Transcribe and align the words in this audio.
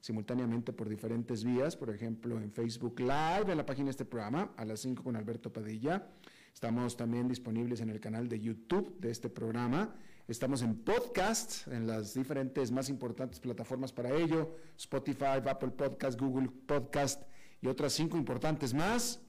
simultáneamente 0.00 0.72
por 0.72 0.88
diferentes 0.88 1.44
vías, 1.44 1.76
por 1.76 1.90
ejemplo 1.90 2.40
en 2.40 2.50
Facebook 2.50 3.00
Live, 3.00 3.50
en 3.50 3.56
la 3.56 3.66
página 3.66 3.86
de 3.86 3.90
este 3.92 4.04
programa, 4.04 4.52
a 4.56 4.64
las 4.64 4.80
5 4.80 5.02
con 5.02 5.16
Alberto 5.16 5.52
Padilla. 5.52 6.08
Estamos 6.52 6.96
también 6.96 7.28
disponibles 7.28 7.80
en 7.80 7.90
el 7.90 8.00
canal 8.00 8.28
de 8.28 8.40
YouTube 8.40 8.98
de 8.98 9.10
este 9.10 9.28
programa. 9.28 9.94
Estamos 10.26 10.62
en 10.62 10.76
podcast, 10.76 11.66
en 11.68 11.86
las 11.86 12.14
diferentes 12.14 12.70
más 12.70 12.88
importantes 12.88 13.40
plataformas 13.40 13.92
para 13.92 14.10
ello, 14.10 14.56
Spotify, 14.76 15.40
Apple 15.46 15.70
Podcast, 15.70 16.18
Google 16.18 16.50
Podcast 16.66 17.22
y 17.60 17.66
otras 17.66 17.92
cinco 17.92 18.16
importantes 18.16 18.72
más. 18.72 19.20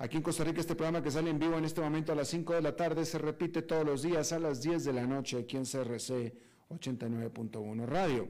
Aquí 0.00 0.16
en 0.16 0.22
Costa 0.22 0.44
Rica 0.44 0.60
este 0.60 0.76
programa 0.76 1.02
que 1.02 1.10
sale 1.10 1.28
en 1.28 1.40
vivo 1.40 1.58
en 1.58 1.64
este 1.64 1.80
momento 1.80 2.12
a 2.12 2.14
las 2.14 2.28
5 2.28 2.54
de 2.54 2.62
la 2.62 2.76
tarde 2.76 3.04
se 3.04 3.18
repite 3.18 3.62
todos 3.62 3.84
los 3.84 4.02
días 4.02 4.32
a 4.32 4.38
las 4.38 4.62
10 4.62 4.84
de 4.84 4.92
la 4.92 5.04
noche 5.08 5.38
aquí 5.38 5.56
en 5.56 5.64
CRC 5.64 6.34
89.1 6.68 7.84
Radio. 7.84 8.28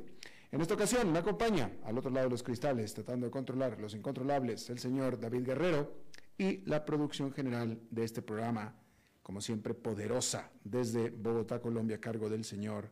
En 0.51 0.63
esta 0.63 0.75
ocasión 0.75 1.13
me 1.13 1.19
acompaña 1.19 1.71
al 1.85 1.99
otro 1.99 2.11
lado 2.11 2.27
de 2.27 2.31
los 2.31 2.43
cristales, 2.43 2.95
tratando 2.95 3.27
de 3.27 3.31
controlar 3.31 3.79
los 3.79 3.95
incontrolables, 3.95 4.71
el 4.71 4.79
señor 4.79 5.21
David 5.21 5.45
Guerrero 5.45 5.93
y 6.39 6.65
la 6.65 6.87
producción 6.87 7.33
general 7.33 7.79
de 7.91 8.05
este 8.05 8.23
programa, 8.23 8.75
como 9.23 9.43
siempre 9.43 9.75
poderosa, 9.75 10.51
desde 10.65 11.11
Bogotá, 11.11 11.61
Colombia, 11.61 11.97
a 11.97 12.01
cargo 12.01 12.31
del 12.31 12.45
señor 12.45 12.91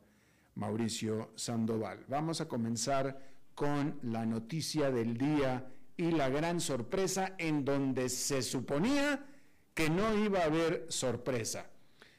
Mauricio 0.54 1.30
Sandoval. 1.34 2.04
Vamos 2.08 2.42
a 2.42 2.48
comenzar 2.48 3.18
con 3.54 3.98
la 4.02 4.26
noticia 4.26 4.90
del 4.90 5.16
día 5.16 5.66
y 5.96 6.10
la 6.10 6.28
gran 6.28 6.60
sorpresa 6.60 7.36
en 7.38 7.64
donde 7.64 8.10
se 8.10 8.42
suponía 8.42 9.24
que 9.72 9.88
no 9.88 10.14
iba 10.14 10.40
a 10.40 10.44
haber 10.44 10.84
sorpresa. 10.90 11.70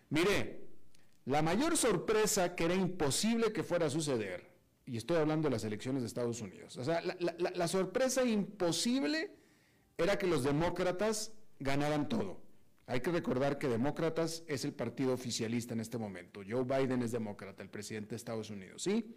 Mire, 0.09 0.62
la 1.25 1.44
mayor 1.44 1.78
sorpresa 1.78 2.56
que 2.56 2.66
era 2.66 2.74
imposible 2.74 3.54
que 3.54 3.62
fuera 3.62 3.86
a 3.86 3.92
suceder 3.92 4.47
y 4.88 4.96
estoy 4.96 5.18
hablando 5.18 5.50
de 5.50 5.52
las 5.53 5.66
elecciones 5.66 6.02
de 6.02 6.08
Estados 6.08 6.42
Unidos. 6.42 6.78
O 6.78 6.84
sea, 6.84 7.02
la, 7.02 7.68
sorpresa 7.68 8.24
imposible 8.24 9.31
era 9.98 10.18
que 10.18 10.28
los 10.28 10.44
demócratas 10.44 11.34
ganaran 11.59 12.08
todo. 12.08 12.42
Hay 12.86 13.02
que 13.02 13.12
recordar 13.12 13.58
que 13.58 13.68
demócratas 13.68 14.46
es 14.48 14.64
el 14.64 14.74
partido 14.74 15.14
oficialista 15.14 15.74
en 15.74 15.81
este 15.81 15.98
momento. 15.98 16.40
Joe 16.48 16.64
Biden 16.64 17.02
es 17.03 17.12
demócrata, 17.12 17.62
el 17.62 17.70
presidente 17.70 18.12
de 18.12 18.16
Estados 18.16 18.50
Unidos, 18.50 18.84
¿sí? 18.84 19.14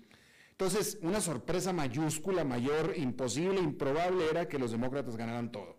Entonces, 0.51 0.99
una 1.03 1.21
sorpresa 1.21 1.73
mayúscula, 1.73 2.43
mayor, 2.43 2.95
imposible, 2.97 3.61
improbable 3.61 4.29
era 4.29 4.49
que 4.49 4.59
los 4.59 4.73
demócratas 4.73 5.17
ganaran 5.17 5.53
todo. 5.53 5.79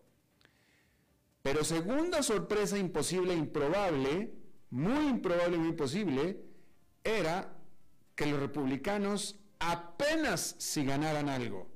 Pero 1.43 1.65
segunda 1.65 2.23
sorpresa 2.23 2.77
imposible, 2.77 3.33
improbable, 3.33 4.31
muy 4.69 5.07
improbable, 5.07 5.57
muy 5.57 5.67
imposible, 5.67 6.39
era 7.03 7.57
que 8.15 8.25
los 8.25 8.39
republicanos 8.39 9.40
apenas 9.61 10.55
si 10.57 10.83
ganaran 10.83 11.29
algo. 11.29 11.67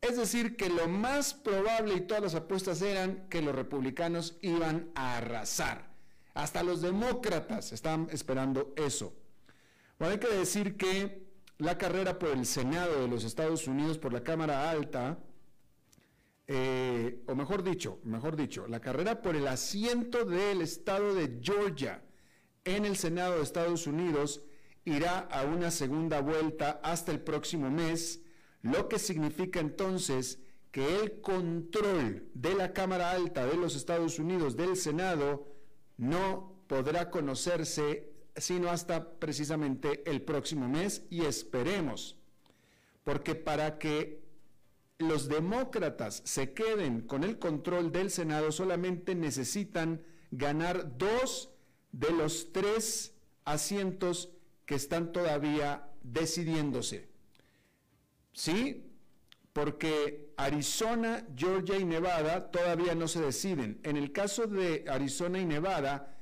Es 0.00 0.16
decir, 0.16 0.56
que 0.56 0.68
lo 0.68 0.86
más 0.86 1.34
probable 1.34 1.94
y 1.94 2.00
todas 2.02 2.22
las 2.22 2.34
apuestas 2.36 2.80
eran 2.82 3.28
que 3.28 3.42
los 3.42 3.54
republicanos 3.54 4.38
iban 4.42 4.90
a 4.94 5.16
arrasar. 5.16 5.88
Hasta 6.34 6.62
los 6.62 6.82
demócratas 6.82 7.72
estaban 7.72 8.08
esperando 8.12 8.72
eso. 8.76 9.12
Bueno, 9.98 10.12
hay 10.12 10.20
que 10.20 10.28
decir 10.28 10.76
que 10.76 11.26
la 11.58 11.76
carrera 11.76 12.18
por 12.18 12.30
el 12.30 12.46
Senado 12.46 13.00
de 13.00 13.08
los 13.08 13.24
Estados 13.24 13.66
Unidos, 13.66 13.98
por 13.98 14.12
la 14.12 14.22
Cámara 14.22 14.70
Alta, 14.70 15.18
eh, 16.46 17.24
o 17.26 17.34
mejor 17.34 17.64
dicho, 17.64 17.98
mejor 18.04 18.36
dicho, 18.36 18.68
la 18.68 18.80
carrera 18.80 19.20
por 19.20 19.34
el 19.34 19.48
asiento 19.48 20.24
del 20.24 20.62
estado 20.62 21.14
de 21.14 21.40
Georgia 21.42 22.02
en 22.64 22.84
el 22.84 22.96
Senado 22.96 23.36
de 23.36 23.42
Estados 23.42 23.86
Unidos 23.86 24.42
irá 24.88 25.18
a 25.30 25.44
una 25.44 25.70
segunda 25.70 26.20
vuelta 26.20 26.80
hasta 26.82 27.12
el 27.12 27.20
próximo 27.20 27.70
mes, 27.70 28.22
lo 28.62 28.88
que 28.88 28.98
significa 28.98 29.60
entonces 29.60 30.40
que 30.70 31.00
el 31.00 31.20
control 31.20 32.28
de 32.34 32.54
la 32.54 32.72
Cámara 32.72 33.10
Alta 33.12 33.46
de 33.46 33.56
los 33.56 33.76
Estados 33.76 34.18
Unidos, 34.18 34.56
del 34.56 34.76
Senado, 34.76 35.46
no 35.96 36.62
podrá 36.66 37.10
conocerse 37.10 38.12
sino 38.36 38.70
hasta 38.70 39.18
precisamente 39.18 40.08
el 40.08 40.22
próximo 40.22 40.68
mes 40.68 41.02
y 41.10 41.24
esperemos, 41.24 42.16
porque 43.04 43.34
para 43.34 43.78
que 43.78 44.22
los 44.98 45.28
demócratas 45.28 46.22
se 46.24 46.52
queden 46.52 47.00
con 47.00 47.24
el 47.24 47.38
control 47.38 47.92
del 47.92 48.10
Senado 48.10 48.52
solamente 48.52 49.14
necesitan 49.14 50.02
ganar 50.30 50.98
dos 50.98 51.50
de 51.92 52.10
los 52.10 52.52
tres 52.52 53.14
asientos 53.44 54.30
que 54.68 54.74
están 54.74 55.12
todavía 55.12 55.88
decidiéndose. 56.02 57.08
¿Sí? 58.34 58.92
Porque 59.54 60.34
Arizona, 60.36 61.24
Georgia 61.34 61.78
y 61.78 61.86
Nevada 61.86 62.50
todavía 62.50 62.94
no 62.94 63.08
se 63.08 63.22
deciden. 63.22 63.80
En 63.82 63.96
el 63.96 64.12
caso 64.12 64.46
de 64.46 64.84
Arizona 64.86 65.38
y 65.38 65.46
Nevada, 65.46 66.18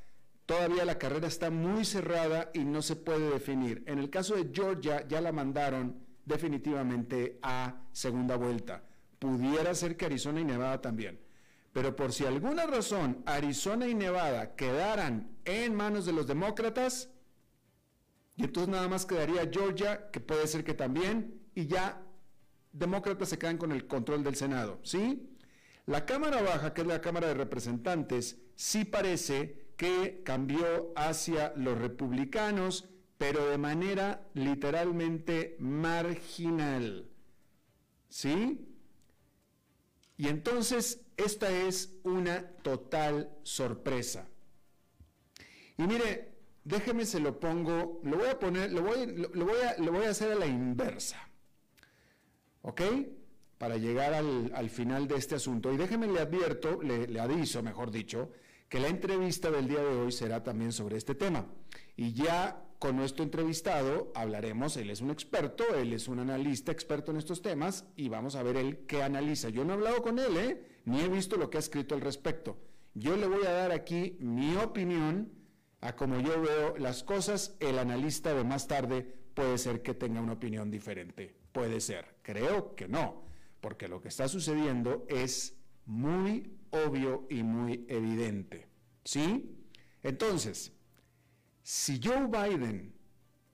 todavía 0.46 0.84
la 0.84 0.96
carrera 0.96 1.26
está 1.26 1.50
muy 1.50 1.84
cerrada 1.84 2.52
y 2.54 2.60
no 2.60 2.82
se 2.82 2.94
puede 2.94 3.30
definir. 3.30 3.82
En 3.84 3.98
el 3.98 4.10
caso 4.10 4.36
de 4.36 4.48
Georgia 4.54 5.04
ya 5.08 5.20
la 5.20 5.32
mandaron 5.32 6.06
definitivamente 6.24 7.40
a 7.42 7.88
segunda 7.90 8.36
vuelta. 8.36 8.84
Pudiera 9.18 9.74
ser 9.74 9.96
que 9.96 10.06
Arizona 10.06 10.40
y 10.40 10.44
Nevada 10.44 10.80
también. 10.80 11.18
Pero 11.72 11.96
por 11.96 12.12
si 12.12 12.24
alguna 12.24 12.64
razón 12.64 13.24
Arizona 13.26 13.88
y 13.88 13.94
Nevada 13.96 14.54
quedaran 14.54 15.36
en 15.44 15.74
manos 15.74 16.06
de 16.06 16.12
los 16.12 16.28
demócratas, 16.28 17.10
y 18.36 18.44
entonces 18.44 18.70
nada 18.70 18.88
más 18.88 19.06
quedaría 19.06 19.48
Georgia, 19.50 20.10
que 20.10 20.20
puede 20.20 20.46
ser 20.46 20.62
que 20.62 20.74
también, 20.74 21.40
y 21.54 21.66
ya 21.66 22.02
demócratas 22.72 23.30
se 23.30 23.38
quedan 23.38 23.56
con 23.56 23.72
el 23.72 23.86
control 23.86 24.22
del 24.22 24.36
Senado, 24.36 24.78
¿sí? 24.82 25.30
La 25.86 26.04
Cámara 26.04 26.42
Baja, 26.42 26.74
que 26.74 26.82
es 26.82 26.86
la 26.86 27.00
Cámara 27.00 27.28
de 27.28 27.34
Representantes, 27.34 28.38
sí 28.54 28.84
parece 28.84 29.66
que 29.76 30.22
cambió 30.24 30.92
hacia 30.96 31.52
los 31.56 31.78
republicanos, 31.78 32.88
pero 33.18 33.46
de 33.48 33.58
manera 33.58 34.26
literalmente 34.34 35.56
marginal. 35.58 37.08
¿Sí? 38.08 38.66
Y 40.16 40.28
entonces 40.28 41.02
esta 41.16 41.50
es 41.50 41.94
una 42.02 42.46
total 42.62 43.30
sorpresa. 43.42 44.28
Y 45.78 45.82
mire, 45.82 46.35
déjeme 46.66 47.06
se 47.06 47.20
lo 47.20 47.38
pongo, 47.38 48.00
lo 48.02 48.18
voy 48.18 48.26
a 48.26 48.38
poner, 48.38 48.72
lo 48.72 48.82
voy, 48.82 49.06
lo, 49.06 49.46
voy, 49.46 49.60
a, 49.60 49.80
lo 49.80 49.92
voy 49.92 50.04
a 50.04 50.10
hacer 50.10 50.32
a 50.32 50.34
la 50.34 50.46
inversa. 50.46 51.16
¿Ok? 52.62 52.82
Para 53.56 53.76
llegar 53.76 54.12
al, 54.12 54.70
final 54.70 55.06
de 55.06 55.14
este 55.14 55.36
asunto. 55.36 55.72
Y 55.72 55.76
déjeme 55.76 56.08
le 56.08 56.20
advierto, 56.20 56.82
le, 56.82 57.06
le 57.06 57.20
aviso, 57.20 57.62
mejor 57.62 57.90
dicho, 57.90 58.32
que 58.68 58.80
la 58.80 58.88
entrevista 58.88 59.50
del 59.50 59.68
día 59.68 59.78
de 59.78 59.96
hoy 59.96 60.10
será 60.12 60.42
también 60.42 60.72
sobre 60.72 60.96
este 60.96 61.14
tema. 61.14 61.46
Y 61.96 62.12
ya 62.12 62.64
con 62.80 62.96
nuestro 62.96 63.22
entrevistado 63.22 64.10
hablaremos, 64.14 64.76
él 64.76 64.90
es 64.90 65.00
un 65.00 65.10
experto, 65.10 65.64
él 65.76 65.92
es 65.92 66.08
un 66.08 66.18
analista 66.18 66.72
experto 66.72 67.12
en 67.12 67.18
estos 67.18 67.40
temas 67.40 67.86
y 67.96 68.08
vamos 68.08 68.34
a 68.34 68.42
ver 68.42 68.56
él 68.56 68.80
qué 68.88 69.04
analiza. 69.04 69.48
Yo 69.48 69.64
no 69.64 69.72
he 69.72 69.76
hablado 69.76 70.02
con 70.02 70.18
él, 70.18 70.36
¿eh? 70.36 70.66
ni 70.84 71.00
he 71.00 71.08
visto 71.08 71.36
lo 71.36 71.48
que 71.48 71.58
ha 71.58 71.60
escrito 71.60 71.94
al 71.94 72.00
respecto. 72.00 72.58
Yo 72.92 73.16
le 73.16 73.28
voy 73.28 73.46
a 73.46 73.52
dar 73.52 73.70
aquí 73.70 74.16
mi 74.20 74.56
opinión 74.56 75.30
a 75.80 75.94
como 75.94 76.20
yo 76.20 76.40
veo 76.40 76.76
las 76.78 77.02
cosas. 77.02 77.56
El 77.60 77.78
analista 77.78 78.34
de 78.34 78.44
más 78.44 78.66
tarde 78.66 79.02
puede 79.34 79.58
ser 79.58 79.82
que 79.82 79.94
tenga 79.94 80.20
una 80.20 80.34
opinión 80.34 80.70
diferente. 80.70 81.34
Puede 81.52 81.80
ser. 81.80 82.16
Creo 82.22 82.74
que 82.74 82.88
no, 82.88 83.24
porque 83.60 83.88
lo 83.88 84.00
que 84.00 84.08
está 84.08 84.28
sucediendo 84.28 85.06
es 85.08 85.56
muy 85.84 86.58
obvio 86.70 87.26
y 87.30 87.42
muy 87.42 87.86
evidente. 87.88 88.68
¿Sí? 89.04 89.56
Entonces, 90.02 90.72
si 91.62 92.00
Joe 92.02 92.26
Biden, 92.26 92.94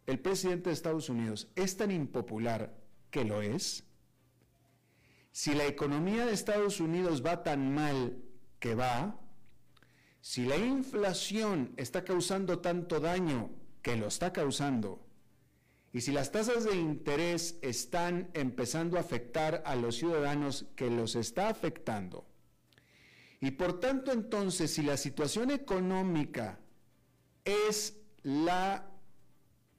el 0.06 0.18
presidente 0.18 0.70
de 0.70 0.74
Estados 0.74 1.08
Unidos, 1.08 1.48
es 1.54 1.76
tan 1.76 1.90
impopular 1.90 2.76
que 3.10 3.24
lo 3.24 3.42
es, 3.42 3.84
si 5.30 5.54
la 5.54 5.66
economía 5.66 6.26
de 6.26 6.32
Estados 6.32 6.80
Unidos 6.80 7.24
va 7.24 7.42
tan 7.42 7.74
mal 7.74 8.22
que 8.58 8.74
va, 8.74 9.18
si 10.22 10.44
la 10.44 10.56
inflación 10.56 11.74
está 11.76 12.04
causando 12.04 12.60
tanto 12.60 13.00
daño 13.00 13.50
que 13.82 13.96
lo 13.96 14.06
está 14.06 14.32
causando, 14.32 15.04
y 15.92 16.00
si 16.00 16.12
las 16.12 16.30
tasas 16.30 16.64
de 16.64 16.76
interés 16.76 17.58
están 17.60 18.30
empezando 18.32 18.96
a 18.96 19.00
afectar 19.00 19.64
a 19.66 19.74
los 19.74 19.96
ciudadanos 19.96 20.66
que 20.76 20.88
los 20.88 21.16
está 21.16 21.48
afectando, 21.48 22.24
y 23.40 23.50
por 23.50 23.80
tanto 23.80 24.12
entonces 24.12 24.72
si 24.72 24.82
la 24.82 24.96
situación 24.96 25.50
económica 25.50 26.60
es 27.44 27.98
la 28.22 28.88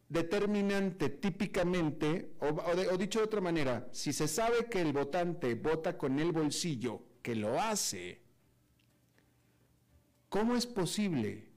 determinante 0.10 1.07
típicamente, 1.07 2.34
o, 2.42 2.98
dicho 2.98 3.19
de 3.19 3.25
otra 3.25 3.39
manera, 3.39 3.88
si 3.94 4.12
se 4.12 4.28
sabe 4.28 4.66
que 4.69 4.81
el 4.81 4.92
votante 4.92 5.56
vota 5.56 5.98
con 5.98 6.19
el 6.19 6.34
bolsillo, 6.34 7.01
que 7.22 7.34
lo 7.34 7.62
hace, 7.62 8.23
¿cómo 10.33 10.56
es 10.56 10.65
posible 10.65 11.47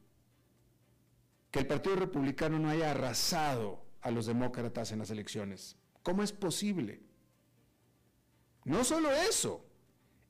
que 1.50 1.60
el 1.60 1.66
Partido 1.66 1.96
Republicano 1.96 2.58
no 2.58 2.68
haya 2.68 2.90
arrasado 2.90 3.82
a 4.02 4.10
los 4.10 4.26
demócratas 4.26 4.92
en 4.92 4.98
las 4.98 5.08
elecciones? 5.08 5.78
¿Cómo 6.02 6.22
es 6.22 6.30
posible? 6.30 7.00
No 8.64 8.84
solo 8.84 9.10
eso, 9.10 9.64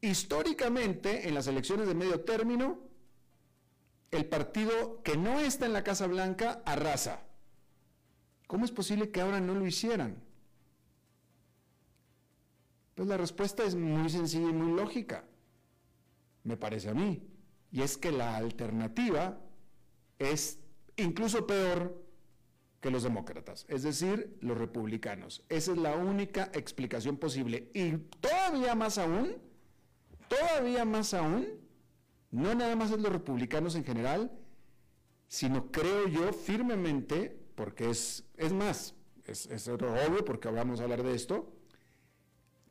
históricamente 0.01 1.27
en 1.27 1.35
las 1.35 1.49
elecciones 1.49 1.89
de 1.89 1.97
medio 1.97 2.21
término, 2.21 2.79
el 4.13 4.27
partido 4.27 5.03
que 5.03 5.17
no 5.17 5.41
está 5.41 5.67
en 5.67 5.73
la 5.73 5.83
Casa 5.83 6.07
Blanca 6.07 6.63
arrasa. 6.65 7.27
¿Cómo 8.47 8.65
es 8.65 8.71
posible 8.71 9.11
que 9.11 9.23
ahora 9.23 9.41
no 9.41 9.57
lo 9.57 9.67
hicieran? 9.67 10.23
Pues 12.95 13.09
la 13.09 13.17
respuesta 13.17 13.65
es 13.65 13.75
muy 13.75 14.09
sencilla 14.09 14.51
y 14.51 14.53
muy 14.53 14.71
lógica, 14.71 15.25
me 16.45 16.57
parece 16.57 16.91
a 16.91 16.95
mí. 16.95 17.36
Y 17.71 17.83
es 17.83 17.97
que 17.97 18.13
la 18.13 18.37
alternativa 18.37 19.39
es 20.19 20.59
incluso 20.97 21.47
peor 21.47 22.07
que 22.81 22.91
los 22.91 23.03
demócratas, 23.03 23.67
es 23.69 23.83
decir, 23.83 24.37
los 24.41 24.57
republicanos. 24.57 25.43
Esa 25.49 25.73
es 25.73 25.79
la 25.79 25.97
única 25.97 26.51
explicación 26.55 27.17
posible. 27.17 27.71
Y 27.75 27.93
todavía 28.21 28.75
más 28.75 28.99
aún, 28.99 29.37
todavía 30.29 30.85
más 30.85 31.15
aún, 31.15 31.47
no 32.31 32.55
nada 32.55 32.77
más 32.77 32.91
es 32.91 33.01
los 33.01 33.13
republicanos 33.13 33.75
en 33.75 33.85
general, 33.85 34.31
sino 35.29 35.71
creo 35.73 36.07
yo 36.09 36.33
firmemente, 36.33 37.37
porque 37.55 37.91
es, 37.91 38.25
es 38.37 38.53
más, 38.53 38.95
es, 39.25 39.47
es 39.47 39.69
obvio 39.69 40.25
porque 40.25 40.49
vamos 40.49 40.81
a 40.81 40.85
hablar 40.85 41.03
de 41.03 41.15
esto, 41.15 41.53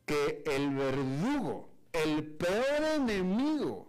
que 0.06 0.44
el 0.46 0.76
verdugo, 0.76 1.70
el 1.92 2.24
peor 2.24 2.84
enemigo 2.96 3.85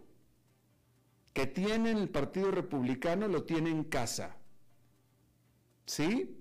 que 1.37 1.47
tiene 1.47 1.91
el 1.91 2.09
Partido 2.09 2.51
Republicano 2.51 3.29
lo 3.29 3.43
tiene 3.43 3.69
en 3.69 3.85
casa. 3.85 4.39
¿Sí? 5.85 6.35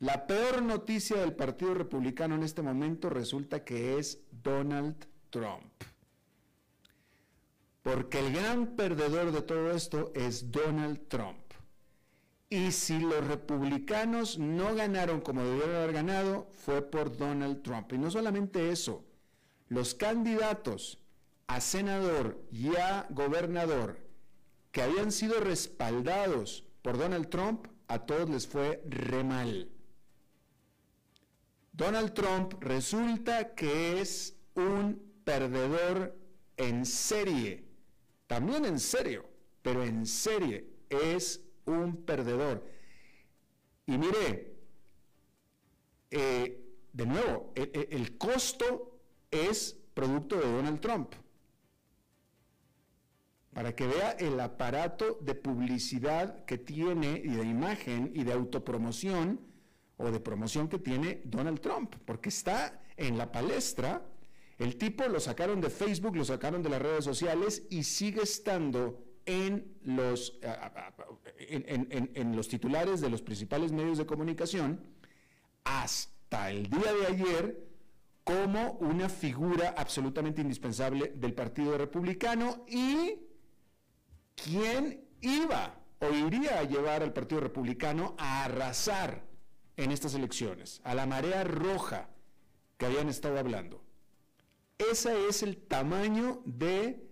La 0.00 0.26
peor 0.26 0.62
noticia 0.62 1.18
del 1.18 1.36
Partido 1.36 1.74
Republicano 1.74 2.34
en 2.34 2.42
este 2.42 2.60
momento 2.60 3.08
resulta 3.08 3.62
que 3.62 4.00
es 4.00 4.20
Donald 4.32 4.96
Trump 5.30 5.84
porque 7.84 8.18
el 8.18 8.32
gran 8.32 8.74
perdedor 8.74 9.30
de 9.30 9.42
todo 9.42 9.70
esto 9.70 10.10
es 10.16 10.50
Donald 10.50 11.06
Trump. 11.06 11.38
Y 12.50 12.72
si 12.72 12.98
los 12.98 13.24
republicanos 13.28 14.40
no 14.40 14.74
ganaron 14.74 15.20
como 15.20 15.44
debieron 15.44 15.76
haber 15.76 15.92
ganado, 15.92 16.48
fue 16.50 16.82
por 16.82 17.16
Donald 17.16 17.62
Trump. 17.62 17.92
Y 17.92 17.98
no 17.98 18.10
solamente 18.10 18.70
eso, 18.70 19.04
los 19.68 19.94
candidatos 19.94 20.98
a 21.48 21.60
senador 21.60 22.40
y 22.52 22.76
a 22.76 23.06
gobernador 23.10 23.98
que 24.70 24.82
habían 24.82 25.10
sido 25.10 25.40
respaldados 25.40 26.64
por 26.82 26.96
Donald 26.96 27.28
Trump, 27.28 27.66
a 27.88 27.98
todos 28.06 28.30
les 28.30 28.46
fue 28.46 28.82
re 28.88 29.24
mal. 29.24 29.68
Donald 31.72 32.14
Trump 32.14 32.54
resulta 32.60 33.54
que 33.54 34.00
es 34.00 34.36
un 34.54 35.02
perdedor 35.24 36.16
en 36.56 36.86
serie 36.86 37.68
también 38.28 38.66
en 38.66 38.78
serio, 38.78 39.24
pero 39.62 39.82
en 39.82 40.06
serie, 40.06 40.68
es 40.90 41.40
un 41.64 42.04
perdedor. 42.04 42.62
Y 43.86 43.96
mire, 43.96 44.54
eh, 46.10 46.60
de 46.92 47.06
nuevo, 47.06 47.52
el, 47.56 47.70
e, 47.72 47.88
el 47.90 48.18
costo 48.18 49.00
es 49.30 49.76
producto 49.94 50.36
de 50.36 50.52
Donald 50.52 50.80
Trump. 50.80 51.14
Para 53.58 53.74
que 53.74 53.88
vea 53.88 54.12
el 54.12 54.38
aparato 54.38 55.18
de 55.20 55.34
publicidad 55.34 56.44
que 56.44 56.58
tiene 56.58 57.20
y 57.24 57.30
de 57.30 57.42
imagen 57.42 58.12
y 58.14 58.22
de 58.22 58.32
autopromoción 58.32 59.40
o 59.96 60.12
de 60.12 60.20
promoción 60.20 60.68
que 60.68 60.78
tiene 60.78 61.22
Donald 61.24 61.58
Trump, 61.58 61.96
porque 62.04 62.28
está 62.28 62.80
en 62.96 63.18
la 63.18 63.32
palestra. 63.32 64.06
El 64.60 64.76
tipo 64.76 65.08
lo 65.08 65.18
sacaron 65.18 65.60
de 65.60 65.70
Facebook, 65.70 66.14
lo 66.14 66.24
sacaron 66.24 66.62
de 66.62 66.68
las 66.68 66.80
redes 66.80 67.04
sociales 67.04 67.64
y 67.68 67.82
sigue 67.82 68.22
estando 68.22 69.04
en 69.26 69.76
los, 69.82 70.38
en, 71.40 72.36
los 72.36 72.46
titulares 72.46 73.00
de 73.00 73.10
los 73.10 73.22
principales 73.22 73.72
medios 73.72 73.98
de 73.98 74.06
comunicación 74.06 74.80
hasta 75.64 76.52
el 76.52 76.70
día 76.70 76.92
de 76.92 77.06
ayer 77.08 77.68
como 78.22 78.74
una 78.74 79.08
figura 79.08 79.74
absolutamente 79.76 80.42
indispensable 80.42 81.14
del 81.16 81.34
Partido 81.34 81.76
Republicano 81.76 82.64
y 82.68 83.24
quién 84.44 85.04
iba 85.20 85.80
o 86.00 86.10
iría 86.10 86.60
a 86.60 86.64
llevar 86.64 87.02
al 87.02 87.12
Partido 87.12 87.40
Republicano 87.40 88.14
a 88.18 88.44
arrasar 88.44 89.24
en 89.76 89.90
estas 89.90 90.14
elecciones, 90.14 90.80
a 90.84 90.94
la 90.94 91.06
marea 91.06 91.44
roja 91.44 92.10
que 92.76 92.86
habían 92.86 93.08
estado 93.08 93.38
hablando. 93.38 93.84
Ese 94.78 95.28
es 95.28 95.42
el 95.42 95.56
tamaño 95.56 96.42
de 96.44 97.08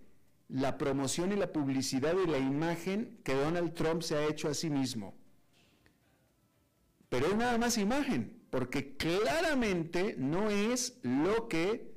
la 0.47 0.77
promoción 0.77 1.33
y 1.33 1.35
la 1.35 1.51
publicidad 1.51 2.15
y 2.17 2.27
la 2.27 2.37
imagen 2.37 3.19
que 3.23 3.33
Donald 3.33 3.73
Trump 3.73 4.01
se 4.01 4.15
ha 4.15 4.25
hecho 4.25 4.47
a 4.47 4.53
sí 4.53 4.69
mismo. 4.69 5.17
Pero 7.09 7.27
es 7.27 7.35
nada 7.35 7.57
más 7.57 7.77
imagen, 7.77 8.41
porque 8.49 8.95
claramente 8.95 10.15
no 10.17 10.49
es 10.49 10.99
lo 11.03 11.47
que 11.47 11.93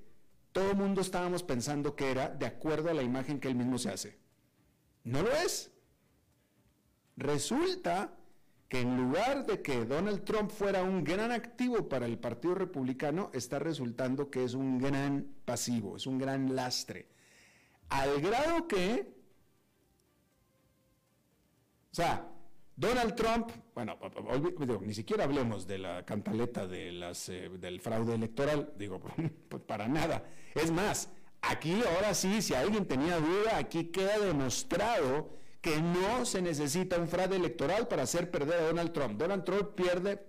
todo 0.53 0.73
el 0.73 0.77
mundo 0.77 1.01
estábamos 1.01 1.45
pensando 1.45 1.95
que 1.95 2.11
era 2.11 2.29
de 2.29 2.47
acuerdo 2.47 2.91
a 2.91 2.95
la 2.95 3.03
imagen 3.03 3.39
que 3.39 3.49
él 3.49 3.55
mismo 3.55 3.79
se 3.79 3.91
hace. 3.91 4.20
No 5.05 5.23
lo 5.23 5.33
es. 5.33 5.71
Resulta 7.17 8.17
que 8.69 8.81
en 8.81 8.97
lugar 8.97 9.47
de 9.47 9.61
que 9.63 9.85
Donald 9.85 10.25
Trump 10.25 10.51
fuera 10.51 10.83
un 10.83 11.03
gran 11.03 11.33
activo 11.33 11.89
para 11.89 12.07
el 12.07 12.19
Partido 12.19 12.55
Republicano, 12.55 13.31
está 13.35 13.59
resultando 13.59 14.31
que 14.31 14.45
es 14.45 14.55
un 14.55 14.79
gran 14.79 15.27
pasivo, 15.45 15.97
es 15.97 16.07
un 16.07 16.19
gran 16.19 16.55
lastre. 16.55 17.09
Al 17.89 18.21
grado 18.21 18.69
que, 18.69 19.13
o 21.91 21.95
sea, 21.95 22.31
Donald 22.77 23.15
Trump, 23.17 23.51
bueno, 23.75 23.99
ni 24.83 24.95
siquiera 24.95 25.25
hablemos 25.25 25.67
de 25.67 25.79
la 25.79 26.07
cantaleta 26.07 26.67
de 26.67 26.93
las, 26.93 27.29
eh, 27.29 27.51
del 27.51 27.81
fraude 27.81 28.15
electoral, 28.15 28.73
digo, 28.79 29.01
pues 29.49 29.63
para 29.65 29.89
nada. 29.89 30.25
Es 30.55 30.71
más, 30.71 31.11
aquí 31.43 31.83
ahora 31.83 32.15
sí, 32.15 32.43
si 32.43 32.55
alguien 32.55 32.87
tenía 32.87 33.19
duda, 33.19 33.59
aquí 33.59 33.87
queda 33.87 34.19
demostrado 34.19 35.31
que 35.61 35.81
no 35.81 36.25
se 36.25 36.41
necesita 36.41 36.99
un 36.99 37.09
fraude 37.09 37.37
electoral 37.37 37.89
para 37.89 38.03
hacer 38.03 38.31
perder 38.31 38.61
a 38.61 38.67
Donald 38.67 38.93
Trump. 38.93 39.19
Donald 39.19 39.45
Trump 39.45 39.75
pierde 39.75 40.27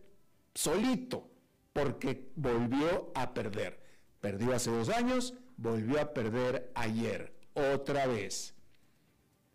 solito 0.54 1.30
porque 1.74 2.32
volvió 2.36 3.12
a 3.16 3.34
perder. 3.34 3.82
Perdió 4.20 4.54
hace 4.54 4.70
dos 4.70 4.90
años, 4.90 5.34
volvió 5.58 6.02
a 6.02 6.14
perder 6.14 6.72
ayer, 6.76 7.34
otra 7.54 8.08
vez. 8.08 8.54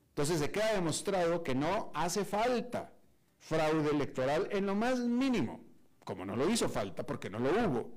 Entonces 0.08 0.38
se 0.38 0.50
queda 0.50 0.72
demostrado 0.72 1.42
que 1.42 1.54
no 1.54 1.90
hace 1.94 2.24
falta 2.24 2.92
fraude 3.38 3.90
electoral 3.90 4.48
en 4.50 4.66
lo 4.66 4.74
más 4.74 4.98
mínimo, 4.98 5.60
como 6.04 6.24
no 6.24 6.36
lo 6.36 6.48
hizo 6.48 6.68
falta 6.68 7.04
porque 7.04 7.28
no 7.28 7.38
lo 7.38 7.50
hubo. 7.50 7.90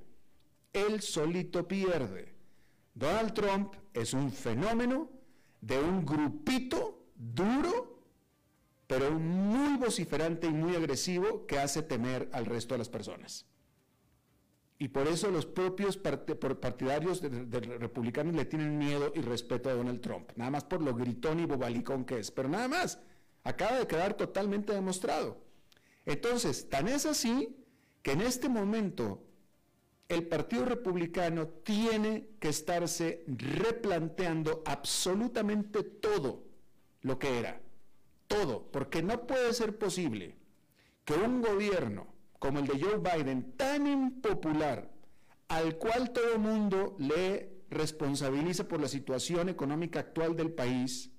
Él 0.74 1.02
solito 1.02 1.68
pierde. 1.68 2.36
Donald 2.94 3.34
Trump 3.34 3.76
es 3.94 4.14
un 4.14 4.32
fenómeno 4.32 5.10
de 5.62 5.80
un 5.80 6.06
grupito 6.06 7.08
duro, 7.16 8.02
pero 8.88 9.12
muy 9.12 9.78
vociferante 9.78 10.48
y 10.48 10.52
muy 10.52 10.76
agresivo 10.76 11.46
que 11.46 11.60
hace 11.60 11.84
temer 11.84 12.30
al 12.34 12.46
resto 12.46 12.74
de 12.74 12.80
las 12.80 12.90
personas. 12.90 13.46
Y 14.82 14.88
por 14.88 15.08
eso 15.08 15.30
los 15.30 15.46
propios 15.46 15.98
partidarios 15.98 17.22
de, 17.22 17.60
republicanos 17.60 18.34
le 18.34 18.46
tienen 18.46 18.78
miedo 18.78 19.12
y 19.14 19.20
respeto 19.20 19.70
a 19.70 19.74
Donald 19.74 20.00
Trump, 20.00 20.32
nada 20.38 20.52
más 20.52 20.64
por 20.64 20.82
lo 20.82 20.96
gritón 20.96 21.42
y 21.42 21.46
bobalicón 21.46 22.06
que 22.06 22.20
es, 22.20 22.32
pero 22.32 22.48
nada 22.48 22.70
más, 22.70 23.00
acaba 23.44 23.78
de 23.78 23.88
quedar 23.88 24.14
totalmente 24.16 24.74
demostrado. 24.74 25.38
Entonces, 26.06 26.70
tan 26.70 26.88
es 26.88 27.06
así 27.06 27.58
que 28.02 28.14
en 28.14 28.22
este 28.22 28.48
momento 28.48 29.29
el 30.10 30.28
Partido 30.28 30.66
Republicano 30.66 31.48
tiene 31.48 32.32
que 32.40 32.50
estarse 32.50 33.24
replanteando 33.28 34.64
absolutamente 34.66 35.84
todo 35.84 36.44
lo 37.02 37.18
que 37.18 37.40
era, 37.40 37.62
todo, 38.28 38.70
porque 38.72 39.02
no 39.02 39.26
puede 39.26 39.54
ser 39.54 39.78
posible 39.78 40.36
que 41.06 41.14
un 41.14 41.42
gobierno 41.42 42.20
como 42.40 42.60
el 42.60 42.68
de 42.68 42.80
Joe 42.80 42.98
Biden, 42.98 43.52
tan 43.58 43.86
impopular, 43.86 44.90
al 45.50 45.78
cual 45.78 46.12
todo 46.12 46.34
el 46.34 46.40
mundo 46.40 46.96
le 46.98 47.52
responsabiliza 47.70 48.68
por 48.68 48.80
la 48.80 48.88
situación 48.88 49.50
económica 49.50 50.00
actual 50.00 50.36
del 50.36 50.52
país, 50.52 51.12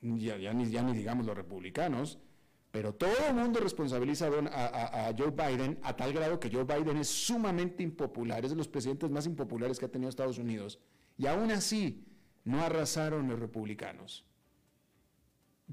ya, 0.00 0.52
ni, 0.54 0.64
digamos 0.64 1.26
los 1.26 1.36
republicanos, 1.36 2.18
pero 2.70 2.94
todo 2.94 3.14
el 3.28 3.34
mundo 3.34 3.60
responsabiliza 3.60 4.26
a, 4.26 5.12
Joe 5.16 5.30
Biden 5.30 5.78
a 5.82 5.96
tal 5.96 6.12
grado 6.12 6.38
que 6.38 6.50
Joe 6.50 6.64
Biden 6.64 6.98
es 6.98 7.08
sumamente 7.08 7.82
impopular, 7.82 8.44
es 8.44 8.50
de 8.50 8.56
los 8.56 8.68
presidentes 8.68 9.10
más 9.10 9.26
impopulares 9.26 9.78
que 9.78 9.86
ha 9.86 9.90
tenido 9.90 10.10
Estados 10.10 10.38
Unidos, 10.38 10.78
y 11.16 11.26
aún 11.26 11.50
así 11.50 12.04
no 12.44 12.60
arrasaron 12.62 13.28
los 13.28 13.38
republicanos. 13.38 14.24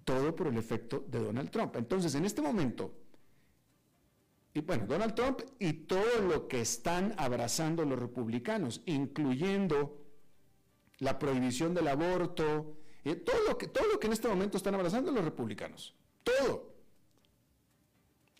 Todo 0.04 0.36
por 0.36 0.48
el 0.48 0.58
efecto 0.58 1.06
de 1.08 1.20
Donald 1.20 1.50
Trump. 1.50 1.76
Entonces, 1.78 2.16
en 2.16 2.26
este 2.26 2.42
momento, 2.42 2.94
y 4.54 4.62
bueno, 4.62 4.86
Donald 4.86 5.16
Trump 5.16 5.42
y 5.60 5.74
todo 5.74 6.22
lo 6.22 6.48
que 6.48 6.62
están 6.62 7.14
abrazando 7.18 7.84
los 7.84 8.00
republicanos, 8.00 8.82
incluyendo 8.86 10.02
la 11.00 11.20
prohibición 11.20 11.74
del 11.74 11.90
aborto, 11.90 12.78
y 13.04 13.16
todo, 13.16 13.36
lo 13.48 13.58
que, 13.58 13.68
todo 13.68 13.86
lo 13.88 14.00
que 14.00 14.08
en 14.08 14.14
este 14.14 14.28
momento 14.28 14.58
están 14.58 14.74
abrazando 14.74 15.12
los 15.12 15.24
republicanos. 15.24 15.94
Todo. 16.24 16.75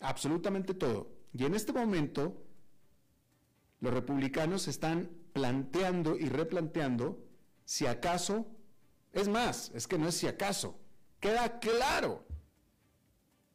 Absolutamente 0.00 0.74
todo. 0.74 1.12
Y 1.32 1.44
en 1.44 1.54
este 1.54 1.72
momento, 1.72 2.42
los 3.80 3.92
republicanos 3.92 4.68
están 4.68 5.10
planteando 5.32 6.16
y 6.16 6.28
replanteando 6.28 7.22
si 7.64 7.86
acaso, 7.86 8.46
es 9.12 9.28
más, 9.28 9.70
es 9.74 9.86
que 9.86 9.98
no 9.98 10.08
es 10.08 10.14
si 10.14 10.26
acaso, 10.26 10.78
queda 11.20 11.58
claro 11.58 12.24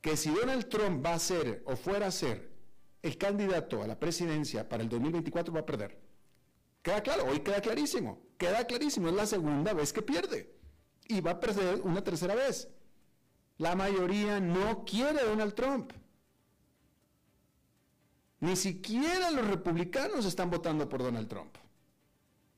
que 0.02 0.18
si 0.18 0.30
Donald 0.30 0.68
Trump 0.68 1.06
va 1.06 1.14
a 1.14 1.20
ser 1.20 1.64
o 1.66 1.76
fuera 1.76 2.08
a 2.08 2.12
ser 2.12 2.52
el 3.02 3.18
candidato 3.18 3.82
a 3.82 3.88
la 3.88 4.00
presidencia 4.00 4.68
para 4.68 4.84
el 4.84 4.90
2024 4.90 5.54
va 5.54 5.62
a 5.62 5.66
perder. 5.66 6.00
Queda 6.82 7.02
claro, 7.02 7.26
hoy 7.26 7.40
queda 7.40 7.62
clarísimo, 7.62 8.22
queda 8.38 8.66
clarísimo, 8.66 9.10
es 9.10 9.16
la 9.16 9.26
segunda 9.26 9.74
vez 9.74 9.94
que 9.94 10.02
pierde 10.02 10.56
y 11.08 11.22
va 11.22 11.32
a 11.32 11.40
perder 11.40 11.82
una 11.82 12.04
tercera 12.04 12.36
vez. 12.36 12.70
La 13.58 13.76
mayoría 13.76 14.40
no 14.40 14.84
quiere 14.86 15.20
a 15.20 15.26
Donald 15.26 15.54
Trump. 15.54 15.94
Ni 18.42 18.56
siquiera 18.56 19.32
los 19.32 19.48
republicanos 19.48 20.26
están 20.26 20.50
votando 20.50 20.90
por 20.90 21.02
Donald 21.02 21.28
Trump. 21.28 21.56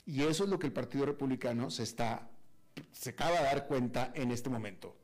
Y 0.06 0.24
eso 0.24 0.44
es 0.44 0.50
lo 0.50 0.60
que 0.60 0.68
el 0.68 0.74
Partido 0.74 1.06
Republicano 1.06 1.70
se 1.70 1.84
está 1.84 2.30
se 2.92 3.12
acaba 3.12 3.38
de 3.38 3.44
dar 3.44 3.68
cuenta 3.68 4.12
en 4.16 4.32
este 4.32 4.50
momento. 4.50 4.96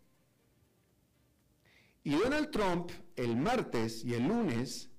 Y 2.04 2.16
Donald 2.16 2.50
Trump 2.50 2.92
el 3.16 3.36
martes 3.36 4.04
y 4.04 4.14
el 4.14 4.28
lunes 4.28 4.90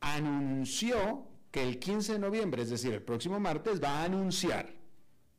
anunció 0.00 1.26
que 1.50 1.62
el 1.62 1.78
15 1.78 2.14
de 2.14 2.18
noviembre, 2.18 2.62
es 2.62 2.70
decir, 2.70 2.94
el 2.94 3.02
próximo 3.02 3.40
martes, 3.40 3.82
va 3.82 4.00
a 4.00 4.04
anunciar. 4.04 4.72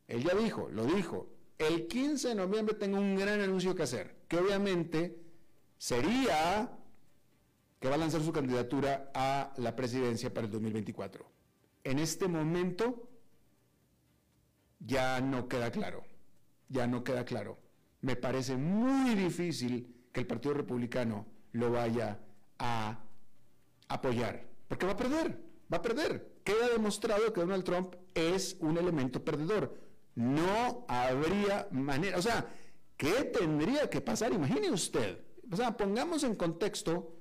Él 0.08 0.24
ya 0.24 0.36
dijo, 0.36 0.70
lo 0.70 0.86
dijo, 0.86 1.30
el 1.58 1.88
15 1.88 2.30
de 2.30 2.36
noviembre 2.36 2.76
tengo 2.76 2.98
un 2.98 3.16
gran 3.16 3.40
anuncio 3.40 3.74
que 3.74 3.84
hacer, 3.84 4.18
que 4.28 4.38
obviamente 4.38 5.18
sería 5.78 6.78
que 7.82 7.90
va 7.90 7.96
a 7.96 7.98
lanzar 7.98 8.22
su 8.22 8.32
candidatura 8.32 9.12
a 9.16 9.52
la 9.58 9.76
presidencia 9.76 10.32
para 10.32 10.46
el 10.46 10.52
2024. 10.52 11.26
En 11.84 11.98
este 11.98 12.28
momento 12.28 13.10
ya 14.80 15.20
no 15.20 15.48
queda 15.48 15.72
claro, 15.72 16.04
ya 16.70 16.86
no 16.86 17.04
queda 17.04 17.26
claro. 17.26 17.58
Me 18.02 18.16
parece 18.16 18.56
muy 18.56 19.16
difícil 19.16 20.06
que 20.14 20.20
el 20.20 20.28
Partido 20.28 20.54
Republicano 20.54 21.26
lo 21.54 21.72
vaya 21.72 22.20
a 22.60 23.04
apoyar. 23.88 24.46
Porque 24.68 24.86
va 24.86 24.92
a 24.92 24.98
perder, 24.98 25.42
va 25.74 25.78
a 25.78 25.82
perder. 25.82 26.40
Queda 26.44 26.70
demostrado 26.70 27.34
que 27.34 27.42
Donald 27.42 27.64
Trump 27.64 27.96
es 28.14 28.58
un 28.60 28.78
elemento 28.78 29.26
perdedor. 29.26 29.76
No 30.14 30.86
habría 30.88 31.68
manera, 31.72 32.20
o 32.20 32.22
sea, 32.22 32.46
¿qué 32.96 33.24
tendría 33.24 33.90
que 33.90 34.02
pasar? 34.02 34.32
Imagine 34.34 34.70
usted. 34.70 35.20
O 35.52 35.56
sea, 35.56 35.76
pongamos 35.76 36.24
en 36.24 36.36
contexto 36.36 37.21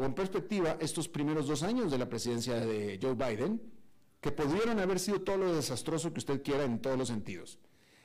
o 0.00 0.04
en 0.06 0.14
perspectiva 0.14 0.78
estos 0.80 1.08
primeros 1.08 1.46
dos 1.46 1.62
años 1.62 1.90
de 1.92 1.98
la 1.98 2.08
presidencia 2.08 2.58
de 2.58 2.98
Joe 3.02 3.14
Biden, 3.14 3.60
que 4.22 4.32
pudieron 4.32 4.78
haber 4.78 4.98
sido 4.98 5.20
todo 5.20 5.36
lo 5.36 5.54
desastroso 5.54 6.10
que 6.10 6.20
usted 6.20 6.42
quiera 6.42 6.64
en 6.64 6.80
todos 6.80 6.96
los 6.96 7.08
sentidos. 7.08 7.58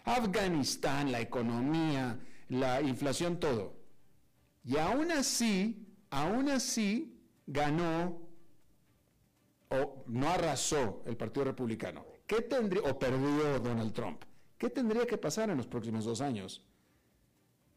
Afganistán, 0.04 1.14
la 1.14 1.22
economía, 1.22 2.20
la 2.50 2.82
inflación, 2.82 3.40
todo. 3.40 3.78
Y 4.66 4.76
aún 4.78 5.10
así, 5.10 5.88
aún 6.10 6.50
así, 6.50 7.18
ganó 7.48 8.22
o 9.70 10.04
no 10.08 10.30
arrasó 10.30 11.02
el 11.06 11.16
Partido 11.16 11.46
Republicano, 11.46 12.06
¿qué 12.28 12.42
tendría, 12.42 12.84
o 12.92 13.00
perdió 13.00 13.60
Donald 13.60 13.94
Trump? 13.94 14.22
¿Qué 14.58 14.70
tendría 14.70 15.06
que 15.08 15.18
pasar 15.18 15.50
en 15.50 15.56
los 15.56 15.68
próximos 15.68 16.04
dos 16.04 16.20
años 16.20 16.62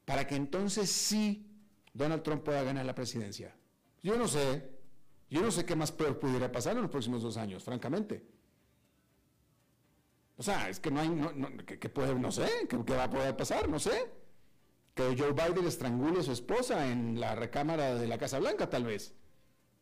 para 0.04 0.26
que 0.26 0.34
entonces 0.34 0.90
sí 0.90 1.46
Donald 1.92 2.24
Trump 2.24 2.42
pueda 2.42 2.64
ganar 2.64 2.84
la 2.84 2.96
presidencia? 2.96 3.57
Yo 4.02 4.16
no 4.16 4.28
sé, 4.28 4.68
yo 5.30 5.42
no 5.42 5.50
sé 5.50 5.64
qué 5.64 5.76
más 5.76 5.92
peor 5.92 6.18
pudiera 6.18 6.50
pasar 6.50 6.76
en 6.76 6.82
los 6.82 6.90
próximos 6.90 7.22
dos 7.22 7.36
años, 7.36 7.62
francamente. 7.62 8.24
O 10.36 10.42
sea, 10.42 10.68
es 10.68 10.78
que 10.78 10.90
no 10.90 11.00
hay, 11.00 11.08
no, 11.08 11.32
que, 11.66 11.88
puede, 11.88 12.14
no 12.14 12.30
sé, 12.30 12.48
¿qué, 12.68 12.76
va 12.76 13.04
a 13.04 13.10
poder 13.10 13.36
pasar? 13.36 13.68
No 13.68 13.78
sé. 13.78 14.10
Que 14.94 15.16
Joe 15.16 15.32
Biden 15.32 15.66
estrangule 15.66 16.20
a 16.20 16.22
su 16.22 16.32
esposa 16.32 16.90
en 16.90 17.18
la 17.18 17.34
recámara 17.34 17.94
de 17.96 18.06
la 18.06 18.18
Casa 18.18 18.38
Blanca, 18.38 18.70
tal 18.70 18.84
vez. 18.84 19.14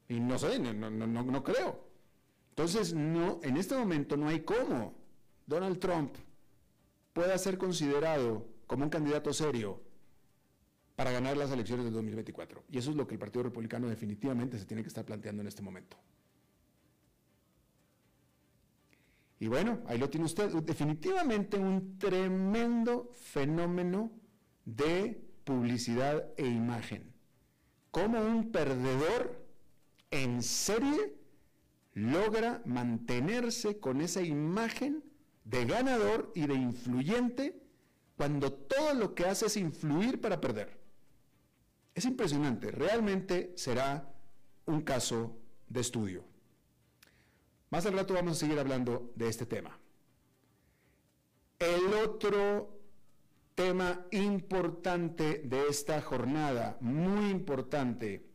Y 0.08 0.18
no 0.20 0.38
sé, 0.38 0.58
no, 0.58 0.72
no, 0.72 0.90
no, 0.90 1.06
no 1.06 1.44
creo. 1.44 1.86
Entonces, 2.50 2.94
no, 2.94 3.38
en 3.42 3.56
este 3.58 3.76
momento 3.76 4.16
no 4.16 4.28
hay 4.28 4.40
cómo 4.40 4.94
Donald 5.46 5.78
Trump 5.78 6.16
pueda 7.12 7.36
ser 7.36 7.58
considerado 7.58 8.46
como 8.66 8.84
un 8.84 8.90
candidato 8.90 9.32
serio 9.32 9.85
para 10.96 11.12
ganar 11.12 11.36
las 11.36 11.50
elecciones 11.50 11.84
del 11.84 11.94
2024. 11.94 12.64
Y 12.72 12.78
eso 12.78 12.90
es 12.90 12.96
lo 12.96 13.06
que 13.06 13.14
el 13.14 13.20
Partido 13.20 13.44
Republicano 13.44 13.88
definitivamente 13.88 14.58
se 14.58 14.64
tiene 14.64 14.82
que 14.82 14.88
estar 14.88 15.04
planteando 15.04 15.42
en 15.42 15.48
este 15.48 15.62
momento. 15.62 15.98
Y 19.38 19.48
bueno, 19.48 19.80
ahí 19.86 19.98
lo 19.98 20.08
tiene 20.08 20.24
usted. 20.24 20.50
Definitivamente 20.62 21.58
un 21.58 21.98
tremendo 21.98 23.10
fenómeno 23.12 24.10
de 24.64 25.22
publicidad 25.44 26.30
e 26.38 26.46
imagen. 26.46 27.12
Como 27.90 28.18
un 28.18 28.50
perdedor 28.50 29.46
en 30.10 30.42
serie 30.42 31.14
logra 31.92 32.62
mantenerse 32.64 33.78
con 33.78 34.00
esa 34.00 34.22
imagen 34.22 35.04
de 35.44 35.66
ganador 35.66 36.32
y 36.34 36.46
de 36.46 36.54
influyente 36.54 37.62
cuando 38.16 38.52
todo 38.52 38.94
lo 38.94 39.14
que 39.14 39.26
hace 39.26 39.46
es 39.46 39.56
influir 39.58 40.20
para 40.20 40.40
perder. 40.40 40.85
Es 41.96 42.04
impresionante, 42.04 42.70
realmente 42.70 43.54
será 43.56 44.12
un 44.66 44.82
caso 44.82 45.34
de 45.66 45.80
estudio. 45.80 46.24
Más 47.70 47.86
al 47.86 47.94
rato 47.94 48.12
vamos 48.12 48.32
a 48.32 48.40
seguir 48.40 48.58
hablando 48.58 49.12
de 49.16 49.28
este 49.30 49.46
tema. 49.46 49.80
El 51.58 51.94
otro 51.94 52.78
tema 53.54 54.04
importante 54.10 55.40
de 55.42 55.68
esta 55.68 56.02
jornada, 56.02 56.76
muy 56.82 57.30
importante, 57.30 58.26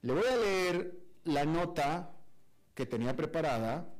le 0.00 0.12
voy 0.12 0.24
a 0.28 0.36
leer 0.36 0.98
la 1.22 1.44
nota 1.44 2.16
que 2.74 2.84
tenía 2.84 3.14
preparada 3.14 3.94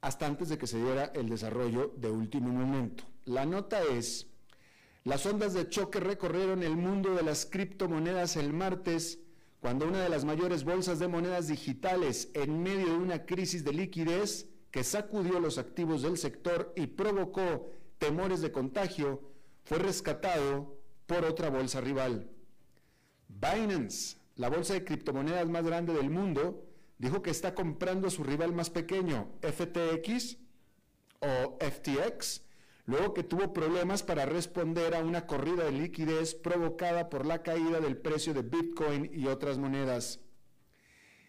hasta 0.00 0.24
antes 0.24 0.48
de 0.48 0.56
que 0.56 0.66
se 0.66 0.82
diera 0.82 1.12
el 1.14 1.28
desarrollo 1.28 1.92
de 1.98 2.10
último 2.10 2.48
momento. 2.48 3.04
La 3.26 3.44
nota 3.44 3.82
es, 3.82 4.29
Las 5.04 5.24
ondas 5.24 5.54
de 5.54 5.68
choque 5.68 5.98
recorrieron 5.98 6.62
el 6.62 6.76
mundo 6.76 7.14
de 7.14 7.22
las 7.22 7.46
criptomonedas 7.46 8.36
el 8.36 8.52
martes, 8.52 9.18
cuando 9.60 9.86
una 9.86 10.02
de 10.02 10.10
las 10.10 10.24
mayores 10.24 10.64
bolsas 10.64 10.98
de 10.98 11.08
monedas 11.08 11.48
digitales, 11.48 12.30
en 12.34 12.62
medio 12.62 12.86
de 12.86 12.96
una 12.96 13.24
crisis 13.24 13.64
de 13.64 13.72
liquidez 13.72 14.48
que 14.70 14.84
sacudió 14.84 15.40
los 15.40 15.58
activos 15.58 16.02
del 16.02 16.18
sector 16.18 16.72
y 16.76 16.86
provocó 16.86 17.70
temores 17.98 18.40
de 18.40 18.52
contagio, 18.52 19.22
fue 19.64 19.78
rescatado 19.78 20.78
por 21.06 21.24
otra 21.24 21.48
bolsa 21.48 21.80
rival. 21.80 22.30
Binance, 23.28 24.18
la 24.36 24.48
bolsa 24.48 24.74
de 24.74 24.84
criptomonedas 24.84 25.48
más 25.48 25.64
grande 25.64 25.94
del 25.94 26.10
mundo, 26.10 26.66
dijo 26.98 27.22
que 27.22 27.30
está 27.30 27.54
comprando 27.54 28.08
a 28.08 28.10
su 28.10 28.22
rival 28.22 28.52
más 28.52 28.68
pequeño, 28.68 29.32
FTX 29.40 30.36
o 31.20 31.58
FTX, 31.58 32.42
luego 32.90 33.14
que 33.14 33.22
tuvo 33.22 33.52
problemas 33.52 34.02
para 34.02 34.26
responder 34.26 34.94
a 34.96 35.04
una 35.04 35.26
corrida 35.26 35.64
de 35.64 35.72
liquidez 35.72 36.34
provocada 36.34 37.08
por 37.08 37.24
la 37.24 37.42
caída 37.42 37.80
del 37.80 37.96
precio 37.96 38.34
de 38.34 38.42
Bitcoin 38.42 39.10
y 39.14 39.26
otras 39.26 39.58
monedas. 39.58 40.20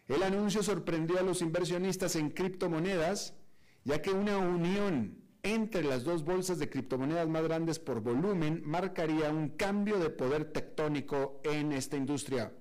El 0.08 0.24
anuncio 0.24 0.64
sorprendió 0.64 1.20
a 1.20 1.22
los 1.22 1.42
inversionistas 1.42 2.16
en 2.16 2.32
criptomonedas, 2.32 3.36
ya 3.84 4.02
que 4.02 4.10
una 4.10 4.38
unión 4.38 5.20
entre 5.44 5.84
las 5.84 6.04
dos 6.04 6.24
bolsas 6.24 6.58
de 6.58 6.70
criptomonedas 6.70 7.28
más 7.30 7.44
grandes 7.44 7.78
por 7.78 8.02
volumen 8.02 8.62
marcaría 8.66 9.30
un 9.30 9.50
cambio 9.50 10.00
de 10.00 10.10
poder 10.10 10.52
tectónico 10.52 11.42
en 11.44 11.72
esta 11.72 11.96
industria. 11.96 12.54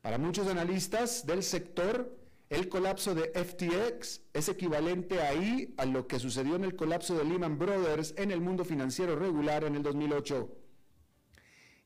Para 0.00 0.16
muchos 0.16 0.46
analistas 0.46 1.26
del 1.26 1.42
sector, 1.42 2.19
el 2.50 2.68
colapso 2.68 3.14
de 3.14 3.30
FTX 3.32 4.22
es 4.32 4.48
equivalente 4.48 5.22
ahí 5.22 5.72
a 5.76 5.86
lo 5.86 6.08
que 6.08 6.18
sucedió 6.18 6.56
en 6.56 6.64
el 6.64 6.74
colapso 6.74 7.16
de 7.16 7.24
Lehman 7.24 7.58
Brothers 7.58 8.12
en 8.16 8.32
el 8.32 8.40
mundo 8.40 8.64
financiero 8.64 9.14
regular 9.14 9.62
en 9.62 9.76
el 9.76 9.84
2008. 9.84 10.56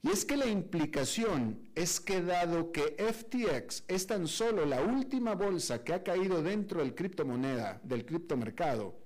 Y 0.03 0.11
es 0.11 0.25
que 0.25 0.39
la 0.39 0.47
implicación 0.47 1.69
es 1.75 2.01
que 2.01 2.23
dado 2.23 2.73
que 2.73 2.97
FTX 2.99 3.85
es 3.89 4.07
tan 4.07 4.27
solo 4.27 4.65
la 4.65 4.83
última 4.83 5.35
bolsa 5.35 5.85
que 5.85 5.93
ha 5.93 6.03
caído 6.03 6.43
dentro 6.43 6.81
del 6.81 6.95
criptomoneda, 6.95 7.81
del 7.85 8.07
criptomercado, 8.07 8.99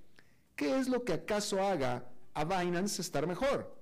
¿qué 0.55 0.79
es 0.79 0.87
lo 0.87 1.03
que 1.03 1.13
acaso 1.13 1.61
haga 1.61 2.09
a 2.33 2.45
Binance 2.45 3.01
estar 3.01 3.27
mejor? 3.27 3.77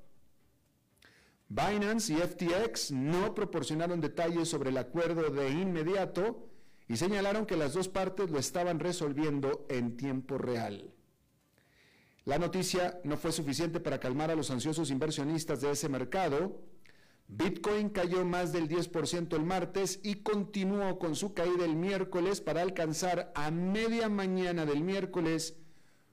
Binance 1.48 2.12
y 2.12 2.18
FTX 2.18 2.92
no 2.92 3.36
proporcionaron 3.36 4.02
detalles 4.02 4.50
sobre 4.50 4.72
el 4.72 4.78
acuerdo 4.78 5.30
de 5.30 5.52
inmediato 5.52 6.47
y 6.88 6.98
señalaron 6.98 7.46
que 7.46 7.58
las 7.58 7.74
dos 7.74 7.90
partes 7.90 8.30
lo 8.30 8.40
estaban 8.40 8.80
resolviendo 8.80 9.66
en 9.70 9.98
tiempo 9.98 10.38
real. 10.38 10.94
La 12.26 12.38
noticia 12.38 13.00
no 13.04 13.18
fue 13.18 13.32
suficiente 13.32 13.80
para 13.80 14.00
calmar 14.00 14.30
a 14.32 14.36
los 14.36 14.52
ansiosos 14.52 14.92
inversionistas 14.92 15.62
de 15.62 15.72
ese 15.72 15.88
mercado. 15.88 16.62
Bitcoin 17.30 17.90
cayó 17.90 18.26
más 18.26 18.54
del 18.54 18.68
10% 18.68 19.36
el 19.36 19.44
martes 19.44 20.00
y 20.04 20.16
continuó 20.16 21.00
con 21.00 21.16
su 21.16 21.34
caída 21.34 21.64
el 21.66 21.76
miércoles 21.76 22.42
para 22.42 22.62
alcanzar 22.62 23.32
a 23.36 23.50
media 23.52 24.10
mañana 24.10 24.66
del 24.66 24.84
miércoles 24.84 25.56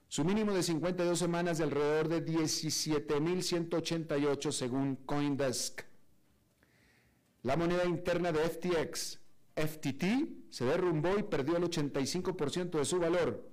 su 0.09 0.25
mínimo 0.25 0.52
de 0.52 0.62
52 0.62 1.19
semanas 1.19 1.59
de 1.59 1.64
alrededor 1.64 2.07
de 2.07 2.25
17.188 2.25 4.52
según 4.52 4.95
Coindesk. 4.95 5.83
La 7.43 7.57
moneda 7.57 7.85
interna 7.85 8.31
de 8.31 8.38
FTX, 8.38 9.19
FTT, 9.56 10.50
se 10.50 10.64
derrumbó 10.64 11.18
y 11.18 11.23
perdió 11.23 11.56
el 11.56 11.64
85% 11.64 12.78
de 12.78 12.84
su 12.84 12.99
valor. 12.99 13.49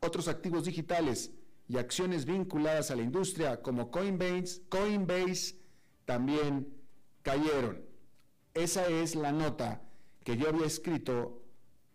Otros 0.00 0.28
activos 0.28 0.64
digitales 0.64 1.32
y 1.68 1.76
acciones 1.76 2.24
vinculadas 2.24 2.90
a 2.90 2.96
la 2.96 3.02
industria 3.02 3.60
como 3.60 3.90
Coinbase, 3.90 4.62
Coinbase 4.68 5.56
también 6.04 6.72
cayeron. 7.22 7.84
Esa 8.54 8.86
es 8.86 9.14
la 9.14 9.32
nota 9.32 9.82
que 10.24 10.36
yo 10.36 10.48
había 10.48 10.66
escrito 10.66 11.42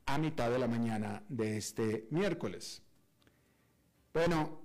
a 0.05 0.17
mitad 0.17 0.51
de 0.51 0.59
la 0.59 0.67
mañana 0.67 1.23
de 1.29 1.57
este 1.57 2.07
miércoles. 2.11 2.83
Bueno, 4.13 4.61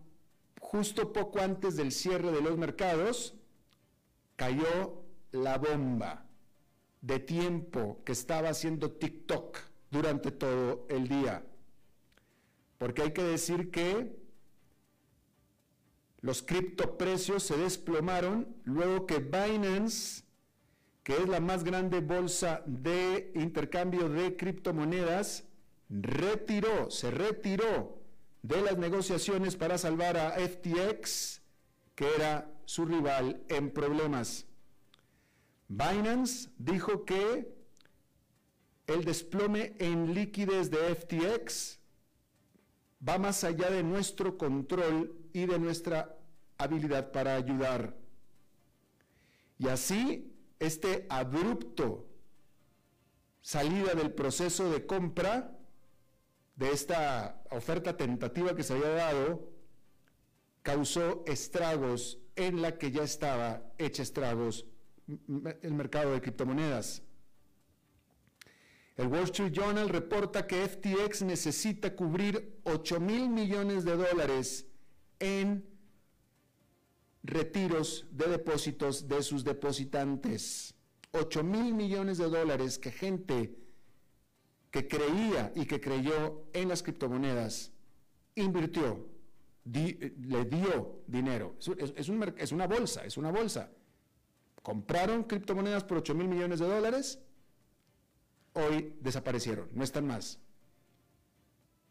justo 0.60 1.12
poco 1.12 1.40
antes 1.40 1.76
del 1.76 1.92
cierre 1.92 2.32
de 2.32 2.42
los 2.42 2.58
mercados, 2.58 3.34
cayó 4.36 5.04
la 5.32 5.58
bomba 5.58 6.27
de 7.00 7.18
tiempo 7.18 8.02
que 8.04 8.12
estaba 8.12 8.48
haciendo 8.50 8.90
TikTok 8.90 9.58
durante 9.90 10.30
todo 10.30 10.86
el 10.88 11.08
día. 11.08 11.44
Porque 12.78 13.02
hay 13.02 13.12
que 13.12 13.22
decir 13.22 13.70
que 13.70 14.16
los 16.20 16.42
criptoprecios 16.42 17.42
se 17.44 17.56
desplomaron 17.56 18.56
luego 18.64 19.06
que 19.06 19.18
Binance, 19.18 20.24
que 21.02 21.16
es 21.16 21.28
la 21.28 21.40
más 21.40 21.64
grande 21.64 22.00
bolsa 22.00 22.62
de 22.66 23.32
intercambio 23.34 24.08
de 24.08 24.36
criptomonedas, 24.36 25.44
retiró, 25.88 26.90
se 26.90 27.10
retiró 27.10 27.98
de 28.42 28.60
las 28.62 28.78
negociaciones 28.78 29.56
para 29.56 29.78
salvar 29.78 30.16
a 30.16 30.32
FTX, 30.32 31.40
que 31.94 32.06
era 32.14 32.52
su 32.64 32.84
rival 32.84 33.42
en 33.48 33.70
problemas. 33.70 34.47
Binance 35.68 36.48
dijo 36.56 37.04
que 37.04 37.54
el 38.86 39.04
desplome 39.04 39.74
en 39.78 40.14
liquidez 40.14 40.70
de 40.70 40.94
FTX 40.94 41.78
va 43.06 43.18
más 43.18 43.44
allá 43.44 43.70
de 43.70 43.82
nuestro 43.82 44.38
control 44.38 45.14
y 45.34 45.44
de 45.44 45.58
nuestra 45.58 46.16
habilidad 46.56 47.12
para 47.12 47.36
ayudar. 47.36 47.94
Y 49.58 49.68
así, 49.68 50.34
este 50.58 51.06
abrupto 51.10 52.08
salida 53.42 53.94
del 53.94 54.12
proceso 54.12 54.70
de 54.70 54.86
compra 54.86 55.54
de 56.56 56.70
esta 56.70 57.42
oferta 57.50 57.96
tentativa 57.96 58.56
que 58.56 58.62
se 58.62 58.72
había 58.72 58.88
dado 58.88 59.52
causó 60.62 61.24
estragos 61.26 62.18
en 62.36 62.62
la 62.62 62.78
que 62.78 62.90
ya 62.90 63.02
estaba 63.02 63.62
hecha 63.78 64.02
estragos 64.02 64.66
el 65.08 65.74
mercado 65.74 66.12
de 66.12 66.20
criptomonedas. 66.20 67.02
El 68.96 69.06
Wall 69.06 69.24
Street 69.24 69.52
Journal 69.52 69.88
reporta 69.88 70.46
que 70.46 70.66
FTX 70.68 71.22
necesita 71.22 71.94
cubrir 71.94 72.60
8 72.64 73.00
mil 73.00 73.28
millones 73.28 73.84
de 73.84 73.96
dólares 73.96 74.66
en 75.20 75.64
retiros 77.22 78.06
de 78.10 78.26
depósitos 78.26 79.06
de 79.06 79.22
sus 79.22 79.44
depositantes. 79.44 80.74
8 81.12 81.44
mil 81.44 81.74
millones 81.74 82.18
de 82.18 82.28
dólares 82.28 82.78
que 82.78 82.90
gente 82.90 83.56
que 84.70 84.86
creía 84.86 85.52
y 85.54 85.64
que 85.66 85.80
creyó 85.80 86.44
en 86.52 86.68
las 86.68 86.82
criptomonedas, 86.82 87.72
invirtió, 88.34 89.08
le 89.64 90.44
dio 90.44 91.02
dinero. 91.06 91.56
Es, 91.78 91.92
es, 91.96 92.52
una 92.52 92.66
bolsa, 92.66 93.04
es 93.04 93.16
una 93.16 93.30
bolsa. 93.30 93.70
Compraron 94.68 95.24
criptomonedas 95.24 95.82
por 95.82 95.96
8 95.96 96.14
mil 96.14 96.28
millones 96.28 96.58
de 96.58 96.68
dólares, 96.68 97.18
hoy 98.52 98.94
desaparecieron, 99.00 99.70
no 99.72 99.82
están 99.82 100.06
más. 100.06 100.40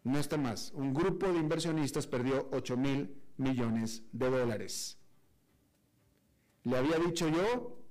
No 0.03 0.19
están 0.19 0.43
más. 0.43 0.71
Un 0.75 0.93
grupo 0.93 1.25
de 1.25 1.39
inversionistas 1.39 2.05
perdió 2.05 2.47
8 2.51 2.77
mil 2.77 3.19
millones 3.37 4.03
de 4.11 4.29
dólares. 4.29 4.99
Le 6.65 6.77
había 6.77 6.99
dicho 6.99 7.27
yo 7.29 7.81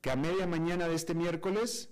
que 0.00 0.10
a 0.10 0.16
media 0.16 0.46
mañana 0.46 0.88
de 0.88 0.94
este 0.94 1.14
miércoles 1.14 1.90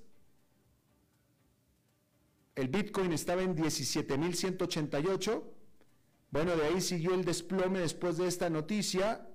el 2.54 2.68
Bitcoin 2.68 3.12
estaba 3.12 3.42
en 3.42 3.54
17.188. 3.54 5.44
Bueno, 6.30 6.56
de 6.56 6.64
ahí 6.64 6.80
siguió 6.80 7.12
el 7.12 7.26
desplome 7.26 7.80
después 7.80 8.16
de 8.16 8.26
esta 8.26 8.48
noticia 8.48 9.28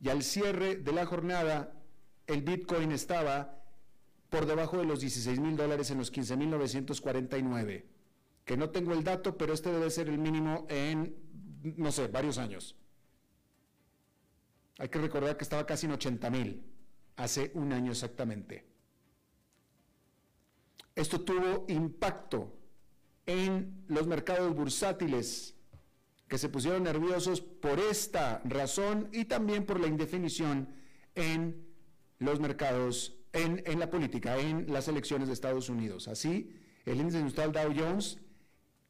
y 0.00 0.08
al 0.08 0.22
cierre 0.22 0.76
de 0.76 0.92
la 0.92 1.06
jornada 1.06 1.72
el 2.26 2.42
Bitcoin 2.42 2.92
estaba 2.92 3.62
por 4.30 4.46
debajo 4.46 4.78
de 4.78 4.84
los 4.84 5.00
16 5.00 5.40
mil 5.40 5.56
dólares 5.56 5.90
en 5.90 5.98
los 5.98 6.12
15.949. 6.12 7.84
Que 8.44 8.56
no 8.56 8.70
tengo 8.70 8.92
el 8.92 9.04
dato, 9.04 9.36
pero 9.36 9.52
este 9.52 9.70
debe 9.70 9.90
ser 9.90 10.08
el 10.08 10.18
mínimo 10.18 10.66
en, 10.70 11.14
no 11.76 11.92
sé, 11.92 12.06
varios 12.08 12.38
años. 12.38 12.76
Hay 14.78 14.88
que 14.88 14.98
recordar 14.98 15.36
que 15.36 15.44
estaba 15.44 15.66
casi 15.66 15.86
en 15.86 15.92
80 15.92 16.30
mil, 16.30 16.62
hace 17.16 17.50
un 17.54 17.72
año 17.72 17.92
exactamente. 17.92 18.66
Esto 20.94 21.20
tuvo 21.20 21.66
impacto 21.68 22.56
en 23.26 23.84
los 23.88 24.06
mercados 24.06 24.54
bursátiles 24.54 25.54
que 26.30 26.38
se 26.38 26.48
pusieron 26.48 26.84
nerviosos 26.84 27.40
por 27.40 27.80
esta 27.80 28.40
razón 28.44 29.08
y 29.12 29.24
también 29.24 29.66
por 29.66 29.80
la 29.80 29.88
indefinición 29.88 30.68
en 31.16 31.66
los 32.20 32.38
mercados, 32.38 33.16
en, 33.32 33.80
la 33.80 33.90
política, 33.90 34.38
en 34.38 34.72
las 34.72 34.86
elecciones 34.86 35.26
de 35.26 35.34
Estados 35.34 35.68
Unidos. 35.68 36.06
Así, 36.06 36.56
el 36.86 37.00
índice 37.00 37.18
industrial 37.18 37.50
Dow 37.50 37.74
Jones, 37.76 38.18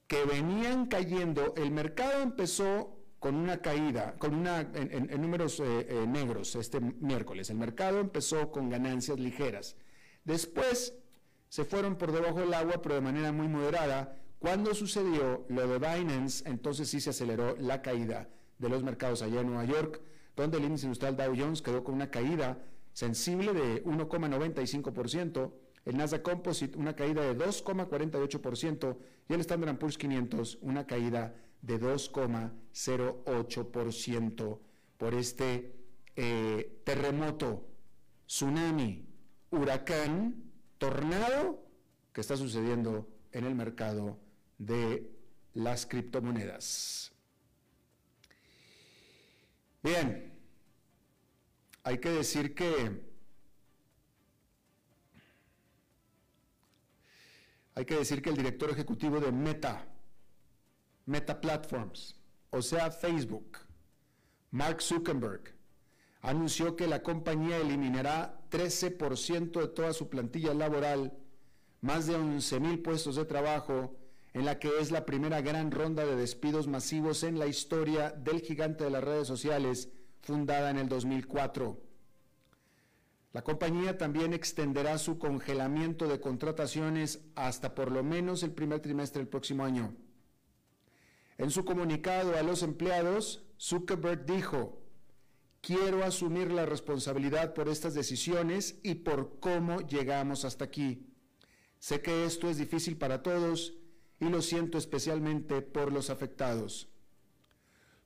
que 0.07 0.23
venían 0.27 0.85
cayendo, 0.85 1.55
el 1.57 1.71
mercado 1.71 2.21
empezó 2.21 2.99
con 3.19 3.37
una 3.37 3.63
caída, 3.63 4.17
con 4.19 4.35
una, 4.35 4.61
en, 4.61 5.09
números 5.19 5.61
eh, 5.61 5.87
eh, 5.89 6.07
negros 6.07 6.55
este 6.57 6.79
miércoles. 6.79 7.49
El 7.49 7.57
mercado 7.57 8.01
empezó 8.01 8.51
con 8.51 8.69
ganancias 8.69 9.19
ligeras. 9.19 9.77
Después 10.25 10.95
se 11.49 11.65
fueron 11.65 11.97
por 11.97 12.13
debajo 12.13 12.41
del 12.41 12.53
agua, 12.53 12.83
pero 12.83 12.97
de 12.97 13.01
manera 13.01 13.33
muy 13.33 13.49
moderada. 13.49 14.21
Cuando 14.41 14.75
sucedió 14.75 15.45
lo 15.51 15.69
de 15.69 15.79
Binance, 15.79 16.49
entonces 16.49 16.89
sí 16.89 16.99
se 16.99 17.11
aceleró 17.11 17.55
la 17.59 17.83
caída 17.83 18.27
de 18.59 18.71
los 18.71 18.83
mercados 18.83 19.21
allá 19.21 19.43
en 19.43 19.49
Nueva 19.49 19.67
York, 19.67 20.01
donde 20.35 20.57
el 20.57 20.65
índice 20.65 20.87
industrial 20.87 21.15
Dow 21.15 21.35
Jones 21.37 21.61
quedó 21.61 21.85
con 21.85 21.95
una 21.95 22.11
caída 22.11 22.65
sensible 22.95 23.53
de 23.53 23.85
1,95%, 23.85 25.53
el 25.85 25.97
Nasdaq 25.99 26.23
Composite 26.23 26.79
una 26.79 26.97
caída 26.97 27.21
de 27.21 27.37
2,48% 27.37 28.97
y 29.29 29.35
el 29.35 29.41
Standard 29.41 29.77
Poor's 29.77 29.99
500 29.99 30.57
una 30.63 30.87
caída 30.87 31.35
de 31.61 31.79
2,08% 31.79 34.59
por 34.97 35.13
este 35.13 35.77
eh, 36.17 36.81
terremoto, 36.85 37.69
tsunami, 38.27 39.07
huracán, 39.51 40.51
tornado 40.79 41.63
que 42.15 42.23
está 42.23 42.39
sucediendo 42.39 43.07
en 43.33 43.45
el 43.45 43.55
mercado 43.55 44.30
de 44.61 45.11
las 45.55 45.87
criptomonedas. 45.87 47.11
Bien, 49.83 50.39
hay 51.83 51.99
que 51.99 52.11
decir 52.11 52.55
que 52.55 53.11
hay 57.75 57.85
que 57.87 57.97
decir 57.97 58.21
que 58.21 58.29
el 58.29 58.37
director 58.37 58.69
ejecutivo 58.71 59.19
de 59.19 59.33
Meta, 59.33 59.87
Meta 61.07 61.41
Platforms, 61.41 62.15
o 62.51 62.61
sea 62.61 62.91
Facebook, 62.91 63.57
Mark 64.51 64.83
Zuckerberg, 64.83 65.55
anunció 66.21 66.77
que 66.77 66.87
la 66.87 67.03
compañía 67.03 67.57
eliminará 67.57 68.43
13% 68.51 69.59
de 69.59 69.69
toda 69.69 69.95
su 69.95 70.11
plantilla 70.11 70.53
laboral, 70.53 71.17
más 71.81 72.07
de 72.07 72.17
11 72.17 72.61
mil 72.61 72.83
puestos 72.83 73.17
de 73.17 73.25
trabajo, 73.25 73.97
en 74.33 74.45
la 74.45 74.59
que 74.59 74.71
es 74.81 74.91
la 74.91 75.05
primera 75.07 75.41
gran 75.41 75.71
ronda 75.71 76.05
de 76.07 76.17
despidos 76.17 76.69
masivos 76.69 77.23
en 77.25 77.39
la 77.39 77.47
historia 77.47 78.11
del 78.11 78.41
gigante 78.41 78.85
de 78.85 78.91
las 78.91 79.03
redes 79.03 79.27
sociales, 79.27 79.89
fundada 80.21 80.71
en 80.71 80.79
el 80.79 80.89
2004. 80.89 81.81
La 83.33 83.43
compañía 83.43 83.97
también 83.97 84.33
extenderá 84.33 84.99
su 84.99 85.19
congelamiento 85.19 86.09
de 86.09 86.21
contrataciones 86.21 87.21
hasta 87.37 87.75
por 87.75 87.93
lo 87.93 88.03
menos 88.03 88.43
el 88.43 88.53
primer 88.53 88.81
trimestre 88.81 89.21
del 89.21 89.29
próximo 89.29 89.65
año. 89.65 89.95
En 91.39 91.51
su 91.51 91.65
comunicado 91.65 92.37
a 92.37 92.43
los 92.43 92.63
empleados, 92.63 93.45
Zuckerberg 93.59 94.27
dijo, 94.27 94.83
quiero 95.61 96.05
asumir 96.05 96.51
la 96.51 96.67
responsabilidad 96.67 97.55
por 97.55 97.69
estas 97.69 97.95
decisiones 97.95 98.79
y 98.83 98.97
por 98.97 99.39
cómo 99.41 99.81
llegamos 99.81 100.45
hasta 100.45 100.65
aquí. 100.65 101.07
Sé 101.79 102.03
que 102.03 102.27
esto 102.27 102.51
es 102.51 102.59
difícil 102.59 102.99
para 102.99 103.23
todos 103.23 103.80
y 104.21 104.29
lo 104.29 104.43
siento 104.43 104.79
especialmente 104.79 105.63
por 105.63 105.93
los 105.93 106.11
afectados. 106.11 106.89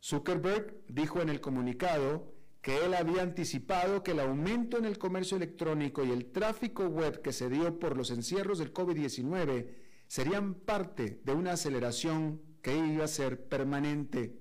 Zuckerberg 0.02 0.84
dijo 0.88 1.20
en 1.20 1.28
el 1.28 1.40
comunicado 1.40 2.32
que 2.62 2.84
él 2.84 2.94
había 2.94 3.22
anticipado 3.22 4.02
que 4.02 4.12
el 4.12 4.20
aumento 4.20 4.78
en 4.78 4.86
el 4.86 4.96
comercio 4.96 5.36
electrónico 5.36 6.04
y 6.04 6.12
el 6.12 6.26
tráfico 6.26 6.86
web 6.86 7.20
que 7.20 7.32
se 7.32 7.50
dio 7.50 7.78
por 7.78 7.96
los 7.96 8.10
encierros 8.10 8.58
del 8.58 8.72
COVID-19 8.72 9.68
serían 10.06 10.54
parte 10.54 11.20
de 11.24 11.32
una 11.32 11.52
aceleración 11.52 12.40
que 12.62 12.74
iba 12.74 13.04
a 13.04 13.08
ser 13.08 13.48
permanente. 13.48 14.38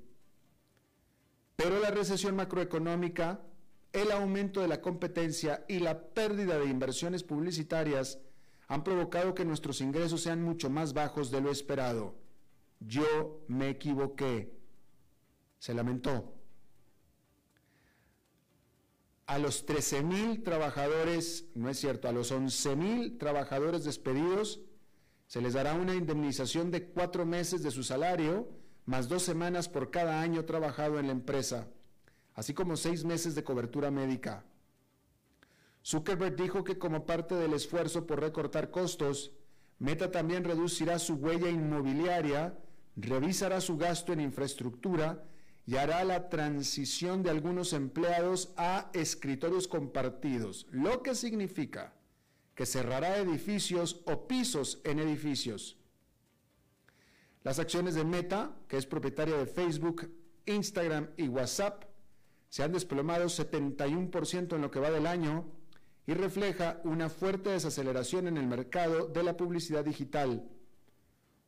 Pero 1.55 1.79
la 1.79 1.91
recesión 1.91 2.35
macroeconómica, 2.35 3.41
el 3.91 4.11
aumento 4.11 4.61
de 4.61 4.67
la 4.67 4.81
competencia 4.81 5.65
y 5.67 5.79
la 5.79 6.07
pérdida 6.13 6.57
de 6.57 6.65
inversiones 6.65 7.23
publicitarias 7.23 8.19
han 8.73 8.83
provocado 8.83 9.35
que 9.35 9.45
nuestros 9.45 9.81
ingresos 9.81 10.21
sean 10.21 10.41
mucho 10.41 10.67
más 10.67 10.93
bajos 10.93 11.29
de 11.29 11.41
lo 11.41 11.51
esperado. 11.51 12.15
Yo 12.79 13.43
me 13.47 13.69
equivoqué. 13.69 14.51
Se 15.59 15.75
lamentó. 15.75 16.33
A 19.27 19.37
los 19.37 19.67
13 19.67 20.01
mil 20.01 20.41
trabajadores, 20.41 21.45
no 21.53 21.69
es 21.69 21.77
cierto, 21.77 22.07
a 22.07 22.11
los 22.11 22.31
11 22.31 22.75
mil 22.75 23.17
trabajadores 23.19 23.83
despedidos, 23.83 24.61
se 25.27 25.39
les 25.39 25.53
dará 25.53 25.75
una 25.75 25.93
indemnización 25.93 26.71
de 26.71 26.87
cuatro 26.87 27.27
meses 27.27 27.61
de 27.61 27.69
su 27.69 27.83
salario, 27.83 28.49
más 28.85 29.07
dos 29.07 29.21
semanas 29.21 29.69
por 29.69 29.91
cada 29.91 30.19
año 30.19 30.45
trabajado 30.45 30.99
en 30.99 31.05
la 31.05 31.13
empresa, 31.13 31.67
así 32.33 32.55
como 32.55 32.75
seis 32.75 33.05
meses 33.05 33.35
de 33.35 33.43
cobertura 33.43 33.91
médica. 33.91 34.43
Zuckerberg 35.85 36.35
dijo 36.35 36.63
que 36.63 36.77
como 36.77 37.05
parte 37.05 37.35
del 37.35 37.53
esfuerzo 37.53 38.07
por 38.07 38.21
recortar 38.21 38.71
costos, 38.71 39.31
Meta 39.79 40.11
también 40.11 40.45
reducirá 40.45 40.97
su 40.97 41.15
huella 41.15 41.49
inmobiliaria, 41.49 42.57
revisará 42.95 43.59
su 43.59 43.77
gasto 43.77 44.13
en 44.13 44.21
infraestructura 44.21 45.25
y 45.65 45.75
hará 45.75 46.03
la 46.03 46.29
transición 46.29 47.21
de 47.21 47.31
algunos 47.31 47.73
empleados 47.73 48.53
a 48.55 48.89
escritorios 48.93 49.67
compartidos, 49.67 50.67
lo 50.71 51.03
que 51.03 51.15
significa 51.15 51.93
que 52.55 52.65
cerrará 52.65 53.17
edificios 53.17 54.01
o 54.05 54.27
pisos 54.27 54.79
en 54.85 54.99
edificios. 54.99 55.77
Las 57.43 57.59
acciones 57.59 57.95
de 57.95 58.05
Meta, 58.05 58.55
que 58.69 58.77
es 58.77 58.85
propietaria 58.85 59.35
de 59.35 59.47
Facebook, 59.47 60.09
Instagram 60.45 61.09
y 61.17 61.27
WhatsApp, 61.27 61.83
se 62.47 62.63
han 62.63 62.71
desplomado 62.71 63.25
71% 63.25 64.55
en 64.55 64.61
lo 64.61 64.71
que 64.71 64.79
va 64.79 64.91
del 64.91 65.07
año 65.07 65.45
y 66.05 66.13
refleja 66.13 66.81
una 66.83 67.09
fuerte 67.09 67.51
desaceleración 67.51 68.27
en 68.27 68.37
el 68.37 68.47
mercado 68.47 69.07
de 69.07 69.23
la 69.23 69.37
publicidad 69.37 69.85
digital, 69.85 70.49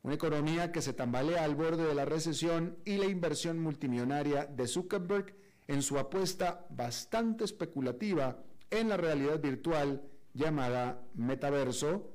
una 0.02 0.14
economía 0.14 0.72
que 0.72 0.82
se 0.82 0.92
tambalea 0.92 1.44
al 1.44 1.56
borde 1.56 1.84
de 1.84 1.94
la 1.94 2.04
recesión 2.04 2.78
y 2.84 2.96
la 2.96 3.06
inversión 3.06 3.58
multimillonaria 3.58 4.46
de 4.46 4.66
Zuckerberg 4.66 5.34
en 5.66 5.82
su 5.82 5.98
apuesta 5.98 6.66
bastante 6.70 7.44
especulativa 7.44 8.42
en 8.70 8.88
la 8.88 8.96
realidad 8.96 9.40
virtual 9.40 10.02
llamada 10.32 11.02
metaverso, 11.14 12.12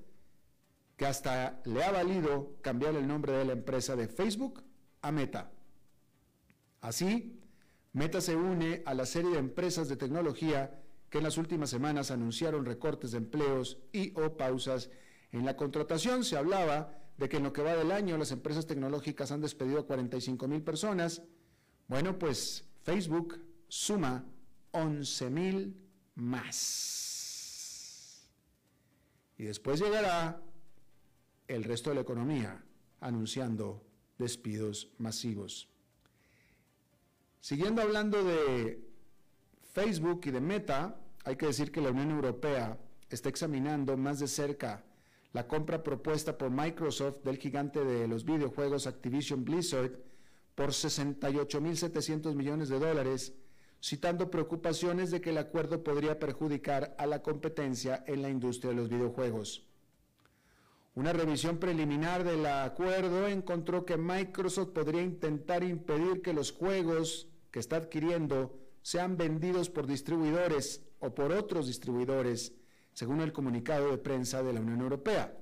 que 0.95 1.05
hasta 1.05 1.61
le 1.65 1.83
ha 1.83 1.91
valido 1.91 2.57
cambiar 2.61 2.95
el 2.95 3.07
nombre 3.07 3.33
de 3.33 3.45
la 3.45 3.53
empresa 3.53 3.95
de 3.95 4.07
Facebook 4.07 4.63
a 5.01 5.11
Meta. 5.11 5.51
Así, 6.79 7.39
Meta 7.93 8.21
se 8.21 8.35
une 8.35 8.83
a 8.85 8.93
la 8.93 9.05
serie 9.05 9.31
de 9.31 9.39
empresas 9.39 9.89
de 9.89 9.97
tecnología 9.97 10.80
que 11.11 11.17
en 11.17 11.25
las 11.25 11.37
últimas 11.37 11.69
semanas 11.69 12.09
anunciaron 12.09 12.65
recortes 12.65 13.11
de 13.11 13.17
empleos 13.17 13.77
y 13.91 14.13
o 14.17 14.37
pausas 14.37 14.89
en 15.33 15.45
la 15.45 15.57
contratación. 15.57 16.23
Se 16.23 16.37
hablaba 16.37 16.97
de 17.17 17.27
que 17.27 17.35
en 17.37 17.43
lo 17.43 17.51
que 17.51 17.61
va 17.61 17.75
del 17.75 17.91
año 17.91 18.17
las 18.17 18.31
empresas 18.31 18.65
tecnológicas 18.65 19.29
han 19.31 19.41
despedido 19.41 19.81
a 19.81 19.85
45 19.85 20.47
mil 20.47 20.63
personas. 20.63 21.21
Bueno, 21.89 22.17
pues 22.17 22.63
Facebook 22.83 23.41
suma 23.67 24.23
11 24.71 25.29
mil 25.29 25.75
más. 26.15 26.71
Y 29.37 29.43
después 29.43 29.81
llegará 29.81 30.41
el 31.49 31.65
resto 31.65 31.89
de 31.89 31.95
la 31.95 32.01
economía 32.03 32.63
anunciando 33.01 33.85
despidos 34.17 34.93
masivos. 34.97 35.67
Siguiendo 37.41 37.81
hablando 37.81 38.23
de 38.23 38.90
Facebook 39.73 40.21
y 40.25 40.31
de 40.31 40.41
Meta, 40.41 40.95
hay 41.23 41.35
que 41.35 41.45
decir 41.45 41.71
que 41.71 41.81
la 41.81 41.91
Unión 41.91 42.11
Europea 42.11 42.77
está 43.09 43.29
examinando 43.29 43.95
más 43.95 44.19
de 44.19 44.27
cerca 44.27 44.83
la 45.33 45.47
compra 45.47 45.81
propuesta 45.81 46.37
por 46.37 46.49
Microsoft 46.49 47.23
del 47.23 47.37
gigante 47.37 47.83
de 47.85 48.07
los 48.07 48.25
videojuegos 48.25 48.85
Activision 48.85 49.45
Blizzard 49.45 49.97
por 50.55 50.71
68.700 50.71 52.35
millones 52.35 52.67
de 52.67 52.79
dólares, 52.79 53.33
citando 53.81 54.29
preocupaciones 54.29 55.09
de 55.09 55.21
que 55.21 55.29
el 55.29 55.37
acuerdo 55.37 55.83
podría 55.83 56.19
perjudicar 56.19 56.93
a 56.97 57.05
la 57.05 57.21
competencia 57.21 58.03
en 58.07 58.21
la 58.21 58.29
industria 58.29 58.71
de 58.71 58.75
los 58.75 58.89
videojuegos. 58.89 59.65
Una 60.95 61.13
revisión 61.13 61.57
preliminar 61.57 62.25
del 62.25 62.45
acuerdo 62.45 63.29
encontró 63.29 63.85
que 63.85 63.95
Microsoft 63.95 64.71
podría 64.71 65.01
intentar 65.01 65.63
impedir 65.63 66.21
que 66.21 66.33
los 66.33 66.51
juegos 66.51 67.29
que 67.51 67.59
está 67.59 67.77
adquiriendo 67.77 68.60
sean 68.81 69.17
vendidos 69.17 69.69
por 69.69 69.87
distribuidores 69.87 70.81
o 70.99 71.13
por 71.13 71.31
otros 71.31 71.67
distribuidores, 71.67 72.53
según 72.93 73.21
el 73.21 73.31
comunicado 73.31 73.91
de 73.91 73.97
prensa 73.97 74.43
de 74.43 74.53
la 74.53 74.61
Unión 74.61 74.81
Europea. 74.81 75.37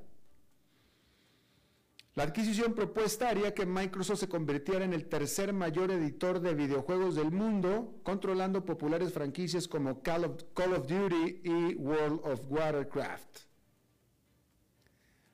La 2.16 2.24
adquisición 2.24 2.74
propuesta 2.74 3.30
haría 3.30 3.54
que 3.54 3.66
Microsoft 3.66 4.20
se 4.20 4.28
convirtiera 4.28 4.84
en 4.84 4.94
el 4.94 5.08
tercer 5.08 5.54
mayor 5.54 5.92
editor 5.92 6.42
de 6.42 6.54
videojuegos 6.54 7.16
del 7.16 7.32
mundo, 7.32 8.00
controlando 8.04 8.66
populares 8.66 9.14
franquicias 9.14 9.68
como 9.68 10.02
Call 10.02 10.26
of, 10.26 10.88
Duty 10.88 11.42
y 11.44 11.76
World 11.76 12.20
of 12.26 12.42
Warcraft. 12.50 13.40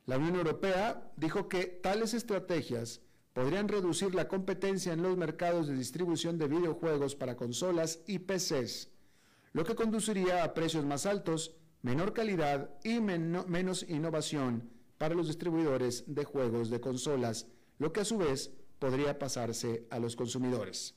La 0.05 0.17
Unión 0.17 0.35
Europea 0.35 1.11
dijo 1.15 1.49
que 1.49 1.65
tales 1.65 2.13
estrategias 2.13 3.01
podrían 3.35 3.67
reducir 3.67 4.15
la 4.15 4.29
competencia 4.29 4.93
en 4.93 5.03
los 5.03 5.17
mercados 5.17 5.67
de 5.67 5.75
distribución 5.75 6.37
de 6.37 6.47
videojuegos 6.47 7.15
para 7.15 7.35
consolas 7.35 7.99
y 8.07 8.19
PCs, 8.19 8.89
lo 9.51 9.65
que 9.65 9.75
conduciría 9.75 10.45
a 10.45 10.53
precios 10.53 10.85
más 10.85 11.05
altos, 11.05 11.53
menor 11.81 12.13
calidad 12.13 12.69
y 12.81 13.01
menos 13.01 13.85
innovación 13.89 14.69
para 14.97 15.15
los 15.15 15.27
distribuidores 15.27 16.05
de 16.07 16.23
juegos 16.23 16.69
de 16.69 16.79
consolas, 16.79 17.47
lo 17.77 17.91
que 17.91 17.99
a 17.99 18.05
su 18.05 18.17
vez 18.17 18.53
podría 18.79 19.19
pasarse 19.19 19.85
a 19.89 19.99
los 19.99 20.15
consumidores. 20.15 20.95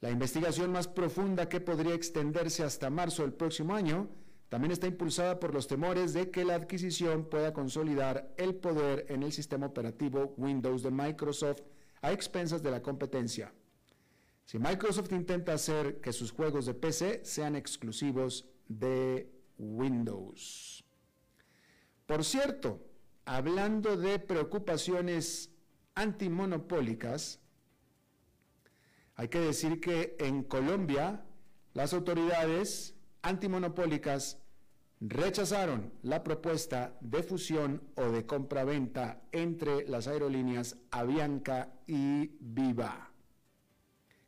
La 0.00 0.10
investigación 0.10 0.72
más 0.72 0.88
profunda 0.88 1.48
que 1.48 1.60
podría 1.60 1.94
extenderse 1.94 2.64
hasta 2.64 2.90
marzo 2.90 3.22
del 3.22 3.34
próximo 3.34 3.76
año 3.76 4.08
también 4.52 4.72
está 4.72 4.86
impulsada 4.86 5.40
por 5.40 5.54
los 5.54 5.66
temores 5.66 6.12
de 6.12 6.30
que 6.30 6.44
la 6.44 6.56
adquisición 6.56 7.24
pueda 7.24 7.54
consolidar 7.54 8.34
el 8.36 8.54
poder 8.54 9.06
en 9.08 9.22
el 9.22 9.32
sistema 9.32 9.64
operativo 9.64 10.34
Windows 10.36 10.82
de 10.82 10.90
Microsoft 10.90 11.62
a 12.02 12.12
expensas 12.12 12.62
de 12.62 12.70
la 12.70 12.82
competencia. 12.82 13.54
Si 14.44 14.58
Microsoft 14.58 15.10
intenta 15.12 15.54
hacer 15.54 16.02
que 16.02 16.12
sus 16.12 16.32
juegos 16.32 16.66
de 16.66 16.74
PC 16.74 17.24
sean 17.24 17.56
exclusivos 17.56 18.44
de 18.68 19.32
Windows. 19.56 20.84
Por 22.04 22.22
cierto, 22.22 22.84
hablando 23.24 23.96
de 23.96 24.18
preocupaciones 24.18 25.50
antimonopólicas, 25.94 27.40
hay 29.14 29.28
que 29.28 29.40
decir 29.40 29.80
que 29.80 30.14
en 30.18 30.42
Colombia 30.42 31.24
las 31.72 31.94
autoridades 31.94 32.94
antimonopólicas 33.22 34.41
rechazaron 35.08 35.92
la 36.02 36.22
propuesta 36.22 36.96
de 37.00 37.24
fusión 37.24 37.82
o 37.96 38.10
de 38.10 38.24
compraventa 38.24 39.22
entre 39.32 39.86
las 39.88 40.06
aerolíneas 40.06 40.76
Avianca 40.92 41.72
y 41.88 42.36
Viva, 42.38 43.10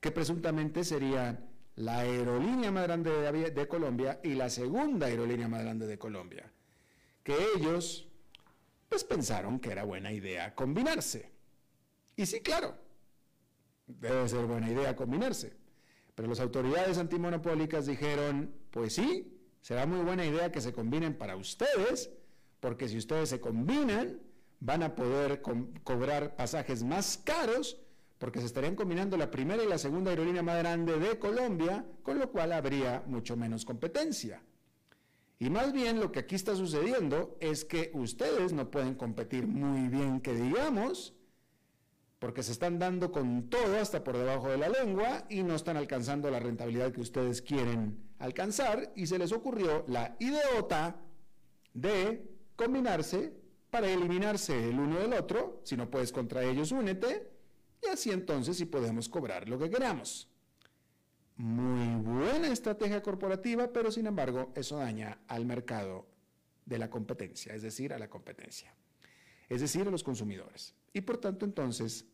que 0.00 0.10
presuntamente 0.10 0.82
serían 0.82 1.48
la 1.76 1.98
aerolínea 1.98 2.72
más 2.72 2.84
grande 2.84 3.10
de, 3.52 3.68
Colombia 3.68 4.20
y 4.24 4.34
la 4.34 4.50
segunda 4.50 5.06
aerolínea 5.06 5.46
más 5.46 5.62
grande 5.62 5.86
de 5.86 5.96
Colombia, 5.96 6.52
que 7.22 7.36
ellos 7.56 8.08
pues 8.88 9.04
pensaron 9.04 9.60
que 9.60 9.70
era 9.70 9.84
buena 9.84 10.12
idea 10.12 10.56
combinarse. 10.56 11.30
Y 12.16 12.26
sí, 12.26 12.40
claro, 12.40 12.76
debe 13.86 14.28
ser 14.28 14.44
buena 14.46 14.70
idea 14.70 14.96
combinarse. 14.96 15.56
Pero 16.16 16.28
las 16.28 16.38
autoridades 16.38 16.98
antimonopólicas 16.98 17.86
dijeron, 17.86 18.54
pues 18.70 18.94
sí, 18.94 19.33
será 19.64 19.86
muy 19.86 20.00
buena 20.00 20.26
idea 20.26 20.52
que 20.52 20.60
se 20.60 20.74
combinen 20.74 21.14
para 21.14 21.36
ustedes, 21.36 22.10
porque 22.60 22.86
si 22.86 22.98
ustedes 22.98 23.30
se 23.30 23.40
combinan, 23.40 24.20
van 24.60 24.82
a 24.82 24.94
poder 24.94 25.40
cobrar 25.82 26.36
pasajes 26.36 26.84
más 26.84 27.16
caros, 27.24 27.80
porque 28.18 28.40
se 28.40 28.46
estarían 28.46 28.76
combinando 28.76 29.16
la 29.16 29.30
primera 29.30 29.64
y 29.64 29.66
la 29.66 29.78
segunda 29.78 30.10
aerolínea 30.10 30.42
más 30.42 30.58
grande 30.58 30.98
de 30.98 31.18
Colombia, 31.18 31.86
con 32.02 32.18
lo 32.18 32.30
cual 32.30 32.52
habría 32.52 33.04
mucho 33.06 33.38
menos 33.38 33.64
competencia. 33.64 34.42
Y 35.38 35.48
más 35.48 35.72
bien 35.72 35.98
lo 35.98 36.12
que 36.12 36.18
aquí 36.18 36.34
está 36.34 36.54
sucediendo 36.54 37.38
es 37.40 37.64
que 37.64 37.90
ustedes 37.94 38.52
no 38.52 38.70
pueden 38.70 38.94
competir 38.94 39.46
muy 39.46 39.88
bien, 39.88 40.20
que 40.20 40.34
digamos, 40.34 41.14
porque 42.18 42.42
se 42.42 42.52
están 42.52 42.78
dando 42.78 43.10
con 43.10 43.48
todo 43.48 43.80
hasta 43.80 44.04
por 44.04 44.18
debajo 44.18 44.50
de 44.50 44.58
la 44.58 44.68
lengua 44.68 45.24
y 45.30 45.42
no 45.42 45.54
están 45.54 45.78
alcanzando 45.78 46.30
la 46.30 46.38
rentabilidad 46.38 46.92
que 46.92 47.00
ustedes 47.00 47.40
quieren 47.40 48.03
alcanzar 48.18 48.92
y 48.94 49.06
se 49.06 49.18
les 49.18 49.32
ocurrió 49.32 49.84
la 49.88 50.16
idiota 50.18 50.96
de 51.72 52.30
combinarse 52.56 53.32
para 53.70 53.90
eliminarse 53.90 54.68
el 54.68 54.78
uno 54.78 55.00
del 55.00 55.12
otro, 55.14 55.60
si 55.64 55.76
no 55.76 55.90
puedes 55.90 56.12
contra 56.12 56.44
ellos, 56.44 56.70
únete, 56.72 57.30
y 57.82 57.88
así 57.88 58.10
entonces 58.10 58.56
sí 58.56 58.66
podemos 58.66 59.08
cobrar 59.08 59.48
lo 59.48 59.58
que 59.58 59.68
queramos. 59.68 60.28
Muy 61.36 62.00
buena 62.00 62.48
estrategia 62.48 63.02
corporativa, 63.02 63.72
pero 63.72 63.90
sin 63.90 64.06
embargo 64.06 64.52
eso 64.54 64.78
daña 64.78 65.18
al 65.26 65.44
mercado 65.44 66.06
de 66.64 66.78
la 66.78 66.88
competencia, 66.88 67.54
es 67.54 67.62
decir, 67.62 67.92
a 67.92 67.98
la 67.98 68.08
competencia, 68.08 68.72
es 69.48 69.60
decir, 69.60 69.86
a 69.88 69.90
los 69.90 70.04
consumidores. 70.04 70.74
Y 70.92 71.00
por 71.00 71.18
tanto 71.18 71.44
entonces 71.44 72.06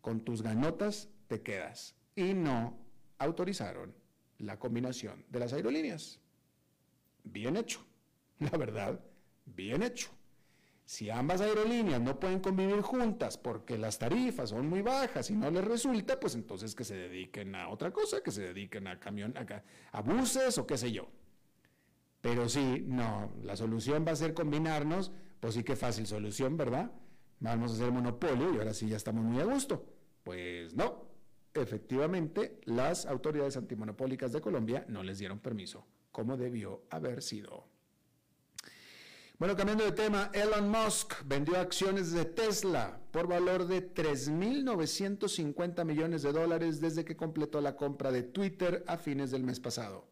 con 0.00 0.20
tus 0.20 0.42
ganotas 0.42 1.08
te 1.26 1.42
quedas. 1.42 1.94
Y 2.14 2.34
no 2.34 2.78
autorizaron 3.18 3.94
la 4.40 4.58
combinación 4.58 5.24
de 5.28 5.38
las 5.38 5.52
aerolíneas. 5.52 6.18
Bien 7.24 7.56
hecho, 7.56 7.84
la 8.38 8.56
verdad, 8.56 9.00
bien 9.46 9.82
hecho. 9.82 10.10
Si 10.84 11.08
ambas 11.08 11.40
aerolíneas 11.40 12.00
no 12.00 12.18
pueden 12.18 12.40
convivir 12.40 12.80
juntas 12.80 13.38
porque 13.38 13.78
las 13.78 13.98
tarifas 14.00 14.50
son 14.50 14.68
muy 14.68 14.82
bajas 14.82 15.30
y 15.30 15.36
no 15.36 15.48
les 15.48 15.64
resulta, 15.64 16.18
pues 16.18 16.34
entonces 16.34 16.74
que 16.74 16.82
se 16.82 16.96
dediquen 16.96 17.54
a 17.54 17.68
otra 17.68 17.92
cosa, 17.92 18.22
que 18.24 18.32
se 18.32 18.42
dediquen 18.42 18.88
a 18.88 18.98
camión, 18.98 19.32
a, 19.92 20.00
buses 20.00 20.58
o 20.58 20.66
qué 20.66 20.76
sé 20.76 20.90
yo. 20.90 21.08
Pero 22.20 22.48
sí, 22.48 22.84
no, 22.88 23.32
la 23.44 23.56
solución 23.56 24.04
va 24.04 24.12
a 24.12 24.16
ser 24.16 24.34
combinarnos, 24.34 25.12
pues 25.38 25.54
sí 25.54 25.62
que 25.62 25.76
fácil 25.76 26.08
solución, 26.08 26.56
¿verdad? 26.56 26.90
vamos 27.38 27.72
a 27.72 27.74
hacer 27.74 27.90
monopolio 27.90 28.54
y 28.54 28.58
ahora 28.58 28.74
sí 28.74 28.88
ya 28.88 28.96
estamos 28.96 29.24
muy 29.24 29.40
a 29.40 29.44
gusto. 29.44 29.86
Pues 30.24 30.74
no, 30.74 31.09
efectivamente 31.54 32.60
las 32.64 33.06
autoridades 33.06 33.56
antimonopólicas 33.56 34.32
de 34.32 34.40
Colombia 34.40 34.84
no 34.88 35.02
les 35.02 35.18
dieron 35.18 35.38
permiso, 35.38 35.86
como 36.12 36.36
debió 36.36 36.82
haber 36.90 37.22
sido. 37.22 37.66
Bueno, 39.40 39.56
cambiando 39.56 39.84
de 39.84 39.92
tema, 39.92 40.30
Elon 40.34 40.68
Musk 40.68 41.14
vendió 41.24 41.58
acciones 41.58 42.12
de 42.12 42.26
Tesla 42.26 43.00
por 43.10 43.26
valor 43.26 43.66
de 43.66 43.94
3.950 43.94 45.82
millones 45.86 46.20
de 46.20 46.32
dólares 46.32 46.78
desde 46.78 47.06
que 47.06 47.16
completó 47.16 47.62
la 47.62 47.74
compra 47.74 48.12
de 48.12 48.22
Twitter 48.22 48.84
a 48.86 48.98
fines 48.98 49.30
del 49.30 49.44
mes 49.44 49.58
pasado. 49.58 50.10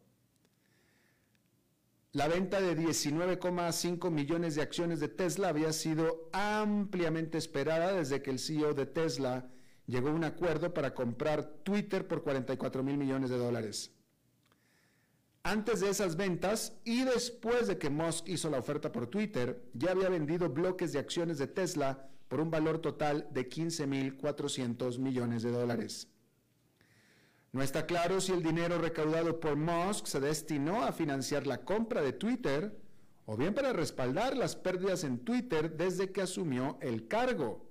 La 2.11 2.27
venta 2.27 2.59
de 2.59 2.75
19,5 2.75 4.09
millones 4.09 4.55
de 4.55 4.63
acciones 4.63 4.99
de 4.99 5.09
Tesla 5.09 5.49
había 5.49 5.73
sido 5.73 6.27
ampliamente 6.33 7.37
esperada 7.37 7.93
desde 7.93 8.23
que 8.23 8.31
el 8.31 8.39
CEO 8.39 8.73
de 8.73 8.87
Tesla 8.87 9.47
llegó 9.89 10.09
a 10.09 10.13
un 10.13 10.23
acuerdo 10.23 10.73
para 10.73 10.93
comprar 10.93 11.43
Twitter 11.63 12.07
por 12.07 12.23
44 12.23 12.83
mil 12.83 12.97
millones 12.97 13.29
de 13.29 13.37
dólares. 13.37 13.91
Antes 15.41 15.79
de 15.79 15.89
esas 15.89 16.15
ventas 16.15 16.73
y 16.83 17.03
después 17.03 17.67
de 17.67 17.77
que 17.77 17.89
Musk 17.89 18.29
hizo 18.29 18.49
la 18.49 18.59
oferta 18.59 18.91
por 18.91 19.07
Twitter, 19.07 19.63
ya 19.73 19.91
había 19.91 20.09
vendido 20.09 20.49
bloques 20.49 20.93
de 20.93 20.99
acciones 20.99 21.39
de 21.39 21.47
Tesla 21.47 22.07
por 22.27 22.39
un 22.39 22.51
valor 22.51 22.79
total 22.79 23.27
de 23.31 23.49
15.400 23.49 24.99
millones 24.99 25.41
de 25.41 25.51
dólares. 25.51 26.07
No 27.51 27.63
está 27.63 27.87
claro 27.87 28.21
si 28.21 28.31
el 28.31 28.43
dinero 28.43 28.77
recaudado 28.77 29.39
por 29.39 29.55
Musk 29.55 30.05
se 30.05 30.19
destinó 30.19 30.83
a 30.83 30.91
financiar 30.91 31.47
la 31.47 31.65
compra 31.65 32.01
de 32.01 32.13
Twitter 32.13 32.79
o 33.25 33.35
bien 33.35 33.55
para 33.55 33.73
respaldar 33.73 34.37
las 34.37 34.55
pérdidas 34.55 35.03
en 35.03 35.19
Twitter 35.19 35.75
desde 35.75 36.11
que 36.11 36.21
asumió 36.21 36.77
el 36.81 37.07
cargo. 37.07 37.68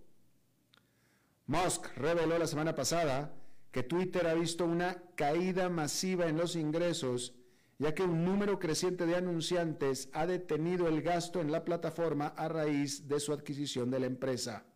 Musk 1.48 1.96
reveló 1.96 2.38
la 2.38 2.46
semana 2.46 2.74
pasada 2.74 3.34
que 3.70 3.82
Twitter 3.82 4.26
ha 4.26 4.34
visto 4.34 4.66
una 4.66 5.02
caída 5.14 5.70
masiva 5.70 6.26
en 6.26 6.36
los 6.36 6.56
ingresos, 6.56 7.34
ya 7.78 7.94
que 7.94 8.02
un 8.02 8.22
número 8.22 8.58
creciente 8.58 9.06
de 9.06 9.16
anunciantes 9.16 10.10
ha 10.12 10.26
detenido 10.26 10.88
el 10.88 11.00
gasto 11.00 11.40
en 11.40 11.50
la 11.50 11.64
plataforma 11.64 12.26
a 12.36 12.48
raíz 12.48 13.08
de 13.08 13.18
su 13.18 13.32
adquisición 13.32 13.90
de 13.90 14.00
la 14.00 14.06
empresa. 14.06 14.66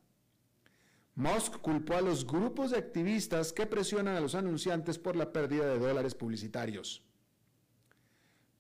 Musk 1.15 1.59
culpó 1.59 1.93
a 1.93 2.01
los 2.01 2.27
grupos 2.27 2.71
de 2.71 2.79
activistas 2.79 3.53
que 3.53 3.67
presionan 3.67 4.17
a 4.17 4.21
los 4.21 4.35
anunciantes 4.35 4.99
por 4.99 5.15
la 5.15 5.31
pérdida 5.31 5.67
de 5.67 5.79
dólares 5.79 6.15
publicitarios. 6.15 7.05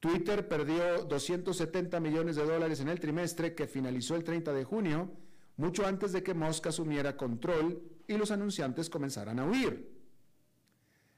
Twitter 0.00 0.48
perdió 0.48 1.04
270 1.04 1.98
millones 1.98 2.36
de 2.36 2.44
dólares 2.44 2.80
en 2.80 2.90
el 2.90 3.00
trimestre 3.00 3.54
que 3.54 3.66
finalizó 3.66 4.16
el 4.16 4.24
30 4.24 4.52
de 4.52 4.64
junio, 4.64 5.10
mucho 5.56 5.86
antes 5.86 6.12
de 6.12 6.22
que 6.22 6.34
Musk 6.34 6.66
asumiera 6.66 7.16
control 7.16 7.91
y 8.06 8.16
los 8.16 8.30
anunciantes 8.30 8.90
comenzaran 8.90 9.38
a 9.38 9.46
huir. 9.46 9.90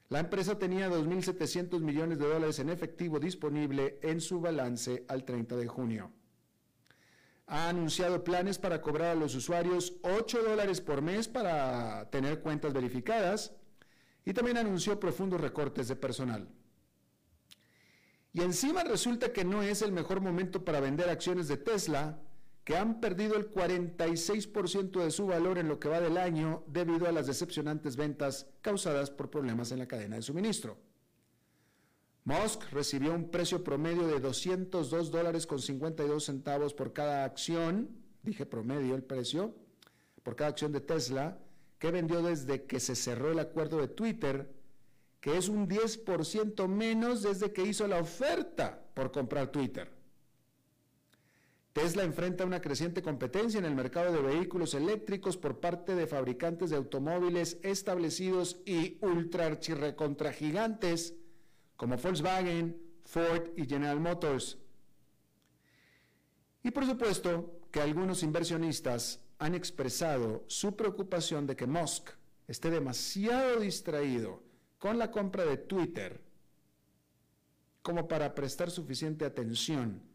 La 0.09 0.19
empresa 0.19 0.57
tenía 0.57 0.89
2.700 0.89 1.79
millones 1.79 2.19
de 2.19 2.27
dólares 2.27 2.59
en 2.59 2.69
efectivo 2.69 3.19
disponible 3.19 3.99
en 4.01 4.21
su 4.21 4.39
balance 4.39 5.05
al 5.07 5.25
30 5.25 5.55
de 5.55 5.67
junio 5.67 6.11
ha 7.47 7.69
anunciado 7.69 8.23
planes 8.23 8.57
para 8.57 8.81
cobrar 8.81 9.09
a 9.09 9.15
los 9.15 9.35
usuarios 9.35 9.93
8 10.01 10.43
dólares 10.43 10.81
por 10.81 11.01
mes 11.01 11.27
para 11.27 12.09
tener 12.09 12.41
cuentas 12.41 12.73
verificadas 12.73 13.53
y 14.25 14.33
también 14.33 14.57
anunció 14.57 14.99
profundos 14.99 15.39
recortes 15.39 15.87
de 15.87 15.95
personal. 15.95 16.47
Y 18.33 18.41
encima 18.41 18.83
resulta 18.83 19.31
que 19.31 19.45
no 19.45 19.61
es 19.61 19.81
el 19.81 19.91
mejor 19.91 20.21
momento 20.21 20.65
para 20.65 20.79
vender 20.79 21.09
acciones 21.09 21.47
de 21.47 21.57
Tesla, 21.57 22.19
que 22.65 22.75
han 22.75 22.99
perdido 22.99 23.37
el 23.37 23.53
46% 23.53 25.03
de 25.03 25.11
su 25.11 25.27
valor 25.27 25.59
en 25.59 25.67
lo 25.67 25.79
que 25.79 25.87
va 25.87 26.01
del 26.01 26.17
año 26.17 26.63
debido 26.65 27.07
a 27.07 27.11
las 27.11 27.27
decepcionantes 27.27 27.95
ventas 27.95 28.47
causadas 28.61 29.11
por 29.11 29.29
problemas 29.29 29.71
en 29.71 29.79
la 29.79 29.87
cadena 29.87 30.15
de 30.15 30.23
suministro. 30.23 30.75
Musk 32.23 32.63
recibió 32.71 33.13
un 33.13 33.29
precio 33.29 33.63
promedio 33.63 34.07
de 34.07 34.19
202 34.19 35.11
dólares 35.11 35.45
con 35.45 35.59
52 35.59 36.25
centavos 36.25 36.73
por 36.73 36.91
cada 36.91 37.23
acción, 37.23 37.87
dije 38.23 38.47
promedio 38.47 38.95
el 38.95 39.03
precio, 39.03 39.53
por 40.23 40.35
cada 40.35 40.49
acción 40.49 40.71
de 40.71 40.81
Tesla 40.81 41.37
que 41.77 41.91
vendió 41.91 42.23
desde 42.23 42.65
que 42.65 42.79
se 42.79 42.95
cerró 42.95 43.31
el 43.31 43.37
acuerdo 43.37 43.77
de 43.77 43.89
Twitter, 43.89 44.51
que 45.19 45.37
es 45.37 45.49
un 45.49 45.69
10% 45.69 46.67
menos 46.67 47.21
desde 47.21 47.53
que 47.53 47.61
hizo 47.61 47.87
la 47.87 47.99
oferta 47.99 48.81
por 48.95 49.11
comprar 49.11 49.51
Twitter. 49.51 49.94
Tesla 51.75 52.03
enfrenta 52.03 52.45
una 52.45 52.61
creciente 52.61 53.01
competencia 53.01 53.57
en 53.57 53.65
el 53.65 53.75
mercado 53.75 54.13
de 54.13 54.21
vehículos 54.21 54.73
eléctricos 54.75 55.35
por 55.35 55.59
parte 55.59 55.93
de 55.93 56.07
fabricantes 56.07 56.69
de 56.69 56.77
automóviles 56.77 57.57
establecidos 57.63 58.61
y 58.65 58.97
ultra 59.01 59.59
gigantes 60.31 61.15
como 61.75 61.97
Volkswagen, 61.97 62.81
Ford 63.03 63.49
y 63.57 63.65
General 63.65 63.99
Motors. 63.99 64.57
Y 66.63 66.71
por 66.71 66.85
supuesto 66.85 67.59
que 67.71 67.81
algunos 67.81 68.23
inversionistas 68.23 69.19
han 69.37 69.53
expresado 69.53 70.45
su 70.47 70.77
preocupación 70.77 71.45
de 71.45 71.57
que 71.57 71.67
Musk 71.67 72.11
esté 72.47 72.69
demasiado 72.69 73.59
distraído 73.59 74.41
con 74.79 74.97
la 74.97 75.11
compra 75.11 75.43
de 75.43 75.57
Twitter 75.57 76.21
como 77.81 78.07
para 78.07 78.33
prestar 78.33 78.71
suficiente 78.71 79.25
atención 79.25 80.14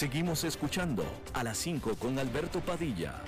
Seguimos 0.00 0.44
escuchando 0.44 1.04
a 1.34 1.44
las 1.44 1.58
5 1.58 1.96
con 1.96 2.18
Alberto 2.18 2.60
Padilla. 2.60 3.20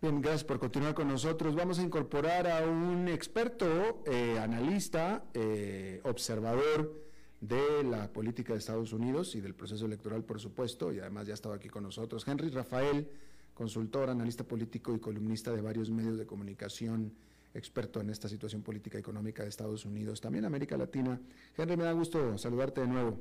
Bien, 0.00 0.22
gracias 0.22 0.44
por 0.44 0.58
continuar 0.58 0.94
con 0.94 1.06
nosotros. 1.06 1.54
Vamos 1.54 1.78
a 1.80 1.82
incorporar 1.82 2.48
a 2.48 2.66
un 2.66 3.08
experto, 3.08 4.02
eh, 4.06 4.38
analista, 4.38 5.24
eh, 5.34 6.00
observador 6.04 7.04
de 7.42 7.84
la 7.84 8.10
política 8.10 8.54
de 8.54 8.60
Estados 8.60 8.94
Unidos 8.94 9.34
y 9.34 9.42
del 9.42 9.54
proceso 9.54 9.84
electoral, 9.84 10.24
por 10.24 10.40
supuesto, 10.40 10.94
y 10.94 10.98
además 10.98 11.26
ya 11.26 11.34
ha 11.34 11.34
estado 11.34 11.54
aquí 11.54 11.68
con 11.68 11.82
nosotros. 11.82 12.26
Henry 12.26 12.48
Rafael, 12.48 13.06
consultor, 13.52 14.08
analista 14.08 14.44
político 14.44 14.94
y 14.94 14.98
columnista 14.98 15.52
de 15.52 15.60
varios 15.60 15.90
medios 15.90 16.16
de 16.16 16.24
comunicación 16.24 17.12
experto 17.54 18.00
en 18.00 18.10
esta 18.10 18.28
situación 18.28 18.62
política 18.62 18.98
y 18.98 19.00
económica 19.00 19.42
de 19.42 19.48
Estados 19.48 19.84
Unidos, 19.84 20.20
también 20.20 20.44
América 20.44 20.76
Latina. 20.76 21.20
Henry, 21.56 21.76
me 21.76 21.84
da 21.84 21.92
gusto 21.92 22.38
saludarte 22.38 22.80
de 22.80 22.86
nuevo. 22.86 23.20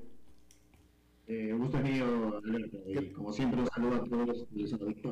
Eh, 1.32 1.54
un 1.54 1.60
gusto 1.60 1.78
mío, 1.78 2.42
Alberto, 2.44 2.78
y 2.88 3.12
como 3.12 3.32
siempre 3.32 3.62
un 3.62 3.68
saludo 3.68 3.98
a 3.98 4.04
todos, 4.04 4.48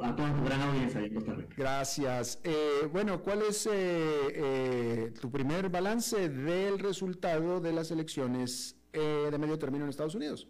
a 0.02 0.16
toda 0.16 0.36
tu 0.36 0.46
gran 0.46 0.62
audiencia 0.62 1.00
en 1.00 1.14
Costa 1.14 1.36
Rica. 1.36 1.54
Gracias. 1.56 2.42
Eh, 2.44 2.88
bueno, 2.92 3.22
¿cuál 3.22 3.44
es 3.44 3.70
eh, 3.72 5.14
tu 5.22 5.30
primer 5.30 5.70
balance 5.70 6.28
del 6.28 6.80
resultado 6.80 7.62
de 7.62 7.72
las 7.72 7.92
elecciones 7.92 8.76
de 8.92 9.38
medio 9.38 9.60
término 9.60 9.84
en 9.84 9.92
Estados 9.92 10.16
Unidos? 10.16 10.48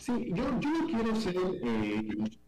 Sí, 0.00 0.32
yo, 0.34 0.58
yo 0.58 0.70
no 0.70 0.86
quiero 0.86 1.14
ser, 1.16 1.36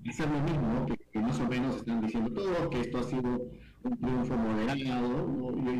hacer 0.09 0.31
lo 0.31 0.40
mismo 0.40 0.87
que, 0.87 0.97
que, 1.12 1.18
más 1.18 1.38
o 1.40 1.47
menos 1.47 1.77
están 1.77 2.01
diciendo 2.01 2.33
todos, 2.33 2.68
que 2.71 2.81
esto 2.81 2.99
ha 2.99 3.03
sido 3.03 3.51
un 3.88 3.98
triunfo 3.98 4.37
moderado. 4.37 4.79
Yo, 4.79 5.72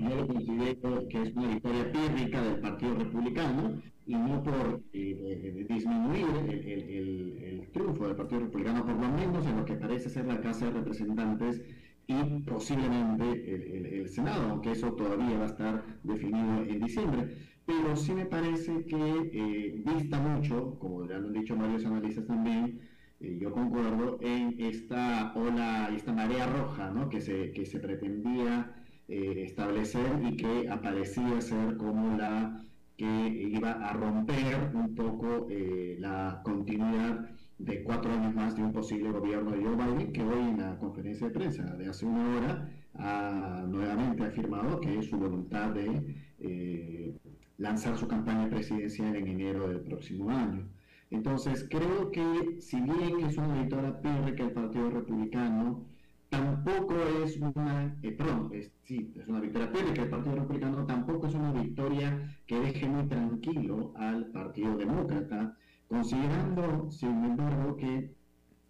yo, 0.00 0.16
lo, 0.16 0.26
considero 0.26 1.08
que 1.08 1.22
es 1.22 1.34
una 1.34 1.48
victoria 1.48 1.92
pírrica 1.92 2.42
del 2.42 2.60
Partido 2.60 2.94
Republicano 2.94 3.82
y 4.06 4.14
no 4.14 4.42
por 4.42 4.82
eh, 4.92 5.66
disminuir 5.68 6.26
el, 6.48 7.38
el, 7.42 7.68
triunfo 7.72 8.06
del 8.06 8.16
Partido 8.16 8.42
Republicano, 8.42 8.84
por 8.84 8.94
lo 8.94 9.08
menos 9.08 9.46
en 9.46 9.56
lo 9.56 9.64
que 9.64 9.74
parece 9.74 10.08
ser 10.08 10.26
la 10.26 10.40
Casa 10.40 10.66
de 10.66 10.72
Representantes 10.72 11.60
y 12.06 12.14
posiblemente 12.42 14.00
el, 14.00 14.08
Senado, 14.08 14.50
aunque 14.50 14.72
eso 14.72 14.92
todavía 14.92 15.38
va 15.38 15.44
a 15.44 15.48
estar 15.48 15.84
definido 16.04 16.62
en 16.62 16.80
diciembre. 16.80 17.36
Pero 17.66 17.96
sí 17.96 18.14
me 18.14 18.26
parece 18.26 18.84
que 18.84 19.30
eh, 19.32 19.82
vista 19.84 20.20
mucho, 20.20 20.78
como 20.78 21.04
ya 21.08 21.16
han 21.16 21.32
dicho 21.32 21.56
varios 21.56 21.84
analistas 21.84 22.24
también, 22.28 22.80
eh, 23.26 23.38
yo 23.40 23.52
concuerdo 23.52 24.18
en 24.20 24.54
esta 24.58 25.32
ola, 25.34 25.90
esta 25.94 26.12
marea 26.12 26.46
roja 26.46 26.90
¿no? 26.90 27.08
que, 27.08 27.20
se, 27.20 27.50
que 27.52 27.66
se 27.66 27.78
pretendía 27.80 28.72
eh, 29.08 29.44
establecer 29.44 30.06
y 30.22 30.36
que 30.36 30.68
aparecía 30.68 31.40
ser 31.40 31.76
como 31.76 32.16
la 32.16 32.62
que 32.96 33.04
iba 33.06 33.72
a 33.72 33.92
romper 33.92 34.70
un 34.74 34.94
poco 34.94 35.46
eh, 35.50 35.96
la 35.98 36.40
continuidad 36.44 37.28
de 37.58 37.82
cuatro 37.82 38.12
años 38.12 38.34
más 38.34 38.56
de 38.56 38.62
un 38.62 38.72
posible 38.72 39.10
gobierno 39.10 39.50
de 39.50 39.62
Joe 39.62 39.76
Biden, 39.76 40.12
que 40.12 40.22
hoy 40.22 40.48
en 40.50 40.58
la 40.58 40.78
conferencia 40.78 41.26
de 41.26 41.32
prensa 41.34 41.64
de 41.76 41.88
hace 41.88 42.06
una 42.06 42.36
hora 42.36 42.70
ha 42.94 43.64
nuevamente 43.68 44.24
afirmado 44.24 44.80
que 44.80 44.98
es 44.98 45.06
su 45.06 45.18
voluntad 45.18 45.70
de 45.70 47.14
lanzar 47.58 47.98
su 47.98 48.06
campaña 48.08 48.48
presidencial 48.48 49.14
en 49.16 49.26
enero 49.28 49.68
del 49.68 49.80
próximo 49.80 50.30
año. 50.30 50.66
Entonces, 51.10 51.66
creo 51.70 52.10
que 52.10 52.60
si 52.60 52.80
bien 52.80 53.20
es 53.24 53.36
una 53.38 53.62
victoria 53.62 54.00
que 54.34 54.42
el 54.42 54.52
Partido 54.52 54.90
Republicano, 54.90 55.86
tampoco 56.28 56.94
es 57.24 57.36
una, 57.38 57.96
eh, 58.02 58.12
perdón, 58.12 58.50
es, 58.52 58.72
sí, 58.84 59.12
es 59.16 59.28
una 59.28 59.40
victoria 59.40 59.70
que 59.72 60.02
el 60.02 60.08
Partido 60.10 60.34
Republicano, 60.36 60.84
tampoco 60.86 61.26
es 61.28 61.34
una 61.34 61.52
victoria 61.52 62.36
que 62.46 62.58
deje 62.60 62.86
muy 62.88 63.06
tranquilo 63.06 63.92
al 63.96 64.26
Partido 64.32 64.76
Demócrata, 64.76 65.56
considerando, 65.88 66.90
sin 66.90 67.24
embargo, 67.24 67.76
que 67.76 68.12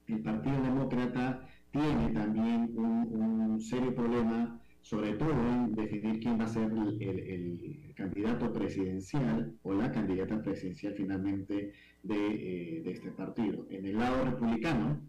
el 0.08 0.20
Partido 0.22 0.62
Demócrata 0.62 1.48
tiene 1.70 2.10
también 2.12 2.70
un 2.76 3.58
serio 3.60 3.94
problema 3.94 4.60
sobre 4.86 5.14
todo 5.14 5.32
en 5.32 5.74
definir 5.74 6.20
quién 6.20 6.38
va 6.38 6.44
a 6.44 6.48
ser 6.48 6.70
el, 6.70 7.92
candidato 7.96 8.52
presidencial 8.52 9.52
o 9.64 9.74
la 9.74 9.90
candidata 9.90 10.40
presidencial 10.40 10.94
finalmente 10.94 11.72
eh, 12.08 12.82
de, 12.84 12.90
este 12.92 13.10
partido. 13.10 13.66
En 13.68 13.84
el 13.84 13.98
lado 13.98 14.24
republicano, 14.24 15.00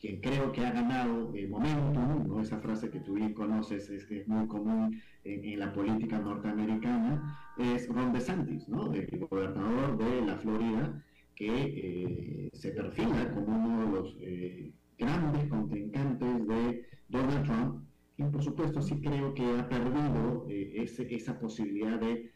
quien 0.00 0.22
creo 0.22 0.52
que 0.52 0.64
ha 0.64 0.72
ganado 0.72 1.34
el 1.34 1.50
momentum, 1.50 2.26
¿no? 2.26 2.40
esa 2.40 2.60
frase 2.60 2.88
que 2.88 3.00
tú 3.00 3.12
bien 3.14 3.34
conoces, 3.34 3.90
es 3.90 4.06
que 4.06 4.20
es 4.20 4.28
muy 4.28 4.46
común 4.46 5.02
en, 5.24 5.58
la 5.58 5.70
política 5.70 6.18
norteamericana, 6.18 7.38
es 7.58 7.88
Ron 7.88 8.14
DeSantis, 8.14 8.66
¿no? 8.70 8.90
el 8.94 9.18
gobernador 9.28 9.98
de 9.98 10.22
la 10.24 10.36
Florida, 10.38 11.04
que 11.34 11.50
eh, 11.50 12.50
se 12.54 12.70
perfila 12.70 13.34
como 13.34 13.54
uno 13.54 13.84
de 13.84 13.92
los 13.92 14.16
eh, 14.20 14.72
grandes 14.96 15.46
contrincantes 15.50 16.46
de 16.46 16.86
Donald 17.10 17.44
Trump 17.44 17.85
y 18.18 18.24
por 18.24 18.42
supuesto 18.42 18.80
sí 18.80 19.00
creo 19.00 19.34
que 19.34 19.44
ha 19.44 19.68
perdido 19.68 20.46
eh, 20.48 20.86
esa 21.10 21.38
posibilidad 21.38 22.00
de, 22.00 22.32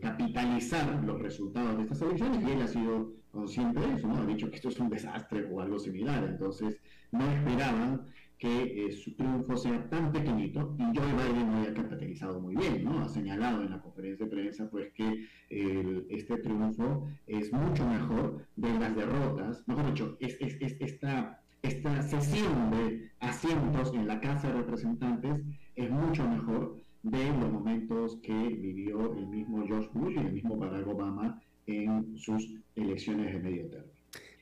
capitalizar 0.00 1.04
los 1.04 1.22
resultados 1.22 1.76
de 1.76 1.82
estas 1.84 2.02
elecciones 2.02 2.42
y 2.42 2.50
él 2.50 2.62
ha 2.62 2.66
sido 2.66 3.12
consciente 3.30 3.78
de 3.78 3.94
eso, 3.94 4.08
¿no? 4.08 4.16
ha 4.16 4.26
dicho 4.26 4.50
que 4.50 4.56
esto 4.56 4.70
es 4.70 4.80
un 4.80 4.90
desastre 4.90 5.46
o 5.52 5.60
algo 5.60 5.78
similar, 5.78 6.24
entonces 6.24 6.80
no 7.12 7.24
esperaban 7.30 8.08
que 8.38 8.86
eh, 8.86 8.90
su 8.90 9.14
triunfo 9.14 9.56
sea 9.56 9.88
tan 9.88 10.10
pequeñito 10.10 10.74
y 10.80 10.82
Joe 10.82 11.12
Biden 11.12 11.52
lo 11.52 11.58
haya 11.58 11.74
capitalizado 11.74 12.40
muy 12.40 12.56
bien, 12.56 12.82
¿no? 12.82 13.02
Ha 13.02 13.08
señalado 13.08 13.62
en 13.62 13.70
la 13.70 13.80
conferencia 13.80 14.26
de 14.26 14.32
prensa 14.32 14.68
pues 14.68 14.92
que 14.94 15.28
este 15.48 16.38
triunfo 16.38 17.08
es 17.28 17.52
mucho 17.52 17.86
mejor 17.86 18.44
de 18.56 18.78
las 18.80 18.96
derrotas, 18.96 19.62
mejor 19.68 19.86
dicho, 19.86 20.16
es, 20.18 20.36
es, 20.40 20.56
es 20.60 20.76
esta 20.80 21.41
esta 21.62 22.02
sesión 22.02 22.70
de 22.72 23.10
asientos 23.20 23.94
en 23.94 24.08
la 24.08 24.20
Casa 24.20 24.48
de 24.48 24.54
Representantes 24.54 25.40
es 25.76 25.90
mucho 25.90 26.28
mejor 26.28 26.76
de 27.04 27.26
los 27.28 27.52
momentos 27.52 28.18
que 28.22 28.32
vivió 28.32 29.12
el 29.16 29.26
mismo 29.28 29.64
George 29.66 29.88
Bush 29.94 30.14
y 30.14 30.18
el 30.18 30.32
mismo 30.32 30.56
Barack 30.56 30.86
Obama 30.88 31.40
en 31.66 32.16
sus 32.18 32.54
elecciones 32.74 33.32
de 33.32 33.38
medio 33.38 33.66
término. 33.68 33.92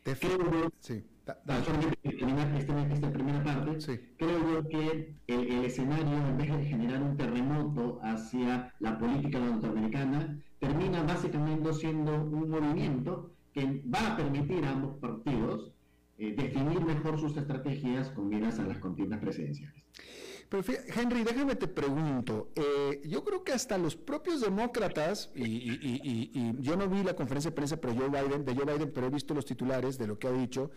Creo, 0.03 0.73
sí. 0.81 1.05
esta, 1.27 3.13
primera 3.13 3.45
parte, 3.45 4.15
creo 4.17 4.69
que 4.69 5.15
el, 5.27 5.65
escenario, 5.65 6.27
en 6.27 6.39
vez 6.39 6.57
de 6.57 6.65
generar 6.65 7.03
un 7.03 7.17
terremoto 7.19 8.01
hacia 8.03 8.73
la 8.81 8.99
política 8.99 9.39
norteamericana, 9.39 10.39
termina 10.59 11.03
básicamente 11.03 11.73
siendo 11.75 12.25
un 12.25 12.49
movimiento 12.49 13.31
que 13.53 13.83
va 13.95 14.15
a 14.15 14.17
permitir 14.17 14.65
a 14.65 14.73
ambos 14.73 14.97
partidos 14.99 15.71
eh, 16.23 16.35
definir 16.37 16.83
mejor 16.83 17.19
sus 17.19 17.35
estrategias 17.35 18.11
con 18.11 18.29
miras 18.29 18.59
a 18.59 18.65
las 18.65 18.79
contiendas 18.79 19.21
presidenciales. 19.21 19.83
Pero 20.51 20.63
Henry, 20.95 21.25
déjame 21.25 21.55
te 21.57 21.67
pregunto, 21.67 22.51
eh, 22.57 23.01
yo 23.07 23.25
creo 23.25 23.43
que 23.43 23.53
hasta 23.53 23.79
los 23.79 23.97
propios 23.97 24.43
demócratas, 24.43 25.31
y, 25.35 26.61
yo 26.61 26.77
no 26.77 26.89
vi 26.89 27.03
la 27.03 27.17
conferencia 27.17 27.51
de 27.51 27.55
prensa 27.55 27.81
pero 27.81 27.95
Joe 27.95 28.09
Biden, 28.11 28.45
de 28.45 28.55
Joe 28.55 28.67
Biden, 28.67 28.93
pero 28.93 29.07
he 29.07 29.11
visto 29.11 29.33
los 29.33 29.47
titulares 29.47 29.97
de 29.97 30.09
lo 30.09 30.19
que 30.19 30.29
ha 30.29 30.33
dicho, 30.33 30.71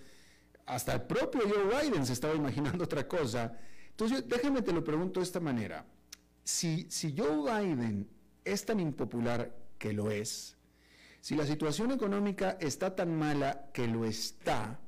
hasta 0.65 0.93
el 0.93 1.01
propio 1.01 1.41
Joe 1.41 1.89
Biden 1.89 2.05
se 2.05 2.13
estaba 2.13 2.35
imaginando 2.35 2.83
otra 2.85 3.05
cosa. 3.05 3.57
Entonces, 3.89 4.25
déjame 4.25 4.61
te 4.61 4.71
lo 4.71 4.81
pregunto 4.81 5.19
de 5.19 5.25
esta 5.25 5.41
manera. 5.41 5.85
Si, 6.45 6.89
si 6.89 7.13
Joe 7.17 7.41
Biden 7.41 8.07
es 8.45 8.63
tan 8.63 8.79
impopular 8.79 9.53
que 9.77 9.91
lo 9.91 10.09
es, 10.09 10.55
si 11.19 11.35
la 11.35 11.45
situación 11.45 11.91
económica 11.91 12.57
está 12.61 12.95
tan 12.95 13.13
mala 13.17 13.69
que 13.73 13.87
lo 13.87 14.05
está, 14.05 14.79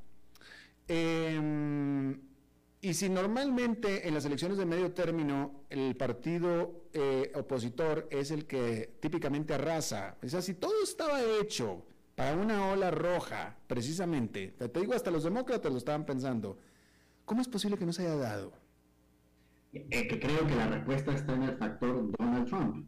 eh, 0.87 2.15
y 2.81 2.93
si 2.93 3.09
normalmente 3.09 4.07
en 4.07 4.13
las 4.13 4.25
elecciones 4.25 4.59
de 4.59 4.65
medio 4.65 4.93
término 4.93 5.65
el 5.69 5.95
partido 5.95 6.85
eh, 6.93 7.31
opositor 7.33 8.07
es 8.11 8.29
el 8.29 8.45
que 8.45 8.97
típicamente 8.99 9.55
arrasa, 9.55 10.17
o 10.21 10.27
sea, 10.27 10.41
si 10.41 10.53
todo 10.53 10.83
estaba 10.83 11.19
hecho 11.41 11.83
para 12.13 12.35
una 12.35 12.69
ola 12.69 12.91
roja, 12.91 13.57
precisamente, 13.65 14.49
te 14.51 14.79
digo, 14.79 14.93
hasta 14.93 15.09
los 15.09 15.23
demócratas 15.23 15.71
lo 15.71 15.79
estaban 15.79 16.05
pensando, 16.05 16.59
¿cómo 17.25 17.41
es 17.41 17.47
posible 17.47 17.77
que 17.77 17.87
no 17.87 17.91
se 17.91 18.03
haya 18.03 18.17
dado? 18.17 18.53
Que 19.71 20.19
creo 20.19 20.47
que 20.47 20.55
la 20.55 20.67
respuesta 20.67 21.11
está 21.13 21.33
en 21.33 21.43
el 21.43 21.57
factor 21.57 22.11
Donald 22.17 22.47
Trump. 22.47 22.87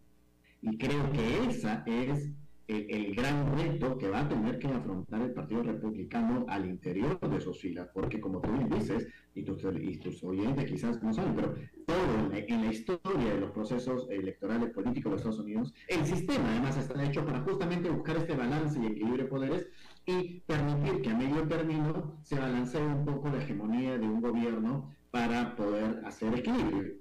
Y 0.62 0.78
creo 0.78 1.12
que 1.12 1.50
esa 1.50 1.84
es 1.86 2.30
el, 2.68 3.16
gran 3.16 3.58
reto 3.58 3.98
que 3.98 4.10
va 4.10 4.22
a 4.22 4.30
tener 4.30 4.60
que 4.60 4.68
afrontar 4.68 5.22
el 5.22 5.34
Partido 5.34 5.64
Republicano 5.64 6.46
al 6.50 6.66
interior 6.66 7.20
de 7.20 7.40
sus 7.40 7.60
filas, 7.60 7.90
porque 7.94 8.20
como 8.20 8.42
tú 8.42 8.52
bien 8.52 8.70
dices, 8.70 9.08
y 9.34 9.44
tus, 9.44 10.24
oyentes 10.24 10.66
quizás 10.66 11.02
no 11.02 11.14
saben, 11.14 11.36
pero 11.36 11.56
todo 11.86 11.98
en 12.34 12.64
la, 12.64 12.72
historia 12.72 13.34
de 13.34 13.40
los 13.40 13.52
procesos 13.52 14.08
electorales 14.10 14.72
políticos 14.72 15.12
de 15.12 15.16
Estados 15.18 15.40
Unidos, 15.40 15.74
el 15.88 16.06
sistema 16.06 16.52
además 16.52 16.78
está 16.78 17.04
hecho 17.06 17.26
para 17.26 17.42
justamente 17.42 17.90
buscar 17.90 18.18
este 18.18 18.36
balance 18.36 18.80
y 18.82 18.88
equilibrio 18.88 19.24
de 19.24 19.30
poderes 19.30 19.68
y 20.06 20.40
permitir 20.42 21.02
que 21.02 21.10
a 21.10 21.18
medio 21.18 21.48
término 21.48 22.20
se 22.24 22.40
balancee 22.40 22.82
un 22.82 23.06
poco 23.06 23.30
la 23.30 23.44
hegemonía 23.44 23.98
de 23.98 24.08
un 24.08 24.22
gobierno 24.22 24.94
para 25.12 25.56
poder 25.56 26.02
hacer 26.06 26.34
equilibrio. 26.34 26.96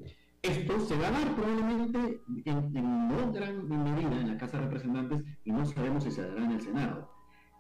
Esto 0.49 0.79
se 0.79 0.97
va 0.97 1.09
a 1.09 1.11
dar 1.11 1.35
probablemente 1.35 2.21
en, 2.45 2.73
no 2.73 3.33
gran 3.33 3.69
medida 3.69 4.21
en 4.21 4.29
la 4.29 4.39
Casa 4.39 4.59
de 4.59 4.65
Representantes 4.65 5.25
y 5.45 5.51
no 5.51 5.67
sabemos 5.67 6.05
si 6.05 6.13
se 6.13 6.23
dará 6.23 6.45
en 6.45 6.53
el 6.53 6.61
Senado. 6.61 7.11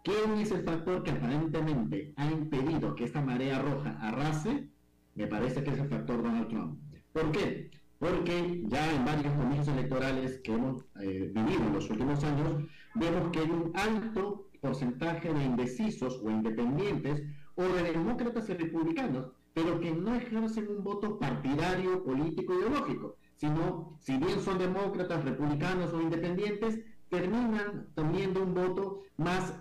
¿Quién 0.04 0.38
es 0.38 0.52
el 0.52 0.62
factor 0.62 1.02
que 1.02 1.10
aparentemente 1.10 2.14
ha 2.16 2.30
impedido 2.30 2.94
que 2.94 3.04
esta 3.04 3.20
marea 3.20 3.60
roja 3.60 3.98
arrase? 4.00 4.68
Me 5.16 5.26
parece 5.26 5.64
que 5.64 5.70
es 5.70 5.80
el 5.80 5.88
factor 5.88 6.22
Donald 6.22 6.46
Trump. 6.46 6.78
¿Por 7.12 7.32
qué? 7.32 7.72
Porque 7.98 8.62
ya 8.68 8.94
en 8.94 9.04
varios 9.04 9.34
comicios 9.34 9.66
electorales 9.66 10.40
que 10.44 10.54
hemos 10.54 10.84
eh, 11.00 11.32
vivido 11.34 11.66
en 11.66 11.72
los 11.72 11.90
últimos 11.90 12.22
años, 12.22 12.62
vemos 12.94 13.32
que 13.32 13.40
hay 13.40 13.50
un 13.50 13.72
alto 13.74 14.48
porcentaje 14.60 15.34
de 15.34 15.44
indecisos 15.44 16.20
o 16.22 16.30
independientes 16.30 17.24
o 17.56 17.64
de 17.64 17.82
demócratas 17.82 18.48
y 18.48 18.54
republicanos 18.54 19.32
pero 19.56 19.80
que 19.80 19.90
no 19.90 20.14
ejercen 20.14 20.68
un 20.68 20.84
voto 20.84 21.18
partidario, 21.18 22.04
político, 22.04 22.52
ideológico, 22.52 23.16
sino, 23.36 23.96
si 24.00 24.18
bien 24.18 24.38
son 24.40 24.58
demócratas, 24.58 25.24
republicanos 25.24 25.94
o 25.94 26.02
independientes, 26.02 26.78
terminan 27.08 27.86
teniendo 27.94 28.42
un 28.42 28.52
voto 28.52 29.00
más 29.16 29.54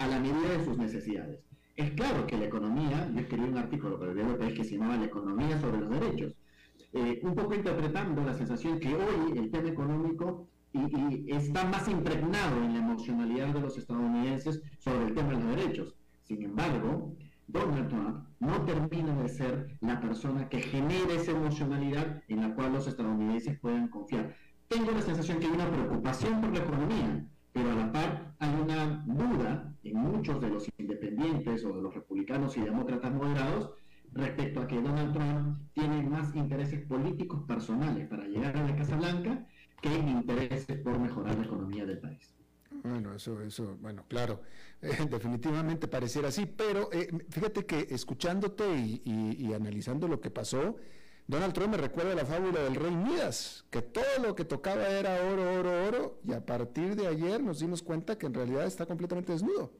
a 0.00 0.06
la 0.08 0.18
medida 0.18 0.58
de 0.58 0.64
sus 0.64 0.76
necesidades. 0.76 1.44
Es 1.76 1.92
claro 1.92 2.26
que 2.26 2.38
la 2.38 2.46
economía, 2.46 3.08
yo 3.14 3.20
escribí 3.20 3.44
un 3.44 3.56
artículo 3.56 4.00
para 4.00 4.10
el 4.10 4.16
diario 4.16 4.36
País 4.36 4.54
que 4.54 4.64
se 4.64 4.74
llamaba 4.74 4.96
La 4.96 5.04
economía 5.04 5.60
sobre 5.60 5.78
los 5.78 5.90
derechos, 5.90 6.34
eh, 6.92 7.20
un 7.22 7.36
poco 7.36 7.54
interpretando 7.54 8.24
la 8.24 8.34
sensación 8.34 8.80
que 8.80 8.92
hoy 8.96 9.38
el 9.38 9.48
tema 9.52 9.68
económico 9.68 10.48
y, 10.72 11.30
está 11.32 11.64
más 11.66 11.86
impregnado 11.86 12.64
en 12.64 12.72
la 12.72 12.80
emocionalidad 12.80 13.54
de 13.54 13.60
los 13.60 13.78
estadounidenses 13.78 14.60
sobre 14.80 15.06
el 15.06 15.14
tema 15.14 15.28
de 15.28 15.34
los 15.34 15.56
derechos. 15.56 15.94
Sin 16.24 16.42
embargo, 16.42 17.14
Donald 17.52 17.88
Trump 17.88 18.26
no 18.38 18.64
termina 18.64 19.14
de 19.22 19.28
ser 19.28 19.76
la 19.80 20.00
persona 20.00 20.48
que 20.48 20.60
genera 20.60 21.12
esa 21.14 21.32
emocionalidad 21.32 22.22
en 22.28 22.40
la 22.40 22.54
cual 22.54 22.72
los 22.72 22.86
estadounidenses 22.86 23.58
pueden 23.58 23.88
confiar. 23.88 24.34
Tengo 24.68 24.92
la 24.92 25.02
sensación 25.02 25.40
que 25.40 25.46
hay 25.46 25.52
una 25.52 25.70
preocupación 25.70 26.40
por 26.40 26.52
la 26.52 26.60
economía, 26.60 27.26
pero 27.52 27.72
a 27.72 27.74
la 27.74 27.92
par 27.92 28.34
hay 28.38 28.54
una 28.54 29.04
duda 29.06 29.74
en 29.82 29.96
muchos 29.96 30.40
de 30.40 30.48
los 30.48 30.68
independientes 30.78 31.64
o 31.64 31.72
de 31.74 31.82
los 31.82 31.94
republicanos 31.94 32.56
y 32.56 32.60
demócratas 32.60 33.12
moderados 33.12 33.70
respecto 34.12 34.60
a 34.60 34.66
que 34.66 34.80
Donald 34.80 35.12
Trump 35.12 35.58
tiene 35.72 36.02
más 36.02 36.34
intereses 36.34 36.86
políticos 36.86 37.42
personales 37.46 38.08
para 38.08 38.24
llegar 38.24 38.56
a 38.56 38.66
la 38.66 38.76
Casa 38.76 38.96
Blanca 38.96 39.46
que 39.80 39.94
intereses 39.94 40.78
por 40.78 40.98
mejorar 40.98 41.36
la 41.36 41.44
economía 41.44 41.84
del 41.84 41.98
país. 41.98 42.34
Bueno, 42.82 43.14
eso, 43.14 43.40
eso, 43.42 43.76
bueno, 43.80 44.04
claro, 44.08 44.40
definitivamente 45.10 45.88
pareciera 45.88 46.28
así, 46.28 46.46
pero 46.46 46.90
eh, 46.92 47.08
fíjate 47.28 47.66
que 47.66 47.86
escuchándote 47.90 48.64
y, 49.04 49.52
analizando 49.54 50.08
lo 50.08 50.20
que 50.20 50.30
pasó, 50.30 50.76
Donald 51.26 51.52
Trump 51.52 51.72
me 51.72 51.76
recuerda 51.76 52.14
la 52.14 52.24
fábula 52.24 52.60
del 52.60 52.74
rey 52.74 52.94
Midas, 52.94 53.66
que 53.70 53.82
todo 53.82 54.04
lo 54.22 54.34
que 54.34 54.44
tocaba 54.44 54.88
era 54.88 55.22
oro, 55.30 55.60
oro, 55.60 55.86
oro, 55.86 56.20
y 56.24 56.32
a 56.32 56.44
partir 56.44 56.96
de 56.96 57.06
ayer 57.06 57.42
nos 57.42 57.60
dimos 57.60 57.82
cuenta 57.82 58.16
que 58.16 58.26
en 58.26 58.34
realidad 58.34 58.64
está 58.64 58.86
completamente 58.86 59.32
desnudo. 59.32 59.72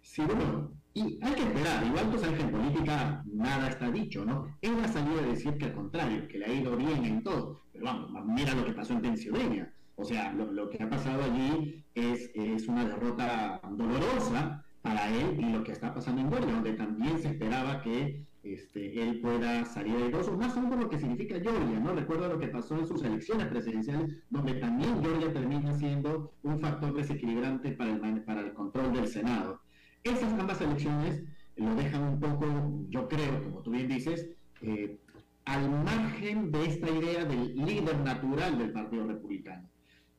Sí, 0.00 0.22
bueno, 0.22 0.72
y 0.94 1.22
hay 1.22 1.34
que 1.34 1.42
esperar, 1.42 1.86
igual 1.86 2.18
sabes 2.18 2.38
que 2.38 2.44
en 2.44 2.50
política 2.50 3.22
nada 3.26 3.68
está 3.68 3.90
dicho, 3.90 4.24
¿no? 4.24 4.56
Él 4.62 4.78
ha 4.82 4.88
salido 4.88 5.20
a 5.20 5.26
decir 5.26 5.58
que 5.58 5.66
al 5.66 5.74
contrario, 5.74 6.26
que 6.26 6.38
le 6.38 6.46
ha 6.46 6.52
ido 6.54 6.74
bien 6.74 7.04
en 7.04 7.22
todo, 7.22 7.60
pero 7.70 7.84
vamos, 7.84 8.10
mira 8.24 8.54
lo 8.54 8.64
que 8.64 8.72
pasó 8.72 8.94
en 8.94 9.02
Pensilvania 9.02 9.74
o 9.98 10.04
sea, 10.04 10.32
lo, 10.32 10.70
que 10.70 10.80
ha 10.80 10.88
pasado 10.88 11.24
allí 11.24 11.84
es, 11.92 12.30
es, 12.32 12.68
una 12.68 12.84
derrota 12.84 13.60
dolorosa 13.72 14.64
para 14.80 15.08
él 15.08 15.40
y 15.40 15.52
lo 15.52 15.64
que 15.64 15.72
está 15.72 15.92
pasando 15.92 16.20
en 16.20 16.30
Georgia, 16.30 16.54
donde 16.54 16.74
también 16.74 17.18
se 17.18 17.30
esperaba 17.30 17.82
que 17.82 18.24
este, 18.44 19.02
él 19.02 19.18
pueda 19.20 19.64
salir 19.64 19.96
eso, 20.14 20.36
más 20.36 20.56
aún 20.56 20.70
lo 20.78 20.88
que 20.88 21.00
significa 21.00 21.40
Georgia, 21.40 21.80
¿no? 21.80 21.94
Recuerda 21.94 22.28
lo 22.28 22.38
que 22.38 22.46
pasó 22.46 22.78
en 22.78 22.86
sus 22.86 23.02
elecciones 23.02 23.48
presidenciales, 23.48 24.14
donde 24.30 24.54
también 24.54 25.02
Georgia 25.02 25.32
termina 25.32 25.74
siendo 25.74 26.32
un 26.44 26.60
factor 26.60 26.94
desequilibrante 26.94 27.72
para 27.72 27.90
el, 27.90 28.22
para 28.22 28.42
el 28.42 28.52
control 28.54 28.92
del 28.92 29.08
Senado. 29.08 29.62
Esas 30.04 30.32
ambas 30.32 30.60
elecciones 30.60 31.24
lo 31.56 31.74
dejan 31.74 32.04
un 32.04 32.20
poco, 32.20 32.84
yo 32.88 33.08
creo, 33.08 33.42
como 33.42 33.62
tú 33.62 33.72
bien 33.72 33.88
dices, 33.88 34.30
eh, 34.62 34.96
al 35.44 35.68
margen 35.68 36.52
de 36.52 36.66
esta 36.66 36.88
idea 36.88 37.24
del 37.24 37.56
líder 37.56 37.98
natural 37.98 38.58
del 38.58 38.70
Partido 38.70 39.04
Republicano 39.04 39.68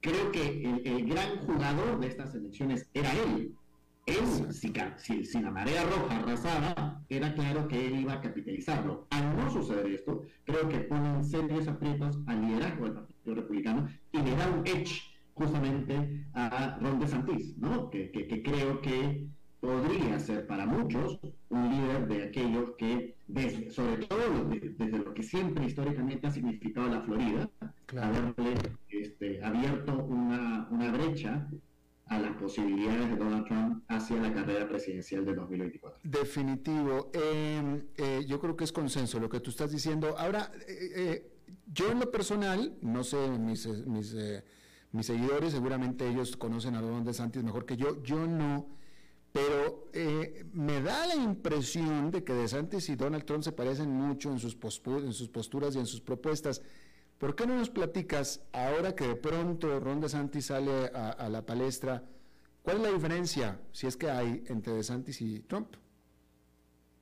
creo 0.02 0.32
que 0.32 0.64
el, 0.86 1.06
gran 1.08 1.46
jugador 1.46 2.00
de 2.00 2.08
estas 2.08 2.36
elecciones 2.36 2.88
era 2.94 3.12
él. 3.14 3.56
Él, 4.06 4.52
si, 4.52 5.26
si, 5.26 5.42
la 5.42 5.52
marea 5.52 5.84
roja 5.84 6.18
arrasaba, 6.18 7.04
era 7.10 7.34
claro 7.36 7.68
que 7.68 7.88
él 7.88 8.00
iba 8.00 8.14
a 8.14 8.22
capitalizarlo. 8.22 9.08
Al 9.12 9.38
no 9.38 9.52
suceder 9.52 9.86
esto, 9.88 10.24
creo 10.46 10.68
que 10.68 10.80
pone 10.80 11.10
en 11.10 11.24
serios 11.24 11.68
aprietos 11.68 12.18
al 12.26 12.42
liderazgo 12.42 12.86
del 12.86 12.94
Partido 12.94 13.36
Republicano 13.36 13.90
y 14.12 14.18
le 14.18 14.36
da 14.36 14.50
un 14.50 14.66
edge 14.66 15.02
justamente 15.36 16.26
a 16.34 16.80
Ron 16.82 17.00
DeSantis, 17.00 17.58
¿no? 17.58 17.90
que, 17.90 18.12
que 18.12 18.42
creo 18.42 18.82
que 18.82 19.28
podría 19.60 20.20
ser 20.20 20.48
para 20.48 20.66
muchos 20.66 21.20
un 21.50 21.70
líder 21.70 22.08
de 22.08 22.24
aquellos 22.24 22.72
que, 22.78 23.16
sobre 23.72 24.06
todo 24.06 24.46
desde, 24.50 24.98
lo 24.98 25.14
que 25.14 25.24
siempre 25.24 25.66
históricamente 25.66 26.28
ha 26.28 26.32
significado 26.32 26.88
la 26.88 27.02
Florida, 27.02 27.50
haberle 27.98 28.54
este, 28.90 29.44
abierto 29.44 30.06
una, 30.06 30.68
una, 30.72 30.92
brecha 30.92 31.50
a 32.06 32.20
las 32.20 32.36
posibilidades 32.38 33.10
de 33.10 33.16
Donald 33.18 33.46
Trump 33.48 33.84
hacia 33.88 34.18
la 34.18 34.34
carrera 34.34 34.68
presidencial 34.68 35.26
de 35.26 35.36
2024. 35.36 36.00
Definitivo. 36.04 37.12
Em, 37.14 37.84
eh, 37.98 38.26
yo 38.28 38.40
creo 38.40 38.56
que 38.56 38.64
es 38.64 38.72
consenso 38.72 39.20
lo 39.20 39.30
que 39.30 39.40
tú 39.42 39.50
estás 39.50 39.72
diciendo. 39.72 40.18
Ahora, 40.18 40.52
eh, 40.68 40.92
eh, 40.96 41.32
yo 41.72 41.92
en 41.92 42.00
lo 42.00 42.10
personal, 42.10 42.74
no 42.82 43.04
sé, 43.04 43.30
mis, 43.38 43.68
mis, 43.86 44.16
mis 44.92 45.06
seguidores, 45.06 45.52
seguramente 45.52 46.08
ellos 46.08 46.38
conocen 46.38 46.76
a 46.76 46.82
Donald 46.82 47.06
DeSantis 47.06 47.44
mejor 47.44 47.66
que 47.66 47.78
yo, 47.78 48.02
yo 48.02 48.26
no 48.26 48.79
pero 49.32 49.90
eh, 49.94 50.46
me 50.54 50.82
da 50.82 51.08
la 51.08 51.16
impresión 51.16 52.12
de 52.12 52.24
que 52.24 52.34
DeSantis 52.34 52.90
y 52.90 52.96
Donald 52.96 53.26
Trump 53.26 53.44
se 53.44 53.52
parecen 53.52 53.92
mucho 53.92 54.32
en 54.32 54.40
sus, 54.40 54.58
en 54.86 55.14
sus 55.14 55.30
posturas 55.30 55.76
y 55.76 55.80
en 55.80 55.86
sus 55.86 56.02
propuestas. 56.02 56.62
¿Por 57.18 57.36
qué 57.36 57.46
no 57.46 57.58
nos 57.58 57.70
platicas, 57.70 58.42
ahora 58.54 58.96
que 58.96 59.08
de 59.08 59.16
pronto 59.16 59.80
Ron 59.80 60.00
DeSantis 60.00 60.48
sale 60.48 60.88
a, 60.94 61.28
la 61.30 61.46
palestra, 61.46 62.04
¿Cuál 62.62 62.78
es 62.78 62.84
la 62.84 62.92
diferencia, 62.92 63.60
si 63.72 63.88
es 63.88 63.98
que 63.98 64.10
hay, 64.12 64.44
entre 64.48 64.74
DeSantis 64.74 65.22
y 65.22 65.40
Trump? 65.40 65.70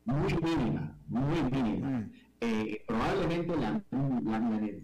Muy 0.05 0.33
mínima, 0.35 0.97
muy 1.07 1.43
mínima. 1.51 1.89
Mm. 1.89 2.11
Eh, 2.39 2.83
probablemente 2.87 3.57
la, 3.57 3.83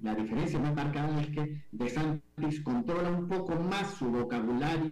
la, 0.01 0.15
diferencia 0.15 0.59
más 0.59 0.75
marcada 0.75 1.21
es 1.21 1.27
que 1.27 1.63
DeSantis 1.71 2.23
controla 2.63 3.09
un 3.09 3.27
poco 3.27 3.55
más 3.55 3.93
su 3.95 4.09
vocabulario 4.09 4.91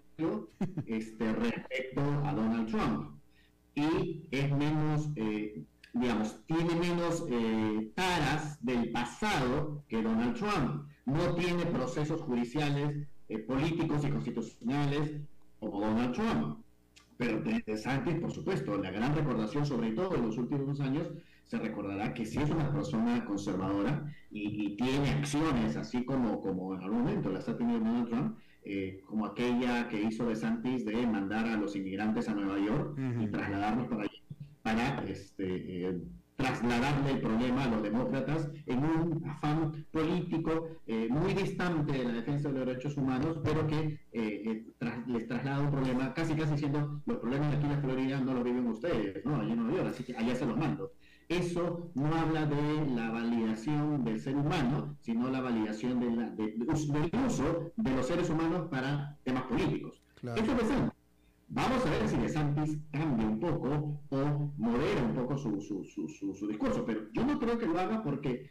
este, 0.86 1.34
respecto 1.34 2.02
a 2.02 2.34
Donald 2.34 2.70
Trump 2.70 3.22
y 3.76 4.28
es 4.32 4.52
menos, 4.52 5.10
eh, 5.16 5.64
digamos, 5.93 6.39
tiene 6.45 6.76
menos 6.76 7.26
eh, 7.30 7.91
taras 7.95 8.64
del 8.64 8.91
pasado 8.91 9.84
que 9.88 10.02
Donald 10.02 10.36
Trump. 10.36 10.88
No 11.06 11.36
tiene 11.36 11.66
procesos 11.66 12.22
judiciales, 12.22 13.08
políticos 13.47 14.04
y 14.04 14.10
constitucionales 14.10 15.22
como 15.60 15.80
Donald 15.80 16.14
Trump. 16.14 16.60
Pero 17.18 17.41
DeSantis, 17.66 18.16
por 18.16 18.32
supuesto, 18.32 18.78
la 18.78 18.91
gran 18.91 19.16
recordación, 19.16 19.66
sobre 19.66 19.91
todo 19.91 20.16
en 20.16 20.26
los 20.26 20.38
últimos 20.38 20.80
años, 20.80 21.08
se 21.52 21.60
recordará 21.60 22.14
que 22.14 22.26
sí 22.26 22.39
es 22.39 22.49
una 22.49 22.72
persona 22.72 23.26
conservadora 23.26 24.06
y, 24.30 24.78
tiene 24.78 25.10
acciones, 25.10 25.76
así 25.76 26.06
como, 26.06 26.39
como 26.39 26.76
en 26.76 26.82
algún 26.82 26.99
momento 26.99 27.30
las 27.30 27.49
ha 27.49 27.58
tenido 27.58 27.80
Donald 27.80 28.08
Trump, 28.08 28.38
eh, 28.64 29.02
como 29.06 29.26
aquella 29.26 29.89
que 29.89 30.02
hizo 30.02 30.26
de 30.28 30.38
Santis 30.38 30.86
de 30.86 31.06
mandar 31.06 31.45
a 31.47 31.58
los 31.58 31.76
inmigrantes 31.76 32.30
a 32.30 32.36
Nueva 32.36 32.58
York 32.58 32.97
y 33.20 33.28
trasladarlos 33.28 33.88
para 33.89 34.04
allí, 34.04 34.24
para 34.62 35.04
este, 35.04 35.89
eh, 35.89 36.02
trasladarle 36.38 37.12
el 37.12 37.20
problema 37.20 37.66
a 37.66 37.68
los 37.68 37.84
demócratas 37.84 38.49
en 38.66 38.86
un 38.86 39.22
afán 39.28 39.86
político 39.91 40.78
eh, 40.88 41.10
muy 41.10 41.34
distante 41.34 41.91
de 41.91 42.06
la 42.06 42.14
defensa 42.14 42.47
de 42.47 42.60
los 42.60 42.66
derechos 42.66 42.95
humanos, 42.95 43.39
pero 43.43 43.68
que 43.68 43.99
les 45.08 45.28
traslada 45.28 45.60
un 45.60 45.72
problema 45.72 46.14
casi 46.14 46.34
casi 46.34 46.58
siendo 46.58 47.02
los 47.06 47.18
problemas 47.18 47.54
aquí 47.54 47.66
en 47.66 47.72
la 47.72 47.82
Florida 47.82 48.22
no 48.22 48.36
los 48.36 48.43
viven 48.45 48.68
ustedes, 48.68 49.26
¿no? 49.26 49.36
Allí 49.36 49.52
en 49.52 49.58
Nueva 49.58 49.78
York, 49.80 49.89
así 49.89 50.06
que 50.06 50.16
allá 50.16 50.34
se 50.34 50.45
los 50.45 50.58
mando 50.58 50.93
eso 51.32 51.90
no 51.96 52.14
habla 52.14 52.46
de 52.46 52.86
la 52.94 53.10
validación 53.10 54.04
del 54.04 54.20
ser 54.20 54.36
humano, 54.36 54.98
sino 55.00 55.30
la 55.30 55.42
validación 55.42 56.00
de 56.00 56.08
del 56.32 56.68
uso 56.70 57.72
de 57.76 57.96
los 57.96 58.06
seres 58.06 58.30
humanos 58.30 58.68
para 58.70 59.18
temas 59.24 59.44
políticos. 59.44 60.02
Esto 60.22 60.52
es 60.52 60.92
Vamos 61.54 61.86
a 61.86 61.90
ver 61.90 62.08
si 62.08 62.16
DeSantis 62.16 62.80
cambia 62.92 63.28
un 63.28 63.40
poco 63.40 64.00
o 64.10 64.52
modera 64.58 65.04
un 65.04 65.16
poco 65.16 65.38
su, 65.38 65.60
su, 65.62 66.48
discurso, 66.48 66.86
pero 66.86 67.12
yo 67.12 67.26
no 67.26 67.38
creo 67.40 67.58
que 67.58 67.66
lo 67.66 67.78
haga 67.78 68.02
porque 68.04 68.50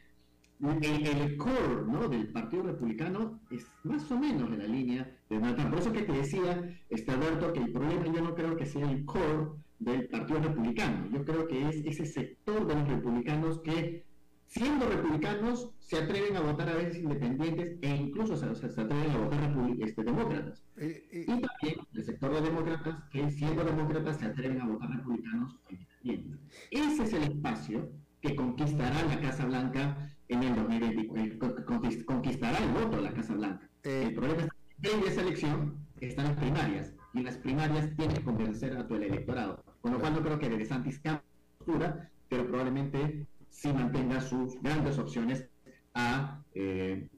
el, 0.61 1.37
core 1.39 1.87
¿no? 1.87 2.09
del 2.09 2.29
Partido 2.29 2.65
Republicano 2.65 3.41
es 3.51 3.67
más 3.85 4.11
o 4.11 4.19
menos 4.19 4.53
en 4.53 4.59
la 4.59 4.67
línea 4.67 5.17
de 5.31 5.39
Nathan. 5.39 5.71
Por 5.71 5.79
eso 5.79 5.93
que 5.93 6.03
te 6.03 6.13
decía, 6.13 6.79
este 6.91 7.13
Alberto, 7.13 7.55
que 7.55 7.61
el 7.61 7.73
problema 7.73 8.05
yo 8.05 8.21
no 8.21 8.35
creo 8.35 8.55
que 8.55 8.67
sea 8.67 8.91
el 8.91 9.07
core 9.07 9.49
del 9.81 10.09
Partido 10.09 10.41
Republicano. 10.41 11.09
Yo 11.11 11.25
creo 11.25 11.49
que 11.49 11.69
es 11.69 11.77
ese 11.85 12.07
sector 12.07 12.67
de 12.67 12.75
los 12.75 12.89
republicanos 12.89 13.59
que, 13.61 14.05
siendo 14.47 14.89
republicanos, 14.89 15.71
se 15.79 15.97
atreven 15.97 16.37
a 16.37 16.41
votar 16.41 16.69
a 16.69 16.75
veces 16.75 16.99
independientes 16.99 17.79
e 17.81 17.97
incluso 17.97 18.37
se, 18.37 18.47
atreven 18.47 19.11
a 19.11 19.19
votar 19.19 19.57
este, 19.81 20.05
demócratas. 20.05 20.63
Eh, 20.77 21.09
eh, 21.11 21.23
y 21.23 21.27
también 21.27 21.87
el 21.95 22.05
sector 22.05 22.35
de 22.35 22.41
demócratas 22.43 23.03
que, 23.11 23.31
siendo 23.31 23.65
demócratas, 23.65 24.19
se 24.19 24.27
atreven 24.27 24.61
a 24.61 24.67
votar 24.67 24.91
republicanos 24.91 25.55
o 25.55 25.73
independientes. 25.73 26.41
Ese 26.71 27.03
es 27.03 27.13
el 27.15 27.23
espacio 27.23 27.91
que 28.21 28.37
conquistará 28.37 29.03
la 29.07 29.21
Casa 29.21 29.47
Blanca 29.47 30.11
en 30.29 30.43
el 30.43 30.55
2024, 30.55 31.65
conquistará 32.05 32.59
el 32.59 32.71
voto 32.73 32.97
de 32.97 33.03
la 33.03 33.13
Casa 33.13 33.35
Blanca. 33.35 33.69
Eh, 33.83 34.05
el 34.09 34.15
problema 34.15 34.43
es 34.43 34.49
que 34.83 34.95
en 34.95 35.09
esa 35.09 35.23
elección 35.23 35.75
están 36.01 36.27
las 36.27 36.37
primarias 36.37 36.95
y 37.15 37.23
las 37.23 37.37
primarias 37.39 37.91
tienen 37.97 38.17
que 38.17 38.25
convencer 38.25 38.77
a 38.77 38.87
todo 38.87 38.99
el 38.99 39.05
electorado. 39.05 39.65
Con 39.81 39.93
lo 39.93 39.99
cual 39.99 40.15
no 40.15 40.23
creo 40.23 40.39
que 40.39 40.49
de 40.49 40.59
DeSantis 40.59 40.99
cambie 41.01 41.23
postura, 41.59 42.11
pero 42.29 42.47
probablemente 42.47 43.27
sí 43.49 43.73
mantenga 43.73 44.21
sus 44.21 44.61
grandes 44.63 44.99
opciones 44.99 45.47
a, 45.95 46.43
eh, 46.55 47.09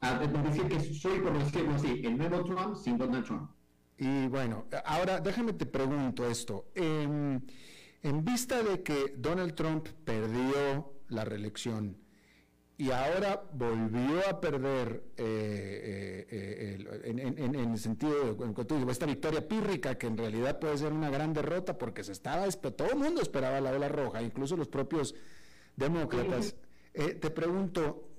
a 0.00 0.18
decir 0.18 0.68
que 0.68 0.80
soy, 0.80 1.20
por 1.20 1.38
decirlo 1.38 1.74
así, 1.74 2.02
el 2.04 2.18
nuevo 2.18 2.44
Trump 2.44 2.76
sin 2.76 2.98
Donald 2.98 3.24
Trump. 3.24 3.50
Y 3.98 4.26
bueno, 4.28 4.66
ahora 4.84 5.20
déjame 5.20 5.52
te 5.52 5.66
pregunto 5.66 6.26
esto. 6.26 6.66
en 6.74 8.24
vista 8.24 8.62
de 8.62 8.82
que 8.82 9.14
Donald 9.16 9.54
Trump 9.54 9.86
perdió 10.04 10.92
la 11.08 11.24
reelección, 11.24 12.01
y 12.78 12.90
ahora 12.90 13.42
volvió 13.52 14.28
a 14.28 14.40
perder 14.40 15.02
eh, 15.16 16.26
eh, 16.30 16.78
eh, 17.04 17.34
en, 17.36 17.54
el 17.54 17.78
sentido 17.78 18.34
de 18.34 18.92
esta 18.92 19.06
victoria 19.06 19.46
pírrica 19.46 19.96
que 19.96 20.06
en 20.06 20.16
realidad 20.16 20.58
puede 20.58 20.78
ser 20.78 20.92
una 20.92 21.10
gran 21.10 21.32
derrota 21.32 21.76
porque 21.76 22.02
se 22.02 22.12
estaba 22.12 22.48
todo 22.50 22.90
el 22.90 22.96
mundo 22.96 23.20
esperaba 23.20 23.60
la 23.60 23.70
ola 23.70 23.88
roja 23.88 24.22
incluso 24.22 24.56
los 24.56 24.68
propios 24.68 25.14
demócratas. 25.76 26.56
Te 26.92 27.30
pregunto 27.30 28.10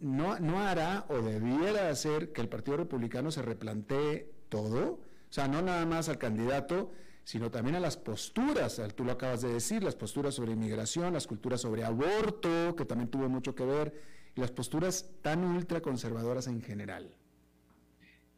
no 0.00 0.38
no 0.38 0.60
hará 0.60 1.06
o 1.08 1.20
debiera 1.20 1.88
hacer 1.88 2.32
que 2.32 2.40
el 2.40 2.48
Partido 2.48 2.76
Republicano 2.76 3.30
se 3.30 3.42
replantee 3.42 4.30
todo 4.48 5.00
o 5.30 5.32
sea 5.32 5.48
no 5.48 5.62
nada 5.62 5.84
más 5.86 6.08
al 6.08 6.18
candidato 6.18 6.92
sino 7.24 7.50
también 7.50 7.76
a 7.76 7.80
las 7.80 7.96
posturas, 7.96 8.80
tú 8.94 9.04
lo 9.04 9.12
acabas 9.12 9.42
de 9.42 9.52
decir, 9.52 9.82
las 9.82 9.96
posturas 9.96 10.34
sobre 10.34 10.52
inmigración, 10.52 11.12
las 11.12 11.26
culturas 11.26 11.60
sobre 11.60 11.84
aborto, 11.84 12.76
que 12.76 12.84
también 12.84 13.10
tuvo 13.10 13.28
mucho 13.28 13.54
que 13.54 13.64
ver, 13.64 13.94
y 14.36 14.40
las 14.40 14.50
posturas 14.50 15.10
tan 15.22 15.44
ultraconservadoras 15.44 16.46
en 16.46 16.60
general. 16.60 17.16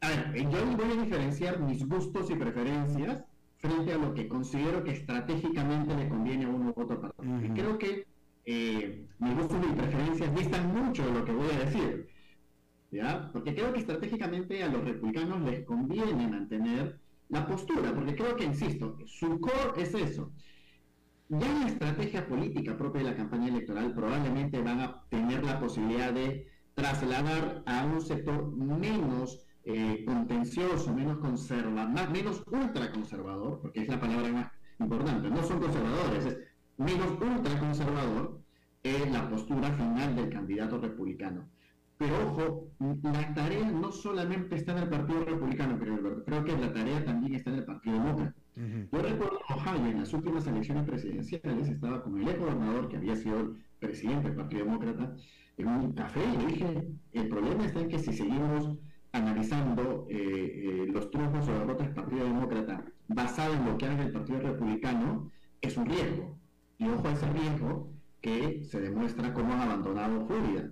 A 0.01 0.09
ver, 0.09 0.31
eh, 0.35 0.47
yo 0.49 0.65
voy 0.77 0.91
a 0.91 1.03
diferenciar 1.03 1.59
mis 1.59 1.87
gustos 1.87 2.29
y 2.29 2.35
preferencias 2.35 3.23
frente 3.57 3.93
a 3.93 3.97
lo 3.97 4.13
que 4.13 4.27
considero 4.27 4.83
que 4.83 4.91
estratégicamente 4.91 5.95
le 5.95 6.07
conviene 6.07 6.45
a 6.45 6.49
uno 6.49 6.73
u 6.75 6.81
otro 6.81 7.01
partido. 7.01 7.53
Creo 7.55 7.77
que 7.77 8.05
eh, 8.45 9.05
mis 9.19 9.35
gustos 9.35 9.57
y 9.67 9.73
preferencias 9.73 10.35
distan 10.35 10.73
mucho 10.73 11.05
de 11.05 11.11
lo 11.11 11.25
que 11.25 11.31
voy 11.31 11.49
a 11.49 11.65
decir. 11.65 12.09
¿ya? 12.91 13.29
Porque 13.33 13.53
creo 13.53 13.73
que 13.73 13.79
estratégicamente 13.79 14.63
a 14.63 14.69
los 14.69 14.83
republicanos 14.83 15.41
les 15.41 15.65
conviene 15.65 16.27
mantener 16.27 16.99
la 17.29 17.45
postura, 17.45 17.93
porque 17.93 18.15
creo 18.15 18.35
que, 18.35 18.45
insisto, 18.45 18.97
su 19.05 19.39
core 19.39 19.81
es 19.81 19.93
eso. 19.93 20.31
Ya 21.29 21.45
en 21.45 21.61
la 21.61 21.67
estrategia 21.67 22.27
política 22.27 22.77
propia 22.77 23.03
de 23.03 23.09
la 23.09 23.17
campaña 23.17 23.49
electoral 23.49 23.93
probablemente 23.93 24.61
van 24.61 24.79
a 24.79 25.03
tener 25.09 25.43
la 25.43 25.59
posibilidad 25.59 26.13
de 26.13 26.47
trasladar 26.73 27.63
a 27.65 27.85
un 27.85 28.01
sector 28.01 28.55
menos 28.55 29.45
eh, 29.65 30.05
contencioso, 30.05 30.93
menos 30.93 31.17
conservador, 31.17 32.09
menos 32.09 32.41
ultraconservador, 32.49 33.59
porque 33.61 33.81
es 33.81 33.89
la 33.89 33.99
palabra 33.99 34.31
más 34.31 34.51
importante, 34.79 35.29
no 35.29 35.43
son 35.43 35.59
conservadores, 35.59 36.25
es 36.25 36.37
menos 36.77 37.09
ultraconservador, 37.19 38.39
es 38.83 39.11
la 39.11 39.29
postura 39.29 39.69
final 39.73 40.15
del 40.15 40.29
candidato 40.29 40.77
republicano. 40.77 41.49
Pero 41.97 42.27
ojo, 42.27 42.69
la 43.01 43.33
tarea 43.33 43.71
no 43.71 43.91
solamente 43.91 44.55
está 44.55 44.73
en 44.73 44.83
el 44.83 44.89
Partido 44.89 45.25
Republicano, 45.25 45.79
creo, 45.79 46.23
creo 46.23 46.43
que 46.43 46.57
la 46.57 46.71
tarea 46.71 47.03
también 47.03 47.33
está 47.35 47.49
en 47.49 47.55
el 47.57 47.65
Partido 47.65 47.95
Demócrata. 47.95 48.35
Yo 48.55 49.01
recuerdo 49.01 49.39
Ohio 49.49 49.85
en 49.85 49.99
las 49.99 50.13
últimas 50.13 50.45
elecciones 50.45 50.83
presidenciales, 50.83 51.69
estaba 51.69 52.03
con 52.03 52.19
el 52.19 52.27
ex 52.27 52.39
gobernador 52.39 52.87
que 52.87 52.97
había 52.97 53.15
sido 53.15 53.39
el 53.39 53.57
presidente 53.79 54.27
del 54.27 54.37
Partido 54.37 54.65
Demócrata 54.65 55.15
en 55.57 55.67
un 55.67 55.93
café 55.93 56.21
y 56.23 56.37
le 56.37 56.45
dije, 56.45 56.87
el 57.13 57.29
problema 57.29 57.65
está 57.65 57.79
en 57.79 57.89
que 57.89 57.99
si 57.99 58.13
seguimos 58.13 58.77
analizando 59.11 60.05
eh, 60.09 60.17
eh, 60.17 60.87
los 60.91 61.09
triunfos 61.09 61.47
o 61.47 61.51
derrotas 61.51 61.87
del 61.87 61.95
Partido 61.95 62.25
Demócrata 62.25 62.85
basado 63.07 63.53
en 63.55 63.65
lo 63.65 63.77
que 63.77 63.85
haga 63.87 64.03
el 64.03 64.11
Partido 64.11 64.39
Republicano, 64.39 65.31
es 65.61 65.75
un 65.77 65.87
riesgo. 65.87 66.37
Y 66.77 66.87
ojo 66.87 67.07
a 67.07 67.13
ese 67.13 67.31
riesgo 67.31 67.91
que 68.21 68.63
se 68.63 68.81
demuestra 68.81 69.33
cómo 69.33 69.53
han 69.53 69.61
abandonado 69.61 70.27
Florida 70.27 70.71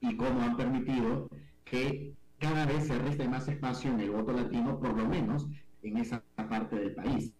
y 0.00 0.16
cómo 0.16 0.42
han 0.42 0.56
permitido 0.56 1.28
que 1.64 2.14
cada 2.38 2.66
vez 2.66 2.86
se 2.86 2.98
reste 2.98 3.28
más 3.28 3.46
espacio 3.48 3.90
en 3.92 4.00
el 4.00 4.10
voto 4.10 4.32
latino, 4.32 4.78
por 4.80 4.96
lo 4.96 5.06
menos 5.06 5.46
en 5.82 5.98
esa 5.98 6.22
parte 6.36 6.76
del 6.76 6.94
país. 6.94 7.32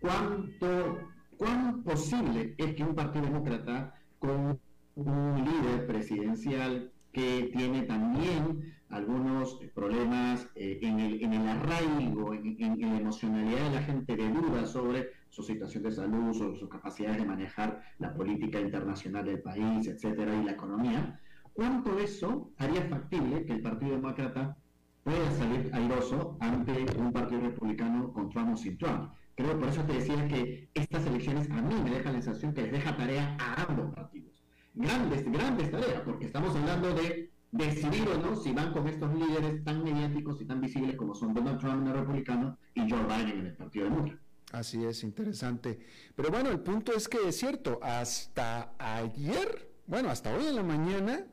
¿Cuánto, 0.00 0.98
¿Cuán 1.36 1.82
posible 1.82 2.54
es 2.56 2.74
que 2.74 2.82
un 2.82 2.94
partido 2.94 3.26
demócrata 3.26 3.94
con 4.18 4.58
un 4.94 5.44
líder 5.44 5.86
presidencial 5.86 6.90
que 7.12 7.50
tiene 7.52 7.82
también 7.82 8.74
algunos 8.88 9.58
problemas 9.74 10.48
eh, 10.54 10.78
en, 10.82 11.00
el, 11.00 11.22
en, 11.22 11.32
el, 11.32 11.48
arraigo, 11.48 12.34
en, 12.34 12.56
en, 12.60 12.80
la 12.80 12.98
emocionalidad 12.98 13.70
de 13.70 13.74
la 13.74 13.82
gente 13.82 14.16
de 14.16 14.28
duda 14.28 14.66
sobre 14.66 15.10
su 15.28 15.42
situación 15.42 15.82
de 15.82 15.92
salud, 15.92 16.32
sobre 16.34 16.58
sus 16.58 16.68
capacidades 16.68 17.18
de 17.18 17.26
manejar 17.26 17.82
la 17.98 18.14
política 18.14 18.60
internacional 18.60 19.24
del 19.24 19.40
país, 19.40 19.86
etcétera, 19.86 20.34
y 20.34 20.44
la 20.44 20.52
economía, 20.52 21.20
¿Cuánto 21.56 21.98
eso 21.98 22.50
haría 22.58 22.82
factible 22.82 23.46
que 23.46 23.54
el 23.54 23.62
Partido 23.62 23.92
Demócrata 23.92 24.58
pueda 25.02 25.30
salir 25.32 25.70
airoso 25.72 26.36
ante 26.38 26.84
un 26.98 27.10
partido 27.14 27.40
republicano 27.40 28.12
con 28.12 28.28
Trump 28.28 28.52
o 28.52 28.56
sin 28.58 28.76
Trump? 28.76 29.10
Creo 29.34 29.58
por 29.58 29.70
eso 29.70 29.82
te 29.84 29.94
decía 29.94 30.28
que 30.28 30.68
estas 30.74 31.06
elecciones 31.06 31.50
a 31.50 31.62
mí 31.62 31.74
me 31.82 31.90
dejan 31.92 32.12
la 32.12 32.20
sensación 32.20 32.52
que 32.52 32.60
les 32.60 32.72
deja 32.72 32.94
tarea 32.94 33.38
a 33.40 33.62
ambos 33.62 33.94
partidos. 33.94 34.42
Grandes, 34.74 35.24
grandes 35.32 35.70
tareas, 35.70 36.02
porque 36.04 36.26
estamos 36.26 36.54
hablando 36.54 36.92
de 36.92 37.32
decidir 37.52 38.06
o 38.06 38.18
no 38.18 38.36
si 38.36 38.52
van 38.52 38.74
con 38.74 38.86
estos 38.86 39.14
líderes 39.14 39.64
tan 39.64 39.82
mediáticos 39.82 40.38
y 40.42 40.44
tan 40.44 40.60
visibles 40.60 40.94
como 40.94 41.14
son 41.14 41.32
Donald 41.32 41.58
Trump 41.58 41.80
en 41.80 41.88
el 41.88 41.94
republicano 41.94 42.58
y 42.74 42.80
Joe 42.80 43.02
Biden 43.04 43.40
en 43.40 43.46
el 43.46 43.56
Partido 43.56 43.86
Demócrata. 43.86 44.20
Así 44.52 44.84
es, 44.84 45.02
interesante. 45.04 45.78
Pero 46.14 46.30
bueno, 46.30 46.50
el 46.50 46.60
punto 46.60 46.92
es 46.92 47.08
que 47.08 47.26
es 47.26 47.38
cierto, 47.38 47.80
hasta 47.82 48.74
ayer, 48.78 49.72
bueno, 49.86 50.10
hasta 50.10 50.36
hoy 50.36 50.46
en 50.46 50.56
la 50.56 50.62
mañana, 50.62 51.26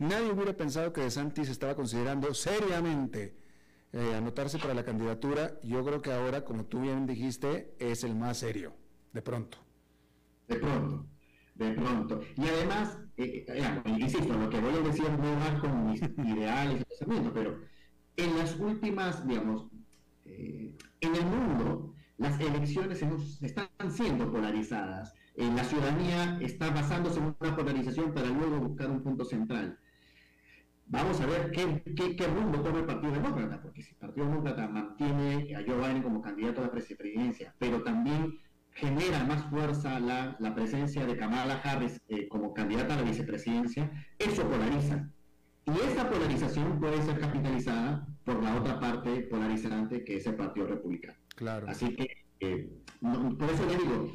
nadie 0.00 0.32
hubiera 0.32 0.56
pensado 0.56 0.92
que 0.92 1.02
DeSantis 1.02 1.48
estaba 1.48 1.76
considerando 1.76 2.34
seriamente 2.34 3.36
eh, 3.92 4.14
anotarse 4.14 4.58
para 4.58 4.72
la 4.74 4.84
candidatura. 4.84 5.58
Yo 5.62 5.84
creo 5.84 6.00
que 6.00 6.12
ahora, 6.12 6.44
como 6.44 6.64
tú 6.64 6.80
bien 6.80 7.06
dijiste, 7.06 7.74
es 7.78 8.02
el 8.02 8.14
más 8.14 8.38
serio, 8.38 8.72
de 9.12 9.20
pronto. 9.20 9.58
De 10.48 10.56
pronto, 10.56 11.06
de 11.54 11.70
pronto. 11.72 12.20
Y 12.36 12.48
además, 12.48 12.98
eh, 13.16 13.44
eh, 13.48 13.82
insisto, 13.98 14.32
lo 14.32 14.48
que 14.48 14.60
voy 14.60 14.74
a 14.74 14.80
decir 14.80 15.10
no 15.10 15.38
va 15.38 15.60
con 15.60 15.90
mis 15.90 16.02
ideales 16.18 16.80
y 16.80 16.84
pensamientos, 16.84 17.32
pero 17.34 17.60
en 18.16 18.38
las 18.38 18.58
últimas, 18.58 19.26
digamos, 19.26 19.66
en 20.24 21.14
el 21.16 21.24
mundo, 21.26 21.94
las 22.16 22.38
elecciones 22.40 23.02
están 23.42 23.68
siendo 23.90 24.30
polarizadas. 24.30 25.14
la 25.36 25.64
ciudadanía 25.64 26.38
está 26.40 26.70
basándose 26.70 27.18
en 27.18 27.34
una 27.38 27.56
polarización 27.56 28.12
para 28.12 28.28
luego 28.28 28.60
buscar 28.60 28.90
un 28.90 29.02
punto 29.02 29.24
central. 29.24 29.78
Vamos 30.90 31.20
a 31.20 31.26
ver 31.26 31.52
qué, 31.52 31.82
qué, 32.16 32.26
rumbo 32.26 32.62
toma 32.62 32.80
el 32.80 32.84
Partido 32.84 33.12
Demócrata, 33.12 33.62
porque 33.62 33.80
si 33.80 33.92
el 33.92 33.96
Partido 33.96 34.26
Demócrata 34.26 34.66
mantiene 34.66 35.54
a 35.54 35.62
Joe 35.64 35.76
Biden 35.76 36.02
como 36.02 36.20
candidato 36.20 36.60
a 36.60 36.64
la 36.64 36.72
presidencia, 36.72 37.54
pero 37.58 37.84
también 37.84 38.36
genera 38.72 39.22
más 39.22 39.44
fuerza 39.50 40.00
la, 40.00 40.36
la 40.40 40.52
presencia 40.52 41.06
de 41.06 41.16
Kamala 41.16 41.60
Harris 41.62 42.00
eh, 42.08 42.26
como 42.26 42.52
candidata 42.52 42.94
a 42.94 42.96
la 42.96 43.02
vicepresidencia, 43.04 43.88
eso 44.18 44.42
polariza. 44.48 45.08
Y 45.66 45.92
esa 45.92 46.10
polarización 46.10 46.80
puede 46.80 47.00
ser 47.02 47.20
capitalizada 47.20 48.04
por 48.24 48.42
la 48.42 48.56
otra 48.56 48.80
parte 48.80 49.22
polarizante 49.30 50.02
que 50.02 50.16
es 50.16 50.26
el 50.26 50.34
Partido 50.34 50.66
Republicano. 50.66 51.18
Claro. 51.36 51.68
Así 51.68 51.94
que, 51.94 52.08
eh, 52.40 52.68
por 53.00 53.48
eso 53.48 53.64
le 53.66 53.76
digo, 53.76 54.12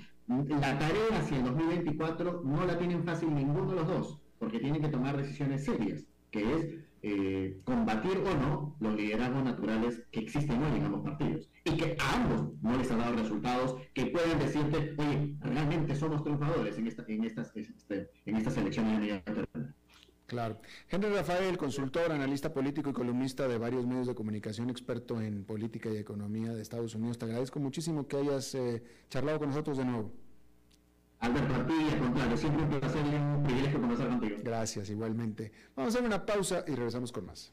la 0.59 0.77
tarea 0.77 1.19
hacia 1.19 1.37
el 1.37 1.45
2024 1.45 2.41
no 2.43 2.65
la 2.65 2.77
tienen 2.77 3.05
fácil 3.05 3.33
ninguno 3.33 3.69
de 3.69 3.75
los 3.77 3.87
dos, 3.87 4.21
porque 4.39 4.59
tienen 4.59 4.81
que 4.81 4.89
tomar 4.89 5.15
decisiones 5.15 5.63
serias, 5.63 6.05
que 6.35 6.53
es 6.53 6.65
eh, 7.01 7.61
combatir 7.63 8.17
o 8.17 8.35
no 8.35 8.75
los 8.81 8.95
liderazgos 8.95 9.43
naturales 9.43 10.01
que 10.11 10.19
existen 10.19 10.61
hoy 10.61 10.77
en 10.77 10.85
ambos 10.85 11.01
partidos 11.01 11.49
y 11.63 11.77
que 11.77 11.95
a 11.97 12.15
ambos 12.15 12.51
no 12.61 12.77
les 12.77 12.91
han 12.91 12.99
dado 12.99 13.15
resultados 13.15 13.77
que 13.93 14.07
puedan 14.07 14.37
decirte, 14.39 14.95
oye, 14.97 15.35
realmente 15.39 15.95
somos 15.95 16.23
triunfadores 16.23 16.77
en, 16.77 16.87
esta, 16.87 17.05
en, 17.07 17.23
estas, 17.23 17.55
este, 17.55 18.09
en 18.25 18.35
estas 18.35 18.57
elecciones 18.57 18.99
de 18.99 19.23
Claro. 20.25 20.59
Henry 20.89 21.09
Rafael, 21.09 21.57
consultor, 21.57 22.11
analista 22.11 22.51
político 22.51 22.89
y 22.89 22.93
columnista 22.93 23.47
de 23.47 23.59
varios 23.59 23.85
medios 23.85 24.07
de 24.07 24.15
comunicación, 24.15 24.69
experto 24.69 25.21
en 25.21 25.45
política 25.45 25.89
y 25.89 25.97
economía 25.97 26.53
de 26.53 26.61
Estados 26.61 26.95
Unidos. 26.95 27.19
Te 27.19 27.25
agradezco 27.25 27.59
muchísimo 27.59 28.07
que 28.07 28.17
hayas 28.17 28.55
eh, 28.55 28.83
charlado 29.09 29.39
con 29.39 29.49
nosotros 29.49 29.77
de 29.77 29.85
nuevo. 29.85 30.24
Alberto, 31.25 31.55
a 31.55 31.65
ti, 31.65 31.89
al 31.91 31.99
contrario, 31.99 32.37
siempre 32.37 32.63
un 32.63 32.69
placer 32.69 33.05
y 33.05 33.15
un 33.15 33.43
privilegio 33.43 33.81
conversar 33.81 34.09
contigo. 34.09 34.35
Gracias, 34.43 34.89
igualmente. 34.89 35.51
Vamos 35.75 35.95
a 35.95 35.97
hacer 35.97 36.07
una 36.07 36.25
pausa 36.25 36.63
y 36.67 36.75
regresamos 36.75 37.11
con 37.11 37.25
más. 37.25 37.51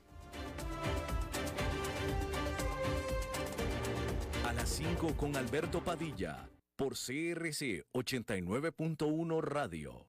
A 4.47 4.53
las 4.53 4.69
5 4.69 5.17
con 5.17 5.37
Alberto 5.37 5.83
Padilla, 5.83 6.51
por 6.77 6.93
CRC 6.93 7.87
89.1 7.93 9.41
Radio. 9.41 10.09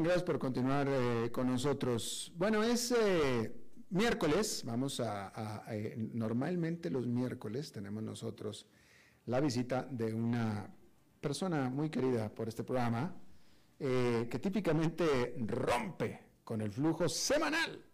Gracias 0.00 0.22
por 0.22 0.38
continuar 0.38 0.86
eh, 0.88 1.30
con 1.32 1.48
nosotros. 1.48 2.32
Bueno, 2.36 2.62
es 2.62 2.92
eh, 2.92 3.52
miércoles, 3.90 4.62
vamos 4.64 5.00
a, 5.00 5.64
eh, 5.70 5.96
normalmente 6.14 6.88
los 6.88 7.08
miércoles 7.08 7.72
tenemos 7.72 8.02
nosotros 8.04 8.68
la 9.26 9.40
visita 9.40 9.88
de 9.90 10.14
una 10.14 10.72
persona 11.20 11.68
muy 11.68 11.90
querida 11.90 12.32
por 12.32 12.48
este 12.48 12.62
programa, 12.62 13.14
que 13.78 14.38
típicamente 14.40 15.34
rompe 15.38 16.20
con 16.44 16.60
el 16.60 16.72
flujo 16.72 17.08
semanal 17.08 17.84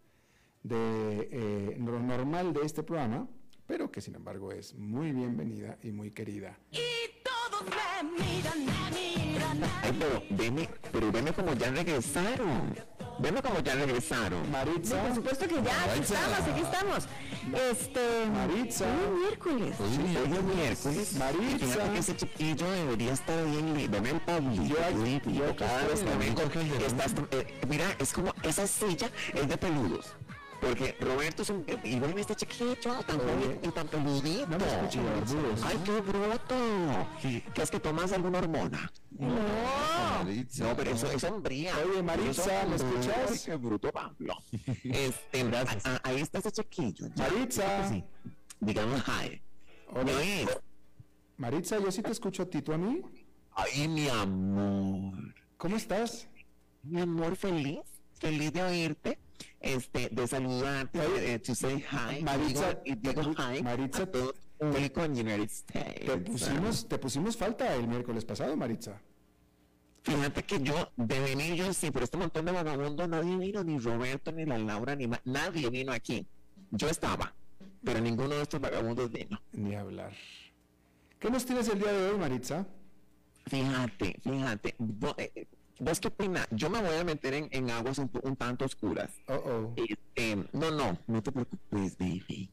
de 0.63 1.75
lo 1.79 1.99
normal 1.99 2.53
de 2.53 2.61
este 2.61 2.83
programa, 2.83 3.27
pero 3.67 3.91
que 3.91 4.01
sin 4.01 4.15
embargo 4.15 4.51
es 4.51 4.73
muy 4.75 5.11
bienvenida 5.11 5.77
y 5.83 5.91
muy 5.91 6.11
querida. 6.11 6.57
Y 6.71 7.21
todos 7.23 7.65
me 7.65 8.23
miran, 8.23 8.65
me 8.65 8.89
miran, 8.91 9.14
Ay, 9.83 9.95
pero 9.99 10.23
veme, 10.29 10.69
pero 10.91 11.11
veme 11.11 11.33
como 11.33 11.53
ya 11.53 11.71
regresaron. 11.71 12.75
Veme 13.17 13.41
como 13.41 13.59
ya 13.59 13.75
regresaron. 13.75 14.51
Maritza. 14.51 15.01
Por 15.01 15.15
supuesto 15.15 15.47
que 15.47 15.55
ya, 15.55 15.83
aquí 15.85 16.01
estamos, 16.01 16.39
aquí 16.39 16.61
estamos. 16.61 17.07
Este. 17.71 18.25
Maritza. 18.31 18.85
Hoy 18.85 19.19
miércoles. 19.19 19.75
Hoy, 19.79 20.17
hoy 20.17 20.37
es 20.37 20.43
miércoles. 20.43 21.13
Maritza. 21.13 21.65
Fíjate 21.65 21.91
que 21.91 21.99
ese 21.99 22.15
chiquillo 22.17 22.69
debería 22.71 23.13
estar 23.13 23.45
bien 23.45 23.77
lindo. 23.77 24.01
Ven, 24.01 24.19
Pablo. 24.19 24.53
Yo 24.53 24.75
yo 25.31 25.55
cada 25.55 25.87
vez 25.87 26.01
que 26.01 26.15
bien. 26.17 26.35
vengo, 26.35 26.41
estás, 26.85 27.13
eh, 27.31 27.59
mira, 27.69 27.85
es 27.99 28.11
como 28.11 28.33
esa 28.43 28.67
silla 28.67 29.09
es 29.33 29.47
de 29.47 29.57
peludos. 29.57 30.15
Porque 30.65 30.97
Roberto 30.99 31.43
es 31.43 31.49
un. 31.51 31.63
Y 31.83 31.99
ven 31.99 32.17
este 32.17 32.35
chiquillo 32.35 32.75
tan 32.77 33.19
joven 33.19 33.59
y 33.61 33.67
tan 33.69 33.87
peludito. 33.87 34.47
No. 34.47 34.57
Ay, 35.63 35.77
qué 35.85 36.01
bruto. 36.01 36.55
¿Qué 37.53 37.61
es 37.61 37.69
que 37.69 37.79
tomas 37.79 38.11
alguna 38.11 38.39
hormona? 38.39 38.91
No. 39.11 40.23
No, 40.23 40.75
pero 40.75 40.91
eso 40.91 41.11
es 41.11 41.23
hombría. 41.23 41.71
Oye, 41.85 42.01
Maritza, 42.01 42.65
¿me 42.65 42.77
escuchas? 42.77 43.31
Ay, 43.31 43.39
qué 43.45 43.55
bruto, 43.55 43.91
Pablo. 43.91 44.37
Este, 44.83 45.45
ahí 46.03 46.21
está 46.21 46.39
ese 46.39 46.51
chiquillo. 46.51 47.09
Maritza. 47.15 47.87
Sí. 47.87 48.03
Digamos, 48.59 49.03
hi. 49.07 49.41
Hola. 49.93 50.13
Maritza, 51.37 51.79
yo 51.79 51.91
sí 51.91 52.01
te 52.01 52.11
escucho 52.11 52.43
a 52.43 52.45
ti, 52.49 52.63
¿tú 52.63 52.73
a 52.73 52.77
mí? 52.77 53.01
Ay, 53.51 53.87
mi 53.87 54.09
amor. 54.09 55.35
¿Cómo 55.57 55.75
estás? 55.75 56.27
Mi 56.81 57.01
amor, 57.01 57.35
feliz. 57.35 57.81
Feliz 58.19 58.51
de 58.51 58.63
oírte. 58.63 59.19
Este, 59.59 60.09
de 60.09 60.27
saludarte, 60.27 60.99
de 60.99 61.39
to 61.39 61.55
say 61.55 61.83
hi. 61.91 62.21
Maritza, 62.23 62.79
y 62.85 62.95
digo, 62.95 63.21
y 63.21 63.23
digo 63.23 63.33
hi 63.57 63.63
Maritza, 63.63 64.07
a 65.01 65.05
United 65.05 65.41
States. 65.49 66.05
Te 66.05 66.17
pusimos, 66.17 66.87
te 66.87 66.97
pusimos 66.97 67.35
falta 67.37 67.73
el 67.75 67.87
miércoles 67.87 68.25
pasado, 68.25 68.55
Maritza. 68.55 69.01
Fíjate 70.03 70.43
que 70.43 70.61
yo, 70.61 70.91
de 70.97 71.19
venir 71.19 71.55
yo 71.55 71.73
sí, 71.73 71.89
pero 71.91 72.05
este 72.05 72.17
montón 72.17 72.45
de 72.45 72.51
vagabundos 72.51 73.09
nadie 73.09 73.35
vino, 73.37 73.63
ni 73.63 73.79
Roberto, 73.79 74.31
ni 74.31 74.45
la 74.45 74.57
Laura, 74.59 74.95
ni 74.95 75.07
ma- 75.07 75.21
nadie 75.25 75.69
vino 75.71 75.91
aquí. 75.91 76.27
Yo 76.69 76.87
estaba, 76.89 77.33
pero 77.83 77.99
ninguno 78.01 78.35
de 78.35 78.43
estos 78.43 78.61
vagabundos 78.61 79.11
vino. 79.11 79.41
Ni 79.53 79.73
hablar. 79.75 80.13
¿Qué 81.19 81.29
nos 81.31 81.43
tienes 81.45 81.67
el 81.69 81.79
día 81.79 81.91
de 81.91 82.11
hoy, 82.11 82.17
Maritza? 82.19 82.67
Fíjate, 83.47 84.19
fíjate. 84.23 84.75
eh, 85.17 85.47
¿Vos 85.79 85.99
qué 85.99 86.07
opinas? 86.07 86.47
Yo 86.51 86.69
me 86.69 86.81
voy 86.81 86.95
a 86.95 87.03
meter 87.03 87.33
en, 87.33 87.49
en 87.51 87.69
aguas 87.69 87.97
un, 87.99 88.09
tanto 88.37 88.65
oscuras. 88.65 89.11
Oh, 89.27 89.33
oh. 89.33 89.73
Este, 89.75 90.35
no, 90.53 90.71
no, 90.71 90.97
no 91.07 91.21
te 91.21 91.31
preocupes, 91.31 91.97
baby. 91.97 92.49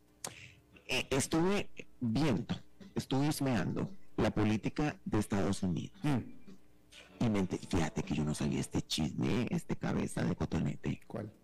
Eh, 0.86 1.06
estuve 1.10 1.70
viendo, 2.00 2.54
estuve 2.94 3.28
husmeando 3.28 3.88
la 4.16 4.30
política 4.32 4.96
de 5.04 5.18
Estados 5.20 5.62
Unidos. 5.62 5.96
Mm, 6.02 7.24
Y 7.24 7.30
me 7.30 7.46
fíjate 7.46 8.02
que 8.02 8.14
yo 8.14 8.24
no 8.24 8.34
sabía 8.34 8.60
este 8.60 8.82
chisme, 8.82 9.46
este 9.50 9.76
cabeza 9.76 10.24
de 10.24 10.34
cotonete. 10.34 11.00
¿Cuál? 11.06 11.32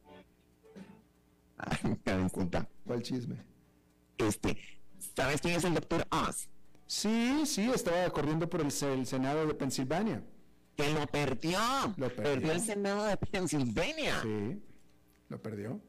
Ah, 1.61 1.77
cabecita. 2.05 2.69
¿Cuál 2.87 3.03
chisme? 3.03 3.37
Este, 4.17 4.59
¿sabes 5.17 5.41
quién 5.41 5.57
es 5.57 5.65
el 5.65 5.75
doctor 5.75 6.07
Oz? 6.11 6.49
Sí, 6.87 7.43
sí, 7.47 7.69
estaba 7.75 8.09
corriendo 8.11 8.49
por 8.49 8.61
el, 8.61 8.69
el 8.69 9.07
Senado 9.07 9.45
de 9.45 9.55
Pensilvania. 9.55 10.23
Que 10.79 10.93
lo 10.93 11.09
perdió. 11.09 11.59
Lo 11.97 12.09
perdió. 12.09 12.23
Perdió 12.23 12.53
el 12.53 12.61
Senado 12.61 13.05
de 13.05 13.17
Pensilvania. 13.17 14.23
Sí, 14.23 14.63
lo 15.29 15.43
perdió. 15.43 15.81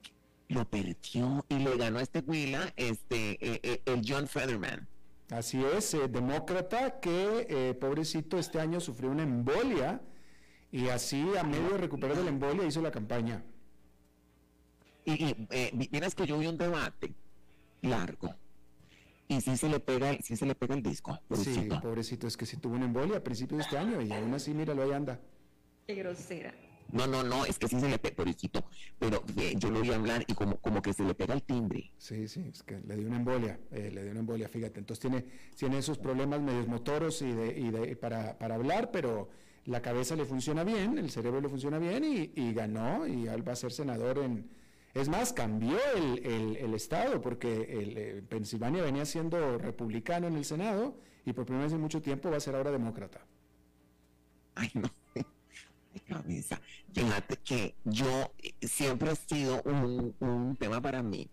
Lo 0.47 0.67
perdió 0.67 1.45
y 1.47 1.59
le 1.59 1.77
ganó 1.77 1.99
a 1.99 2.01
este 2.01 2.21
Willa, 2.25 2.73
este, 2.75 3.33
eh, 3.33 3.59
eh, 3.61 3.81
el 3.85 4.01
John 4.03 4.27
Fetherman. 4.27 4.87
Así 5.29 5.63
es, 5.63 5.93
eh, 5.93 6.07
demócrata 6.07 6.99
que, 6.99 7.77
pobrecito, 7.79 8.39
este 8.39 8.59
año 8.59 8.79
sufrió 8.79 9.11
una 9.11 9.21
embolia 9.21 10.01
y 10.71 10.87
así 10.87 11.23
a 11.37 11.43
medio 11.43 11.69
de 11.69 11.77
recuperar 11.77 12.17
de 12.17 12.23
la 12.23 12.29
embolia 12.31 12.65
hizo 12.65 12.81
la 12.81 12.89
campaña. 12.89 13.43
Y, 15.05 15.23
y 15.23 15.87
vieras 15.91 16.15
que 16.15 16.25
yo 16.25 16.39
vi 16.39 16.47
un 16.47 16.57
debate 16.57 17.13
largo. 17.83 18.33
Y 19.31 19.41
sí 19.41 19.55
se 19.57 19.69
le 19.69 19.79
pega, 19.79 20.09
el- 20.09 20.23
sí 20.23 20.35
se 20.35 20.45
le 20.47 20.55
pega 20.55 20.73
el 20.73 20.81
disco. 20.81 21.13
Sí, 21.13 21.19
pobrecito. 21.29 21.81
pobrecito, 21.81 22.27
es 22.27 22.35
que 22.35 22.47
sí 22.47 22.57
tuvo 22.57 22.75
una 22.75 22.85
embolia 22.85 23.17
a 23.17 23.23
principios 23.23 23.59
de 23.59 23.63
este 23.63 23.77
año 23.77 24.01
y 24.01 24.11
aún 24.11 24.33
así, 24.33 24.55
míralo, 24.55 24.81
ahí 24.81 24.91
anda. 24.91 25.19
Qué 25.85 25.93
grosera. 25.93 26.51
No, 26.91 27.05
no, 27.05 27.21
no, 27.23 27.45
es 27.45 27.59
que 27.59 27.67
sí 27.67 27.79
se 27.79 27.87
le 27.87 27.99
pega, 27.99 28.15
pobrecito. 28.15 28.65
Pero 28.97 29.23
eh, 29.37 29.53
yo 29.55 29.69
lo 29.69 29.81
vi 29.81 29.93
hablar 29.93 30.25
y 30.27 30.33
como, 30.33 30.57
como 30.57 30.81
que 30.81 30.93
se 30.93 31.03
le 31.03 31.13
pega 31.13 31.35
el 31.35 31.43
timbre. 31.43 31.91
Sí, 31.99 32.27
sí, 32.27 32.43
es 32.51 32.63
que 32.63 32.79
le 32.79 32.95
dio 32.97 33.05
una 33.07 33.17
embolia, 33.17 33.59
eh, 33.71 33.91
le 33.93 34.01
dio 34.01 34.09
una 34.11 34.21
embolia, 34.21 34.49
fíjate. 34.49 34.79
Entonces 34.79 34.99
tiene, 34.99 35.23
tiene 35.55 35.77
esos 35.77 35.99
problemas 35.99 36.41
medios 36.41 36.67
motoros 36.67 37.21
y, 37.21 37.31
de, 37.31 37.59
y 37.59 37.69
de- 37.69 37.95
para, 37.97 38.35
para 38.39 38.55
hablar, 38.55 38.89
pero 38.91 39.29
la 39.65 39.83
cabeza 39.83 40.15
le 40.15 40.25
funciona 40.25 40.63
bien, 40.63 40.97
el 40.97 41.11
cerebro 41.11 41.39
le 41.39 41.49
funciona 41.49 41.77
bien 41.77 42.03
y, 42.03 42.31
y 42.35 42.51
ganó 42.53 43.05
y 43.05 43.27
él 43.27 43.47
va 43.47 43.53
a 43.53 43.55
ser 43.55 43.71
senador 43.71 44.17
en... 44.17 44.49
Es 44.93 45.07
más, 45.09 45.33
cambió 45.33 45.77
el, 45.95 46.25
el- 46.25 46.55
el 46.57 46.73
estado 46.73 47.21
porque 47.21 47.53
el, 47.81 47.97
eh, 47.97 48.23
Pensilvania 48.27 48.81
venía 48.83 49.05
siendo 49.05 49.57
republicano 49.57 50.27
en 50.27 50.35
el 50.35 50.45
Senado 50.45 50.95
y 51.25 51.33
por 51.33 51.45
primera 51.45 51.65
vez 51.65 51.73
en 51.73 51.81
mucho 51.81 52.01
tiempo 52.01 52.29
va 52.31 52.37
a 52.37 52.39
ser 52.39 52.55
ahora 52.55 52.71
demócrata. 52.71 53.25
Ay, 54.55 54.71
no. 54.73 54.89
Ay, 55.15 56.01
cabeza. 56.07 56.61
Fíjate 56.93 57.37
que 57.37 57.75
yo 57.83 58.31
eh, 58.39 58.53
siempre 58.67 59.09
ha 59.11 59.15
sido 59.15 59.61
un, 59.63 60.15
un 60.19 60.55
tema 60.57 60.81
para 60.81 61.01
mí 61.03 61.29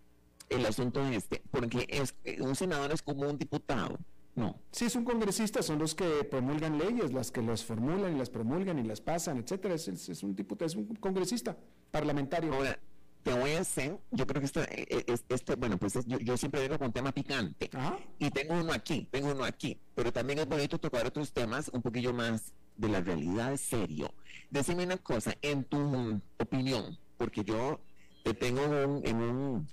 el 0.48 0.64
asunto 0.64 1.04
este, 1.06 1.42
porque 1.50 1.86
es 1.88 2.14
eh, 2.24 2.40
un 2.40 2.54
senador 2.54 2.92
es 2.92 3.02
como 3.02 3.28
un 3.28 3.38
diputado. 3.38 3.98
No. 4.34 4.60
Sí, 4.70 4.84
es 4.84 4.94
un 4.96 5.04
congresista, 5.04 5.62
son 5.62 5.78
los 5.78 5.94
que 5.94 6.22
promulgan 6.24 6.76
leyes, 6.78 7.12
las 7.12 7.30
que 7.32 7.40
las 7.40 7.64
formulan 7.64 8.14
y 8.14 8.18
las 8.18 8.28
promulgan 8.28 8.78
y 8.78 8.82
las 8.84 9.00
pasan, 9.00 9.38
etcétera. 9.38 9.74
Es, 9.74 9.88
es- 9.88 10.08
es 10.10 10.22
un 10.22 10.36
diputado, 10.36 10.66
es 10.66 10.76
un 10.76 10.86
congresista 10.96 11.56
parlamentario. 11.90 12.52
Ahora, 12.54 12.78
te 13.26 13.34
voy 13.34 13.50
a 13.54 13.60
hacer, 13.60 13.98
yo 14.12 14.24
creo 14.24 14.40
que 14.40 14.46
este, 14.46 15.12
es- 15.12 15.24
este 15.28 15.56
bueno, 15.56 15.76
pues 15.78 15.96
es- 15.96 16.06
yo, 16.06 16.16
yo 16.20 16.36
siempre 16.36 16.60
vengo 16.60 16.78
con 16.78 16.92
tema 16.92 17.10
picante. 17.10 17.68
Ajá. 17.72 17.98
Y 18.20 18.30
tengo 18.30 18.54
uno 18.54 18.72
aquí, 18.72 19.08
tengo 19.10 19.32
uno 19.32 19.42
aquí, 19.44 19.80
pero 19.96 20.12
también 20.12 20.38
es 20.38 20.46
bonito 20.46 20.78
tocar 20.78 21.04
otros 21.04 21.32
temas 21.32 21.68
un 21.72 21.82
poquillo 21.82 22.14
más 22.14 22.54
de 22.76 22.88
la 22.88 23.00
realidad 23.00 23.56
serio. 23.56 24.14
Decime 24.50 24.84
una 24.84 24.96
cosa, 24.98 25.34
en 25.42 25.64
tu 25.64 26.20
opinión, 26.38 26.96
porque 27.18 27.42
yo 27.42 27.80
te 28.22 28.32
tengo 28.32 28.62
en 28.62 28.72
un, 28.90 29.06
en 29.06 29.16
un 29.16 29.68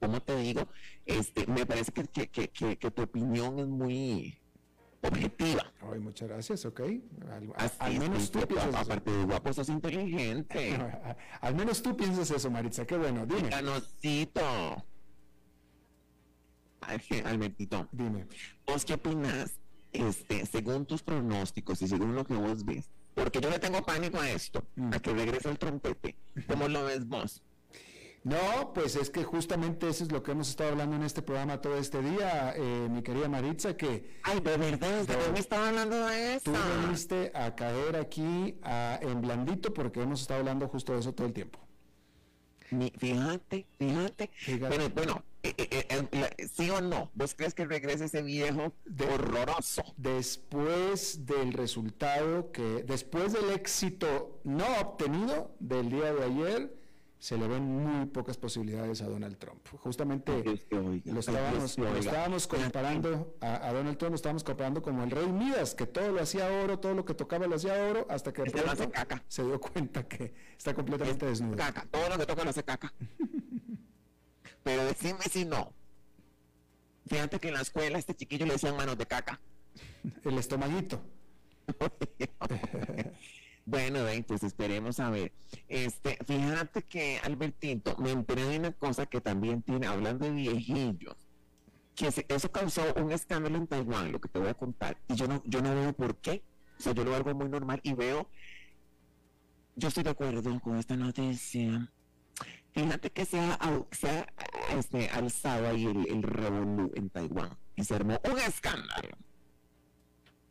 ¿cómo 0.00 0.20
te 0.20 0.36
digo? 0.36 0.68
Este, 1.06 1.46
me 1.46 1.64
parece 1.64 1.92
que, 1.92 2.28
que, 2.28 2.48
que- 2.50 2.76
que 2.76 2.90
tu 2.90 3.02
opinión 3.02 3.58
es 3.58 3.66
muy 3.68 4.36
objetiva. 5.08 5.72
Ay, 5.92 6.00
muchas 6.00 6.28
gracias, 6.28 6.64
ok. 6.64 6.80
Al, 7.30 7.52
Así 7.56 7.98
menos 7.98 8.30
tú 8.30 8.40
piensas 8.46 8.68
eso. 8.68 8.78
aparte 8.78 9.10
de 9.10 9.24
guapo, 9.24 9.52
sos 9.52 9.68
inteligente. 9.68 10.78
Al 11.40 11.54
menos 11.54 11.82
tú 11.82 11.96
piensas 11.96 12.30
eso, 12.30 12.50
Maritza. 12.50 12.86
Qué 12.86 12.96
bueno. 12.96 13.26
Dime. 13.26 13.48
Canocito. 13.50 14.84
Albertito, 17.24 17.88
Dime. 17.92 18.26
¿vos 18.66 18.84
qué 18.84 18.94
opinas? 18.94 19.52
Este, 19.92 20.44
según 20.44 20.84
tus 20.84 21.02
pronósticos 21.02 21.80
y 21.80 21.88
según 21.88 22.14
lo 22.14 22.24
que 22.26 22.34
vos 22.34 22.64
ves, 22.64 22.90
porque 23.14 23.40
yo 23.40 23.48
le 23.48 23.58
tengo 23.58 23.80
pánico 23.86 24.18
a 24.20 24.28
esto, 24.30 24.62
Mm. 24.76 24.92
a 24.92 24.98
que 24.98 25.12
regrese 25.14 25.48
el 25.48 25.58
trompete. 25.58 26.16
¿Cómo 26.48 26.68
lo 26.68 26.84
ves 26.84 27.06
vos? 27.06 27.42
No, 28.24 28.72
pues 28.74 28.96
es 28.96 29.10
que 29.10 29.22
justamente 29.22 29.86
eso 29.86 30.02
es 30.02 30.10
lo 30.10 30.22
que 30.22 30.32
hemos 30.32 30.48
estado 30.48 30.70
hablando 30.70 30.96
en 30.96 31.02
este 31.02 31.20
programa 31.20 31.60
todo 31.60 31.76
este 31.76 32.00
día, 32.00 32.54
eh, 32.56 32.88
mi 32.90 33.02
querida 33.02 33.28
Maritza, 33.28 33.76
que 33.76 34.18
Ay, 34.22 34.40
de 34.40 34.56
verdad, 34.56 35.00
¿usted 35.02 35.26
No. 35.26 35.32
me 35.34 35.38
estaba 35.40 35.68
hablando 35.68 36.06
de 36.06 36.40
tú 36.42 36.50
eso? 36.50 36.60
viniste 36.82 37.30
a 37.34 37.54
caer 37.54 37.96
aquí 37.96 38.56
a- 38.62 38.98
en 39.02 39.20
blandito 39.20 39.74
porque 39.74 40.00
hemos 40.00 40.22
estado 40.22 40.40
hablando 40.40 40.66
justo 40.68 40.94
de 40.94 41.00
eso 41.00 41.12
todo 41.12 41.26
el 41.26 41.34
tiempo. 41.34 41.58
Mi- 42.70 42.92
fíjate, 42.96 43.66
fíjate. 43.78 44.30
Fíjate. 44.34 44.76
Bueno, 44.78 44.94
bueno 44.94 45.24
eh, 45.42 45.54
eh, 45.58 46.08
eh, 46.10 46.48
¿sí 46.48 46.70
o 46.70 46.80
no? 46.80 47.10
¿Vos 47.14 47.34
crees 47.36 47.52
que 47.52 47.66
regrese 47.66 48.06
ese 48.06 48.22
viejo 48.22 48.72
De- 48.86 49.04
horroroso? 49.06 49.84
Después 49.98 51.26
del 51.26 51.52
resultado 51.52 52.50
que, 52.52 52.82
después 52.84 53.34
del 53.34 53.50
éxito 53.50 54.40
no 54.44 54.64
obtenido 54.80 55.54
del 55.60 55.90
día 55.90 56.14
de 56.14 56.24
ayer, 56.24 56.74
se 57.24 57.38
le 57.38 57.48
ven 57.48 57.62
muy 57.62 58.04
pocas 58.04 58.36
posibilidades 58.36 59.00
a 59.00 59.08
Donald 59.08 59.38
Trump. 59.38 59.66
Justamente 59.78 60.44
lo 61.04 61.20
estábamos, 61.20 61.78
lo 61.78 62.58
comparando 62.58 63.34
a, 63.40 63.66
a 63.66 63.72
Donald 63.72 63.96
Trump, 63.96 64.10
lo 64.10 64.16
estábamos 64.16 64.44
comparando 64.44 64.82
como 64.82 65.04
el 65.04 65.10
rey 65.10 65.28
Midas, 65.32 65.74
que 65.74 65.86
todo 65.86 66.12
lo 66.12 66.20
hacía 66.20 66.46
oro, 66.62 66.80
todo 66.80 66.92
lo 66.92 67.06
que 67.06 67.14
tocaba 67.14 67.46
lo 67.46 67.56
hacía 67.56 67.82
oro, 67.88 68.06
hasta 68.10 68.30
que 68.30 68.42
Este 68.42 68.60
pronto 68.60 68.90
caca. 68.90 69.24
se 69.26 69.42
dio 69.42 69.58
cuenta 69.58 70.06
que 70.06 70.34
está 70.54 70.74
completamente 70.74 71.24
desnudo. 71.24 71.56
Caca, 71.56 71.86
todo 71.90 72.10
lo 72.10 72.18
que 72.18 72.26
toca 72.26 72.44
lo 72.44 72.50
hace 72.50 72.62
caca. 72.62 72.92
Pero 74.62 74.84
decime 74.84 75.22
si 75.22 75.46
no. 75.46 75.72
Fíjate 77.06 77.40
que 77.40 77.48
en 77.48 77.54
la 77.54 77.62
escuela 77.62 77.96
a 77.96 78.00
este 78.00 78.14
chiquillo 78.14 78.44
le 78.44 78.52
decían 78.52 78.76
manos 78.76 78.98
de 78.98 79.06
caca. 79.06 79.40
El 80.24 80.36
estomaguito. 80.36 81.00
bueno, 83.66 84.00
pues 84.26 84.42
esperemos 84.42 85.00
a 85.00 85.10
ver. 85.10 85.32
Este, 85.68 86.18
fíjate 86.26 86.82
que 86.82 87.18
Albertito, 87.22 87.96
me 87.98 88.10
enteré 88.10 88.44
de 88.44 88.58
una 88.58 88.72
cosa 88.72 89.06
que 89.06 89.20
también 89.20 89.62
tiene, 89.62 89.86
hablando 89.86 90.24
de 90.26 90.32
viejillos, 90.32 91.16
que 91.94 92.10
se- 92.12 92.26
eso 92.28 92.50
causó 92.52 92.82
un 92.96 93.12
escándalo 93.12 93.56
en 93.56 93.66
Taiwán, 93.66 94.12
lo 94.12 94.20
que 94.20 94.28
te 94.28 94.38
voy 94.38 94.48
a 94.48 94.54
contar. 94.54 94.98
Y 95.08 95.14
yo 95.14 95.26
no, 95.28 95.42
yo 95.46 95.62
no 95.62 95.74
veo 95.74 95.92
por 95.92 96.16
qué. 96.16 96.42
O 96.78 96.82
sea, 96.82 96.92
yo 96.92 97.04
lo 97.04 97.14
algo 97.14 97.34
muy 97.34 97.48
normal 97.48 97.80
y 97.84 97.94
veo, 97.94 98.28
yo 99.76 99.88
estoy 99.88 100.02
de 100.04 100.10
acuerdo 100.10 100.60
con 100.60 100.76
esta 100.76 100.96
noticia. 100.96 101.90
Fíjate 102.72 103.10
que 103.10 103.24
se 103.24 103.38
ha, 103.38 103.56
au- 103.60 103.86
se 103.92 104.08
ha, 104.10 104.26
este, 104.76 105.08
alzado 105.08 105.68
ahí 105.68 105.84
el, 105.86 106.08
el 106.08 106.22
revolú 106.22 106.90
en 106.96 107.08
Taiwán 107.10 107.56
y 107.76 107.84
se 107.84 107.94
armó 107.94 108.18
un 108.28 108.38
escándalo 108.40 109.16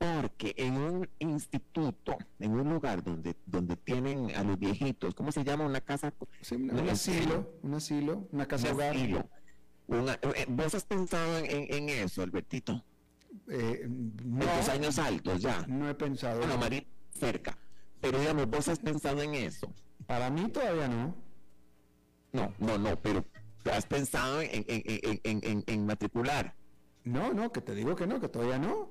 porque 0.03 0.53
en 0.57 0.75
un 0.77 1.09
instituto, 1.19 2.17
en 2.39 2.51
un 2.51 2.69
lugar 2.69 3.03
donde, 3.03 3.35
donde 3.45 3.75
tienen 3.77 4.35
a 4.35 4.43
los 4.43 4.59
viejitos, 4.59 5.15
¿cómo 5.15 5.31
se 5.31 5.43
llama? 5.43 5.65
Una 5.65 5.81
casa. 5.81 6.13
Sí, 6.41 6.55
un, 6.55 6.89
asilo, 6.89 7.49
un 7.61 7.73
asilo, 7.75 8.27
una 8.31 8.45
casa 8.47 8.67
un 8.69 8.73
hogar. 8.75 8.95
asilo. 8.95 9.29
Una- 9.87 10.13
eh, 10.35 10.45
¿Vos 10.49 10.75
has 10.75 10.83
pensado 10.85 11.37
en, 11.39 11.89
eso, 11.89 12.21
Albertito? 12.21 12.83
Eh, 13.49 13.87
no, 13.87 14.43
En 14.43 14.59
tus 14.59 14.69
años 14.69 14.99
altos 14.99 15.41
ya. 15.41 15.65
no 15.67 15.89
he 15.89 15.93
pensado. 15.95 16.39
Bueno, 16.39 16.57
María, 16.57 16.83
cerca. 17.11 17.57
Pero 18.01 18.19
digamos, 18.19 18.49
¿vos 18.49 18.67
has 18.67 18.79
pensado 18.79 19.21
en 19.21 19.33
eso? 19.35 19.73
Para 20.05 20.29
mí 20.29 20.49
todavía 20.49 20.87
no. 20.89 21.15
No, 22.33 22.53
no, 22.59 22.77
no, 22.77 22.99
pero 23.01 23.23
has 23.71 23.85
pensado 23.85 24.41
en, 24.41 24.65
en, 24.67 24.81
en, 24.85 25.19
en, 25.23 25.39
en- 25.43 25.63
en 25.67 25.85
matricular. 25.85 26.55
No, 27.05 27.33
no, 27.33 27.51
que 27.51 27.61
te 27.61 27.73
digo 27.75 27.95
que 27.95 28.07
no, 28.07 28.19
que 28.19 28.27
todavía 28.27 28.57
no. 28.57 28.89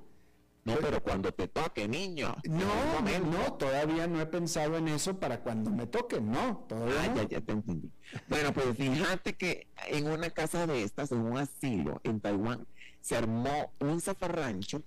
No, 0.64 0.76
pero 0.80 1.02
cuando 1.02 1.32
te 1.32 1.48
toque, 1.48 1.88
niño. 1.88 2.36
No, 2.44 3.00
no, 3.20 3.52
todavía 3.54 4.06
no 4.06 4.20
he 4.20 4.26
pensado 4.26 4.76
en 4.76 4.86
eso 4.88 5.18
para 5.18 5.40
cuando 5.42 5.70
me 5.70 5.88
toque, 5.88 6.20
no, 6.20 6.64
todavía 6.68 7.02
Ah, 7.02 7.08
no. 7.08 7.16
ya, 7.16 7.28
ya 7.28 7.40
te 7.40 7.52
entendí. 7.52 7.90
Bueno, 8.28 8.52
pues 8.54 8.76
fíjate 8.76 9.34
que 9.36 9.66
en 9.88 10.06
una 10.08 10.30
casa 10.30 10.66
de 10.68 10.84
estas, 10.84 11.10
en 11.10 11.18
un 11.18 11.36
asilo 11.36 12.00
en 12.04 12.20
Taiwán, 12.20 12.66
se 13.00 13.16
armó 13.16 13.72
un 13.80 14.00
zafarrancho 14.00 14.82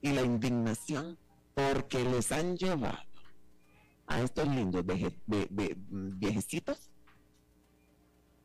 y 0.00 0.12
la 0.12 0.22
indignación 0.22 1.18
porque 1.54 2.04
les 2.04 2.30
han 2.30 2.56
llevado 2.56 2.98
a 4.06 4.20
estos 4.20 4.46
lindos 4.46 4.84
veje- 4.86 5.18
ve- 5.26 5.48
ve- 5.50 5.76
viejecitos 5.88 6.90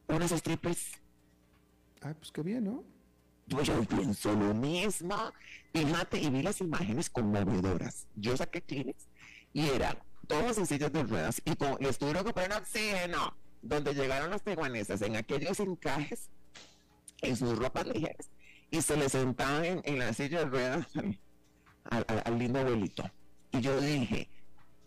unas 0.08 0.32
strippers. 0.32 0.94
Ah, 2.02 2.16
pues 2.18 2.32
qué 2.32 2.42
bien, 2.42 2.64
¿no? 2.64 2.84
Yo, 3.50 3.62
yo 3.64 3.84
pienso 3.84 4.34
lo 4.34 4.54
mismo. 4.54 5.16
Fíjate, 5.74 6.20
y 6.20 6.30
vi 6.30 6.42
las 6.42 6.62
imágenes 6.62 7.10
conmovedoras. 7.10 8.08
Yo 8.16 8.38
saqué 8.38 8.62
Kleenex 8.62 9.08
y 9.54 9.68
eran 9.70 9.98
todos 10.28 10.58
en 10.60 10.66
sillas 10.68 10.92
de 10.94 11.04
ruedas 11.04 11.42
y 11.44 11.56
con, 11.56 11.78
les 11.80 11.98
tuvieron 11.98 12.24
que 12.26 12.34
poner 12.34 12.54
oxígeno. 12.54 13.36
Donde 13.62 13.94
llegaron 13.94 14.30
las 14.30 14.42
taiwanesas 14.44 15.02
en 15.02 15.18
aquellos 15.18 15.60
encajes, 15.60 16.30
en 17.22 17.36
sus 17.36 17.58
ropas 17.60 17.88
ligeras, 17.88 18.30
y 18.72 18.82
se 18.82 18.96
les 18.96 19.12
sentaban 19.12 19.66
en, 19.66 19.82
en 19.84 20.00
la 20.00 20.14
silla 20.14 20.40
de 20.40 20.46
ruedas 20.46 20.88
al, 20.96 21.20
al- 21.90 22.06
al- 22.08 22.24
al 22.26 22.40
lindo 22.40 22.60
abuelito. 22.60 23.04
Y 23.52 23.60
yo 23.60 23.82
dije, 23.82 24.30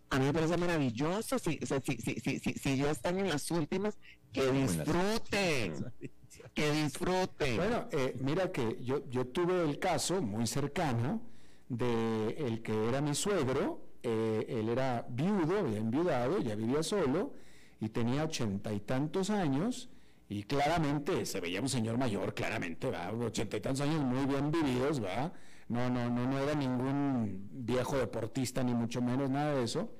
a 0.09 0.19
mí 0.19 0.25
me 0.27 0.33
parece 0.33 0.57
maravilloso, 0.57 1.39
si, 1.39 1.59
sea, 1.67 1.81
si, 1.85 1.97
si, 1.99 2.15
si, 2.21 2.39
si, 2.39 2.53
si 2.55 2.77
ya 2.79 2.91
están 2.93 3.19
en 3.19 3.29
las 3.29 3.51
últimas, 3.51 3.99
Que 4.33 4.51
disfruten. 4.53 5.93
Que 6.55 6.71
disfruten. 6.71 7.57
Bueno, 7.57 7.89
eh, 7.93 8.15
mira 8.21 8.53
que 8.53 8.79
yo, 8.83 9.09
yo 9.09 9.27
tuve 9.27 9.63
el 9.63 9.79
caso 9.79 10.21
muy 10.21 10.47
cercano 10.47 11.23
de 11.69 12.37
el 12.39 12.63
que 12.63 12.89
era 12.89 13.01
mi 13.01 13.15
suegro, 13.15 13.81
eh, 14.03 14.45
él 14.49 14.69
era 14.69 15.07
viudo, 15.09 15.61
había 15.61 15.79
enviudado, 15.79 16.39
ya 16.41 16.55
vivía 16.55 16.83
solo 16.83 17.33
y 17.81 17.89
tenía 17.89 18.25
ochenta 18.25 18.73
y 18.73 18.81
tantos 18.81 19.31
años 19.31 19.89
y 20.29 20.43
claramente 20.43 21.25
se 21.25 21.41
veía 21.41 21.63
un 21.63 21.69
señor 21.69 21.97
mayor, 21.97 22.35
claramente, 22.35 22.91
va, 22.91 23.11
ochenta 23.13 23.57
y 23.57 23.61
tantos 23.61 23.81
años 23.87 24.03
muy 24.03 24.27
bien 24.27 24.51
vividos, 24.51 25.03
va, 25.03 25.33
no, 25.69 25.89
no, 25.89 26.11
no, 26.11 26.27
no 26.27 26.39
era 26.39 26.55
ningún 26.55 27.49
viejo 27.51 27.97
deportista 27.97 28.63
ni 28.63 28.75
mucho 28.75 29.01
menos 29.01 29.31
nada 29.31 29.55
de 29.55 29.65
eso, 29.65 29.91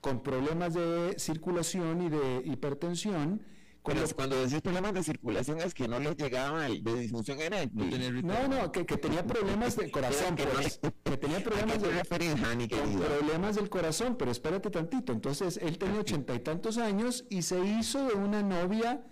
con 0.00 0.22
problemas 0.22 0.74
de 0.74 1.18
circulación 1.18 2.02
y 2.02 2.10
de 2.10 2.42
hipertensión 2.44 3.42
cuando, 3.86 4.16
cuando 4.16 4.42
decís 4.42 4.60
problemas 4.62 4.94
de 4.94 5.02
circulación 5.04 5.60
es 5.60 5.72
que 5.72 5.86
no 5.86 6.00
les 6.00 6.16
llegaba 6.16 6.66
el, 6.66 6.82
de 6.82 6.94
disfunción 6.98 7.40
eréctil. 7.40 8.26
No, 8.26 8.48
no, 8.48 8.72
que, 8.72 8.84
que 8.84 8.96
tenía 8.96 9.24
problemas 9.24 9.76
de 9.76 9.88
corazón, 9.96 10.34
que, 10.34 10.44
pues, 10.44 10.80
que 11.04 11.16
tenía 11.16 11.38
problemas 11.38 11.80
de 11.80 11.88
problemas 12.98 13.54
del 13.54 13.68
corazón, 13.68 14.16
pero 14.16 14.32
espérate 14.32 14.70
tantito. 14.70 15.12
Entonces, 15.12 15.58
él 15.62 15.78
tenía 15.78 16.00
ochenta 16.00 16.34
y 16.34 16.40
tantos 16.40 16.78
años 16.78 17.26
y 17.30 17.42
se 17.42 17.60
hizo 17.64 18.08
de 18.08 18.14
una 18.14 18.42
novia 18.42 19.06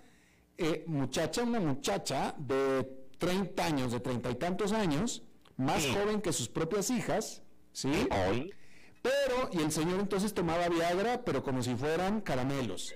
eh, 0.57 0.83
muchacha, 0.87 1.43
una 1.43 1.61
muchacha 1.61 2.35
de 2.37 2.85
30 3.17 3.65
años, 3.65 3.93
de 3.93 4.01
treinta 4.01 4.29
y 4.29 4.35
tantos 4.35 4.73
años, 4.73 5.23
más 5.55 5.87
joven 5.87 6.21
que 6.21 6.33
sus 6.33 6.49
propias 6.49 6.89
hijas, 6.89 7.43
¿sí? 7.71 8.09
Hoy. 8.29 8.53
Pero, 9.01 9.49
y 9.53 9.59
el 9.63 9.71
señor 9.71 10.01
entonces 10.01 10.33
tomaba 10.33 10.67
Viagra, 10.67 11.23
pero 11.23 11.43
como 11.43 11.63
si 11.63 11.75
fueran 11.75 12.19
caramelos 12.19 12.93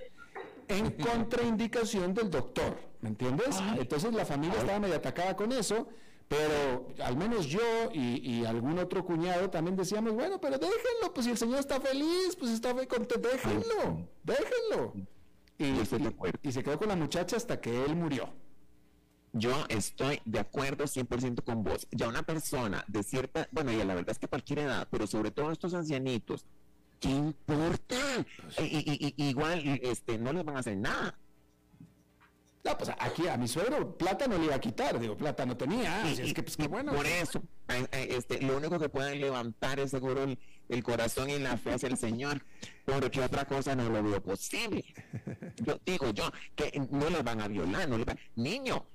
en 0.69 0.91
contraindicación 1.05 2.13
del 2.13 2.29
doctor, 2.29 2.77
¿me 3.01 3.09
entiendes? 3.09 3.57
Entonces 3.77 4.13
la 4.13 4.25
familia 4.25 4.59
estaba 4.59 4.79
medio 4.79 4.95
atacada 4.95 5.35
con 5.35 5.51
eso, 5.51 5.87
pero 6.27 6.87
al 7.03 7.17
menos 7.17 7.47
yo 7.47 7.59
y, 7.93 8.45
algún 8.45 8.77
otro 8.77 9.03
cuñado 9.03 9.49
también 9.49 9.75
decíamos, 9.75 10.13
bueno, 10.13 10.39
pero 10.39 10.57
déjenlo, 10.57 11.13
pues 11.13 11.25
si 11.25 11.31
el 11.31 11.37
señor 11.37 11.59
está 11.59 11.81
feliz, 11.81 12.35
pues 12.37 12.51
está 12.51 12.73
contento, 12.73 13.19
déjenlo, 13.19 14.07
déjenlo. 14.23 14.93
Y, 15.57 15.65
y, 16.43 16.51
se 16.51 16.63
quedó 16.63 16.77
con 16.77 16.87
la 16.87 16.95
muchacha 16.95 17.35
hasta 17.35 17.59
que 17.59 17.83
él 17.83 17.95
murió. 17.95 18.29
Yo 19.33 19.51
estoy 19.69 20.21
de 20.25 20.39
acuerdo 20.39 20.85
100% 20.85 21.43
con 21.43 21.63
vos. 21.63 21.87
Ya 21.91 22.07
una 22.07 22.23
persona 22.23 22.83
de 22.87 23.03
cierta, 23.03 23.47
bueno, 23.51 23.71
ya 23.71 23.85
la 23.85 23.93
verdad 23.93 24.11
es 24.11 24.19
que 24.19 24.27
cualquier 24.27 24.59
edad, 24.59 24.87
pero 24.89 25.05
sobre 25.05 25.31
todo 25.31 25.51
estos 25.51 25.73
ancianitos, 25.73 26.45
¿qué 26.99 27.09
importa? 27.09 28.25
Pues 28.55 28.57
igual 29.17 29.79
este, 29.81 30.17
no 30.17 30.33
les 30.33 30.45
van 30.45 30.57
a 30.57 30.59
hacer 30.59 30.77
nada. 30.77 31.17
No, 32.63 32.77
pues 32.77 32.91
aquí 32.99 33.27
a 33.27 33.37
mi 33.37 33.47
suegro 33.47 33.97
plata 33.97 34.27
no 34.27 34.37
le 34.37 34.45
iba 34.45 34.55
a 34.55 34.59
quitar, 34.59 34.99
digo, 34.99 35.15
plata 35.15 35.45
no 35.45 35.55
tenía, 35.55 36.03
así 36.03 36.21
es 36.21 36.33
que 36.33 36.43
pues 36.43 36.57
qué 36.57 36.67
bueno. 36.67 36.93
Por 36.93 37.07
eso, 37.07 37.41
este, 37.91 38.41
lo 38.41 38.57
único 38.57 38.77
que 38.77 38.89
pueden 38.89 39.21
levantar 39.21 39.79
es 39.79 39.91
seguro 39.91 40.23
el, 40.67 40.83
corazón 40.83 41.29
y 41.29 41.39
la 41.39 41.57
fe 41.57 41.73
hacia 41.73 41.87
el 41.87 41.97
Señor, 41.97 42.43
porque 42.83 43.21
otra 43.21 43.45
cosa 43.45 43.75
no 43.75 43.89
lo 43.89 44.03
veo 44.03 44.21
posible. 44.21 44.83
Yo 45.63 45.79
digo 45.85 46.11
yo, 46.11 46.31
que 46.55 46.85
no 46.91 47.09
les 47.09 47.23
van 47.23 47.41
a 47.41 47.47
violar, 47.47 47.87
no 47.87 47.97
les 47.97 48.05
van... 48.05 48.19
Niño, 48.35 48.85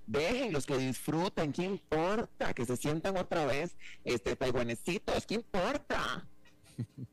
los 0.50 0.66
que 0.66 0.76
disfruten, 0.76 1.52
¿qué 1.52 1.64
importa? 1.64 2.52
Que 2.52 2.66
se 2.66 2.76
sientan 2.76 3.16
otra 3.16 3.46
vez, 3.46 3.76
este, 4.04 4.36
taiwanesitos, 4.36 5.26
¿qué 5.26 5.34
importa? 5.34 6.28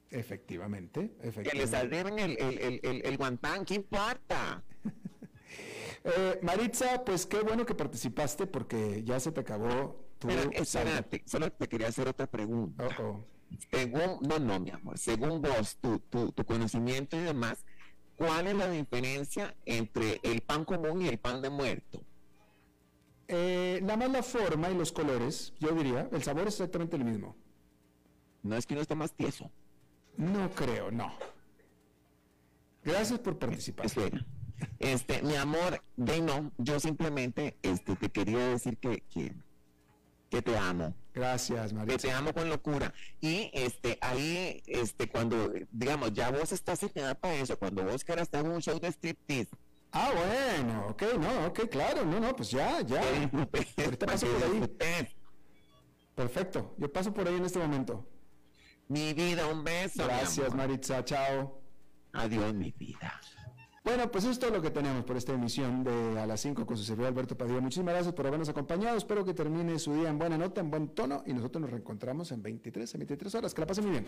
Efectivamente, 0.09 1.15
efectivamente. 1.21 1.51
Que 1.51 1.57
les 1.57 1.73
arriben 1.73 2.19
el, 2.19 2.37
el, 2.37 2.79
el, 2.83 3.05
el, 3.05 3.17
guantán, 3.17 3.65
¿qué 3.65 3.75
importa? 3.75 4.63
eh, 6.03 6.39
Maritza, 6.41 7.03
pues 7.05 7.25
qué 7.25 7.41
bueno 7.41 7.65
que 7.65 7.75
participaste 7.75 8.47
porque 8.47 9.03
ya 9.03 9.19
se 9.19 9.31
te 9.31 9.41
acabó 9.41 10.05
tu... 10.19 10.27
Pero, 10.27 10.51
espérate, 10.51 11.23
solo 11.25 11.51
te 11.51 11.67
quería 11.67 11.87
hacer 11.87 12.07
otra 12.07 12.27
pregunta. 12.27 12.87
Según, 13.69 14.19
no, 14.21 14.39
no, 14.39 14.59
mi 14.59 14.71
amor, 14.71 14.97
según 14.97 15.41
vos, 15.41 15.77
tu, 15.81 15.99
tu, 15.99 16.31
tu 16.31 16.45
conocimiento 16.45 17.17
y 17.17 17.21
demás, 17.21 17.65
¿cuál 18.15 18.47
es 18.47 18.55
la 18.55 18.69
diferencia 18.69 19.55
entre 19.65 20.19
el 20.23 20.41
pan 20.41 20.65
común 20.65 21.01
y 21.01 21.07
el 21.07 21.19
pan 21.19 21.41
de 21.41 21.49
muerto? 21.49 22.01
Eh, 23.33 23.79
nada 23.81 23.95
más 23.95 24.11
la 24.11 24.23
forma 24.23 24.69
y 24.69 24.75
los 24.75 24.91
colores, 24.91 25.53
yo 25.59 25.71
diría, 25.71 26.09
el 26.11 26.21
sabor 26.21 26.47
es 26.47 26.55
exactamente 26.55 26.97
el 26.97 27.05
mismo. 27.05 27.37
No 28.43 28.55
es 28.55 28.65
que 28.65 28.73
uno 28.73 28.81
está 28.81 28.95
más 28.95 29.13
tieso. 29.13 29.51
No 30.17 30.49
creo, 30.51 30.91
no. 30.91 31.13
Gracias 32.83 33.19
por 33.19 33.37
participar. 33.37 33.87
Este, 34.79 35.21
mi 35.21 35.35
amor, 35.35 35.81
de 35.95 36.21
no, 36.21 36.51
yo 36.57 36.79
simplemente 36.79 37.57
este, 37.61 37.95
te 37.95 38.09
quería 38.09 38.47
decir 38.47 38.77
que, 38.77 39.03
que, 40.29 40.41
te 40.41 40.57
amo. 40.57 40.93
Gracias, 41.13 41.73
María. 41.73 41.95
Que 41.95 42.01
te 42.01 42.11
amo 42.11 42.33
con 42.33 42.49
locura. 42.49 42.93
Y 43.19 43.49
este, 43.53 43.97
ahí, 44.01 44.61
este, 44.65 45.09
cuando, 45.09 45.51
digamos, 45.71 46.13
ya 46.13 46.31
vos 46.31 46.51
estás 46.51 46.81
en 46.83 46.89
para 47.15 47.35
eso, 47.35 47.57
cuando 47.57 47.83
vos 47.83 48.03
quieras 48.03 48.23
estar 48.23 48.45
en 48.45 48.51
un 48.51 48.61
show 48.61 48.79
de 48.79 48.87
striptease. 48.87 49.49
Ah, 49.93 50.11
bueno, 50.15 50.87
ok, 50.87 51.03
no, 51.19 51.47
ok, 51.47 51.69
claro, 51.69 52.05
no, 52.05 52.19
no, 52.19 52.35
pues 52.35 52.51
ya, 52.51 52.81
ya. 52.81 53.01
Ahorita 53.83 54.05
paso 54.05 54.25
por 54.25 54.43
ahí. 54.43 55.15
Perfecto, 56.15 56.75
yo 56.77 56.91
paso 56.91 57.13
por 57.13 57.27
ahí 57.27 57.35
en 57.35 57.45
este 57.45 57.59
momento. 57.59 58.07
Mi 58.91 59.13
vida, 59.13 59.47
un 59.47 59.63
beso. 59.63 60.03
Gracias, 60.03 60.53
Maritza. 60.53 61.05
Chao. 61.05 61.61
Adiós, 62.11 62.53
mi 62.53 62.73
vida. 62.77 63.21
Bueno, 63.85 64.11
pues 64.11 64.25
esto 64.25 64.47
es 64.47 64.51
lo 64.51 64.61
que 64.61 64.69
tenemos 64.69 65.05
por 65.05 65.15
esta 65.15 65.31
emisión 65.31 65.81
de 65.85 66.19
A 66.19 66.27
las 66.27 66.41
5 66.41 66.65
con 66.65 66.75
su 66.75 66.83
servidor 66.83 67.07
Alberto 67.07 67.37
Padilla. 67.37 67.61
Muchísimas 67.61 67.93
gracias 67.93 68.13
por 68.13 68.27
habernos 68.27 68.49
acompañado. 68.49 68.97
Espero 68.97 69.23
que 69.23 69.33
termine 69.33 69.79
su 69.79 69.93
día 69.93 70.09
en 70.09 70.19
buena 70.19 70.37
nota, 70.37 70.59
en 70.59 70.69
buen 70.69 70.89
tono 70.89 71.23
y 71.25 71.31
nosotros 71.31 71.61
nos 71.61 71.71
reencontramos 71.71 72.33
en 72.33 72.43
23 72.43 72.93
a 72.93 72.97
23 72.97 73.35
horas. 73.35 73.53
Que 73.53 73.61
la 73.61 73.67
pasen 73.67 73.85
muy 73.85 73.91
bien. 73.91 74.07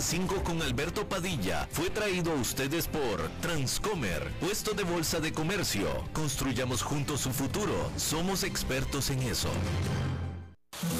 Las 0.00 0.06
5 0.06 0.42
con 0.44 0.62
Alberto 0.62 1.06
Padilla 1.06 1.68
fue 1.70 1.90
traído 1.90 2.32
a 2.32 2.34
ustedes 2.36 2.88
por 2.88 3.28
Transcomer, 3.42 4.32
puesto 4.40 4.72
de 4.72 4.82
bolsa 4.82 5.20
de 5.20 5.30
comercio. 5.30 5.88
Construyamos 6.14 6.80
juntos 6.80 7.20
su 7.20 7.30
futuro. 7.32 7.90
Somos 7.98 8.42
expertos 8.42 9.10
en 9.10 9.20
eso. 9.24 9.50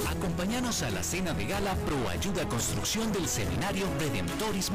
Acompáñanos 0.07 0.82
a 0.82 0.90
la 0.90 1.03
cena 1.03 1.32
de 1.32 1.46
gala 1.46 1.74
Pro 1.86 2.11
Ayuda 2.11 2.46
Construcción 2.46 3.11
del 3.11 3.26
Seminario 3.26 3.86
Redentoris 3.98 4.70